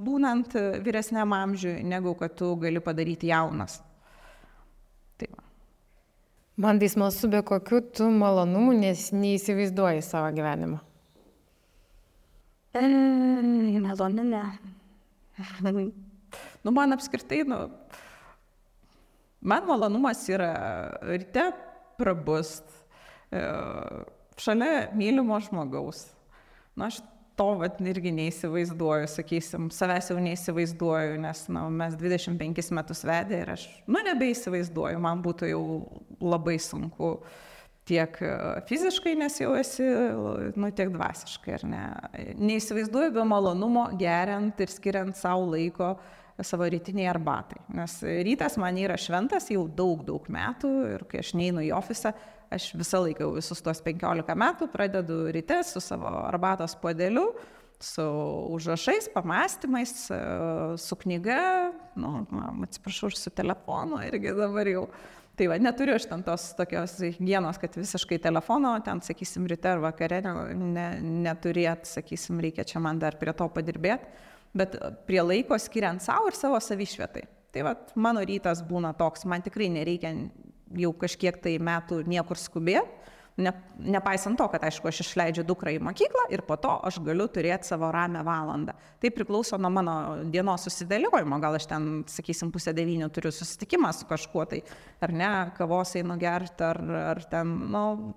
būnant 0.00 0.56
vyresniam 0.82 1.32
amžiui, 1.36 1.82
negu 1.86 2.16
kad 2.18 2.34
tu 2.38 2.50
gali 2.58 2.82
padaryti 2.82 3.30
jaunas. 3.30 3.78
Man 6.54 6.78
tai 6.78 6.86
smalsu, 6.86 7.26
be 7.32 7.40
kokių 7.42 7.80
tu 7.98 8.06
malonumų 8.14 8.76
nes 8.78 9.08
neįsivaizduoji 9.10 10.04
savo 10.06 10.28
gyvenimą. 10.36 10.78
E, 12.78 12.82
Maloninė. 13.82 14.42
nu, 16.64 16.70
man 16.70 16.94
apskritai, 16.94 17.40
nu, 17.50 17.58
man 19.42 19.66
malonumas 19.66 20.22
yra 20.30 20.52
ryte 21.02 21.48
prabust, 21.98 22.70
e, 23.34 23.42
šalia 24.38 24.88
mylimo 24.94 25.40
žmogaus. 25.42 26.06
Na, 26.74 26.86
nu, 26.86 26.90
aš 26.90 27.02
to 27.38 27.46
vat 27.58 27.80
irgi 27.82 28.12
neįsivaizduoju, 28.14 29.08
sakysim, 29.10 29.68
savęs 29.74 30.10
jau 30.12 30.18
neįsivaizduoju, 30.22 31.16
nes 31.24 31.44
na, 31.52 31.66
mes 31.82 31.96
25 31.98 32.70
metus 32.76 33.02
vedė 33.06 33.40
ir 33.42 33.54
aš, 33.56 33.66
nu, 33.86 34.02
nebeįsivaizduoju, 34.06 35.00
man 35.02 35.22
būtų 35.24 35.50
jau 35.50 35.64
labai 36.22 36.56
sunku 36.62 37.16
tiek 37.88 38.16
e, 38.24 38.34
fiziškai, 38.68 39.16
nes 39.20 39.38
jau 39.42 39.52
esi, 39.58 39.86
nu, 40.56 40.70
tiek 40.76 40.92
dvasiškai, 40.94 41.56
ar 41.58 41.64
ne. 41.68 41.86
Neįsivaizduoju 42.40 43.16
be 43.18 43.24
malonumo 43.28 43.88
geriant 44.00 44.60
ir 44.62 44.72
skiriant 44.72 45.18
savo 45.18 45.50
laiko 45.52 45.96
savo 46.42 46.66
rytiniai 46.66 47.06
arbatai. 47.12 47.60
Nes 47.76 48.00
rytas 48.02 48.56
man 48.58 48.78
yra 48.80 48.96
šventas 48.98 49.46
jau 49.52 49.68
daug, 49.68 50.02
daug 50.06 50.24
metų 50.32 50.70
ir 50.96 51.04
kai 51.10 51.20
aš 51.22 51.34
neinu 51.38 51.62
į 51.62 51.70
ofisą, 51.76 52.14
aš 52.52 52.70
visą 52.76 53.02
laiką 53.04 53.30
visus 53.34 53.62
tuos 53.64 53.80
15 53.84 54.36
metų 54.38 54.68
pradedu 54.72 55.24
ryte 55.34 55.62
su 55.66 55.82
savo 55.84 56.10
arbatos 56.24 56.76
podeliu, 56.80 57.30
su 57.84 58.04
užrašais, 58.54 59.10
pamastymais, 59.14 59.92
su 60.78 60.96
knyga, 60.96 61.72
nu, 62.00 62.24
atsiprašau, 62.64 63.10
ir 63.12 63.18
su 63.18 63.32
telefonu 63.34 64.00
irgi 64.06 64.32
dabar 64.36 64.70
jau. 64.70 64.88
Tai 65.34 65.48
va, 65.50 65.56
neturiu 65.58 65.96
aš 65.96 66.04
ten 66.06 66.22
tos 66.22 66.52
tokios 66.54 66.92
hygienos, 67.02 67.58
kad 67.58 67.74
visiškai 67.74 68.20
telefono, 68.22 68.76
ten, 68.86 69.00
sakysim, 69.02 69.48
ryte 69.50 69.72
ar 69.72 69.82
vakare 69.82 70.20
ne, 70.22 70.86
neturėt, 71.02 71.88
sakysim, 71.90 72.38
reikia 72.44 72.62
čia 72.70 72.82
man 72.82 73.00
dar 73.02 73.18
prie 73.18 73.34
to 73.34 73.48
padirbėti, 73.50 74.12
bet 74.54 74.76
prie 75.08 75.18
laiko 75.26 75.58
skiriant 75.58 76.04
savo 76.04 76.30
ir 76.30 76.38
savo 76.38 76.60
savišvietai. 76.62 77.24
Tai 77.54 77.66
va, 77.66 77.74
mano 77.98 78.22
rytas 78.26 78.62
būna 78.66 78.94
toks, 78.98 79.26
man 79.30 79.42
tikrai 79.42 79.68
nereikia 79.74 80.14
jau 80.78 80.92
kažkiek 81.04 81.40
tai 81.42 81.58
metų 81.62 82.02
niekur 82.08 82.40
skubėti, 82.40 83.04
Ne, 83.34 83.50
nepaisant 83.82 84.38
to, 84.38 84.44
kad 84.46 84.62
aišku, 84.62 84.86
aš 84.86 85.00
išleidžiu 85.02 85.42
dukrą 85.42 85.72
į 85.74 85.80
mokyklą 85.82 86.28
ir 86.30 86.44
po 86.46 86.54
to 86.54 86.70
aš 86.86 87.00
galiu 87.02 87.24
turėti 87.26 87.66
savo 87.66 87.88
ramę 87.90 88.20
valandą. 88.22 88.76
Tai 89.02 89.10
priklauso 89.10 89.58
nuo 89.58 89.72
mano 89.74 89.94
dienos 90.30 90.62
susidėliojimo. 90.68 91.40
Gal 91.42 91.58
aš 91.58 91.66
ten, 91.72 91.88
sakysim, 92.06 92.52
pusę 92.54 92.70
devynių 92.78 93.08
turiu 93.10 93.34
susitikimą 93.34 93.90
su 93.90 94.06
kažkuo, 94.06 94.44
tai 94.52 94.62
ar 95.02 95.14
ne, 95.18 95.32
kavos 95.58 95.96
einu 95.98 96.14
gerti, 96.22 96.62
ar, 96.62 96.78
ar 97.16 97.24
ten, 97.32 97.50
na, 97.74 97.82
nu, 97.98 98.14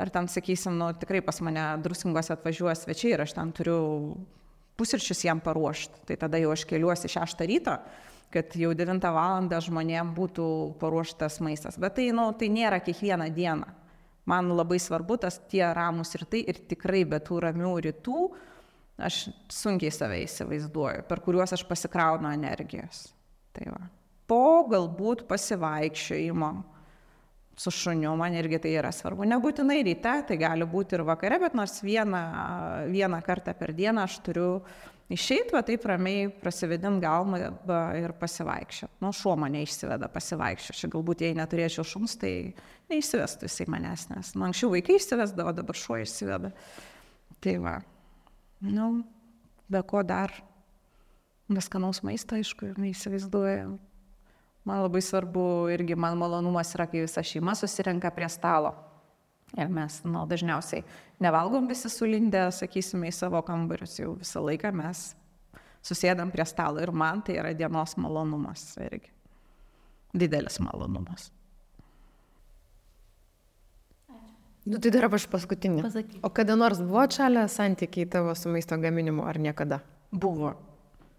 ar 0.00 0.14
ten, 0.14 0.32
sakysim, 0.32 0.80
nu, 0.80 0.88
tikrai 1.04 1.20
pas 1.26 1.42
mane 1.44 1.68
druskingos 1.84 2.32
atvažiuoja 2.32 2.78
svečiai 2.80 3.12
ir 3.12 3.26
aš 3.26 3.36
ten 3.36 3.52
turiu 3.60 3.78
pusryčius 4.80 5.20
jam 5.28 5.44
paruošti. 5.44 6.06
Tai 6.08 6.20
tada 6.24 6.40
jau 6.40 6.56
aš 6.56 6.64
keliuosi 6.72 7.12
šeštą 7.12 7.52
ryto 7.52 7.76
kad 8.34 8.56
jau 8.58 8.74
9 8.74 9.10
val. 9.14 9.48
žmonėm 9.48 10.14
būtų 10.14 10.46
paruoštas 10.80 11.40
maistas. 11.40 11.78
Bet 11.78 11.96
tai, 11.98 12.10
nu, 12.12 12.32
tai 12.32 12.48
nėra 12.52 12.80
kiekvieną 12.80 13.30
dieną 13.34 13.72
man 14.26 14.50
labai 14.50 14.78
svarbu 14.82 15.16
tas 15.22 15.38
tie 15.50 15.64
ramus 15.74 16.14
rytai 16.18 16.42
ir 16.50 16.60
tikrai 16.68 17.04
be 17.08 17.20
tų 17.22 17.40
ramių 17.46 17.72
rytų 17.86 18.22
aš 19.06 19.26
sunkiai 19.52 19.92
save 19.92 20.22
įsivaizduoju, 20.24 21.04
per 21.08 21.20
kuriuos 21.24 21.52
aš 21.54 21.66
pasikraunu 21.68 22.30
energijos. 22.32 23.06
Tai 23.56 23.68
va. 23.74 23.82
Po 24.26 24.64
galbūt 24.70 25.26
pasivaikščiojimo 25.28 26.50
su 27.56 27.72
šuniu, 27.72 28.10
man 28.18 28.34
irgi 28.36 28.58
tai 28.64 28.74
yra 28.76 28.90
svarbu. 28.92 29.24
Nebūtinai 29.30 29.78
ryte, 29.86 30.16
tai 30.28 30.36
gali 30.40 30.66
būti 30.68 30.96
ir 30.96 31.06
vakare, 31.08 31.38
bet 31.40 31.54
nors 31.56 31.78
vieną, 31.84 32.22
vieną 32.90 33.22
kartą 33.24 33.54
per 33.56 33.72
dieną 33.76 34.04
aš 34.04 34.18
turiu 34.26 34.50
išeiti, 35.12 35.54
va 35.54 35.62
taip 35.66 35.84
ramiai 35.86 36.28
prasivedint 36.42 37.00
galmą 37.02 37.40
ir 37.98 38.14
pasivaikščioti. 38.20 38.98
Nu, 39.04 39.12
šuo 39.14 39.36
mane 39.40 39.62
išsiveda 39.66 40.08
pasivaikščioti. 40.12 40.90
Galbūt 40.94 41.24
jei 41.26 41.36
neturėčiau 41.38 41.86
šuns, 41.86 42.16
tai 42.20 42.32
neišsivestų 42.92 43.48
jisai 43.48 43.68
manęs, 43.72 44.08
nes 44.12 44.32
nu, 44.36 44.46
anksčiau 44.48 44.72
vaikai 44.74 44.98
išsivesdavo, 45.00 45.54
dabar 45.56 45.78
šuo 45.78 46.00
išsiveda. 46.02 46.52
Tai 47.44 47.56
va. 47.62 47.76
Nu, 48.64 48.90
be 49.70 49.82
ko 49.86 50.02
dar. 50.06 50.34
Neskanaus 51.52 52.02
maisto, 52.02 52.34
aišku, 52.34 52.72
neįsivaizduoju. 52.80 53.76
Man 54.66 54.82
labai 54.82 54.98
svarbu 55.04 55.68
irgi, 55.70 55.94
man 55.94 56.18
malonumas 56.18 56.72
yra, 56.74 56.88
kai 56.90 57.04
visa 57.04 57.22
šeima 57.22 57.54
susirenka 57.54 58.10
prie 58.10 58.26
stalo. 58.32 58.72
Ir 59.54 59.68
mes, 59.70 60.00
na, 60.04 60.10
nu, 60.10 60.24
dažniausiai 60.26 60.82
nevalgom 61.22 61.68
visi 61.70 61.90
sulindę, 61.92 62.48
sakysime, 62.52 63.08
į 63.08 63.14
savo 63.14 63.40
kambarius, 63.46 63.94
jau 64.00 64.16
visą 64.18 64.42
laiką 64.42 64.72
mes 64.74 65.12
susėdam 65.86 66.32
prie 66.34 66.44
stalo 66.48 66.82
ir 66.82 66.90
man 66.90 67.22
tai 67.22 67.38
yra 67.38 67.54
dienos 67.54 67.94
malonumas 68.00 68.72
irgi. 68.82 69.12
Didelis 70.16 70.58
malonumas. 70.64 71.30
Nu, 74.66 74.80
tai 74.82 74.90
dar 74.90 75.06
aš 75.14 75.28
paskutinį. 75.30 75.84
Pasakyk. 75.86 76.22
O 76.26 76.30
kada 76.34 76.56
nors 76.58 76.80
buvo 76.82 77.04
šalia 77.14 77.44
santykiai 77.46 78.08
tavo 78.10 78.34
su 78.34 78.50
maisto 78.50 78.74
gaminimu 78.82 79.22
ar 79.22 79.38
niekada? 79.38 79.78
Buvo. 80.10 80.56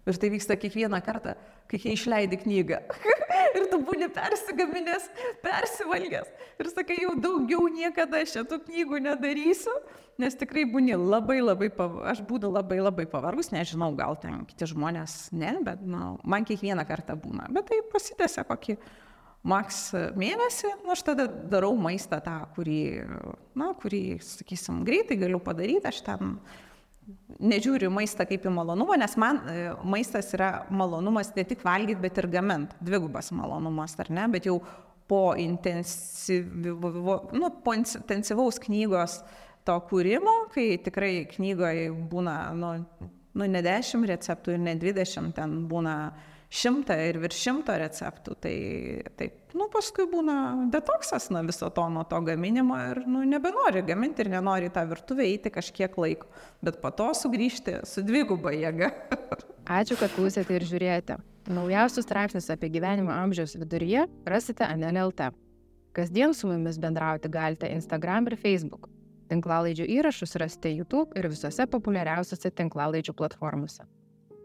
Ir 0.08 0.16
tai 0.16 0.30
vyksta 0.32 0.56
kiekvieną 0.56 1.00
kartą, 1.04 1.34
kai 1.68 1.80
išleidi 1.92 2.40
knygą. 2.40 2.80
ir 3.58 3.66
tu 3.70 3.78
būni 3.84 4.08
persigaminęs, 4.12 5.08
persivalgęs. 5.44 6.30
Ir 6.58 6.70
sakai, 6.72 6.98
jau 7.04 7.14
daugiau 7.20 7.66
niekada 7.72 8.20
šitų 8.28 8.60
knygų 8.66 9.02
nedarysiu, 9.06 9.74
nes 10.20 10.36
tikrai 10.38 10.66
būni 10.68 10.96
labai 10.98 11.40
labai, 11.42 11.70
pav... 11.74 12.00
aš 12.10 12.22
būdu 12.28 12.50
labai 12.52 12.80
labai 12.82 13.06
pavargus, 13.10 13.52
nežinau, 13.54 13.90
gal 13.98 14.18
ten 14.20 14.42
kiti 14.48 14.70
žmonės 14.72 15.28
ne, 15.36 15.56
bet 15.66 15.82
nu, 15.84 16.16
man 16.24 16.46
kiekvieną 16.48 16.86
kartą 16.88 17.18
būna. 17.18 17.48
Bet 17.54 17.70
tai 17.70 17.82
pasitęsia 17.92 18.46
kokį 18.48 18.78
maks 19.48 19.82
mėnesį, 20.18 20.72
nu, 20.82 20.92
aš 20.94 21.04
tada 21.06 21.28
darau 21.28 21.74
maistą 21.78 22.18
tą, 22.24 22.40
kurį, 22.56 22.80
na, 23.58 23.72
kurį, 23.78 24.18
sakysim, 24.24 24.82
greitai 24.86 25.18
galiu 25.20 25.40
padaryti, 25.42 25.86
aš 25.88 26.02
ten 26.06 26.38
nežiūriu 27.38 27.90
maistą 27.92 28.24
kaip 28.28 28.46
į 28.48 28.50
malonumą, 28.52 28.96
nes 29.00 29.14
man 29.20 29.40
e, 29.48 29.70
maistas 29.86 30.32
yra 30.36 30.64
malonumas 30.74 31.30
ne 31.36 31.44
tik 31.48 31.62
valgyti, 31.64 32.00
bet 32.02 32.18
ir 32.20 32.28
gamint. 32.32 32.74
Dvigubas 32.84 33.30
malonumas, 33.36 33.96
ar 34.02 34.10
ne? 34.12 34.26
Bet 34.32 34.48
jau 34.48 34.56
po, 35.08 35.22
nu, 35.38 37.50
po 37.64 37.76
intensyvaus 37.76 38.60
knygos 38.64 39.20
to 39.68 39.76
kūrimo, 39.88 40.34
kai 40.52 40.66
tikrai 40.84 41.12
knygoje 41.32 41.88
būna, 42.10 42.36
nu, 42.56 42.74
nu 43.38 43.48
ne 43.48 43.62
10 43.64 44.08
receptų 44.08 44.56
ir 44.56 44.64
ne 44.64 44.74
20, 44.80 45.32
ten 45.36 45.48
būna 45.70 45.94
šimtą 46.48 46.96
ir 47.08 47.18
virš 47.20 47.40
šimto 47.44 47.74
receptų, 47.80 48.34
tai 48.40 48.54
taip, 49.20 49.36
nu, 49.58 49.66
paskui 49.72 50.06
būna 50.08 50.68
detoksas 50.72 51.28
nuo 51.34 51.42
viso 51.46 51.68
to, 51.74 51.84
nuo 51.92 52.04
to 52.08 52.20
gaminimo 52.24 52.78
ir, 52.90 53.02
nu, 53.08 53.24
nebenori 53.28 53.82
gaminti 53.86 54.24
ir 54.24 54.32
nenori 54.32 54.70
tą 54.72 54.86
virtuvę 54.88 55.26
eiti 55.28 55.52
kažkiek 55.52 55.98
laiko, 56.00 56.30
bet 56.64 56.80
po 56.82 56.90
to 56.90 57.10
sugrįžti 57.16 57.82
su 57.88 58.04
dviguba 58.06 58.54
jėga. 58.56 58.92
Ačiū, 59.78 59.98
kad 60.00 60.14
klausėte 60.16 60.56
ir 60.56 60.64
žiūrėjote. 60.64 61.18
Naujausius 61.52 62.04
straipsnius 62.04 62.48
apie 62.52 62.72
gyvenimo 62.72 63.12
amžiaus 63.12 63.54
viduryje 63.56 64.06
rasite 64.28 64.68
NLLT. 64.68 65.30
Kasdien 65.96 66.34
su 66.36 66.48
mumis 66.48 66.76
bendrauti 66.80 67.28
galite 67.32 67.68
Instagram 67.72 68.28
ir 68.28 68.36
Facebook. 68.40 68.88
Tinklalaidžių 69.28 69.84
įrašus 69.98 70.36
rasite 70.40 70.72
YouTube 70.72 71.16
ir 71.16 71.28
visose 71.28 71.68
populiariausiose 71.68 72.52
tinklalaidžių 72.56 73.16
platformose. 73.16 73.84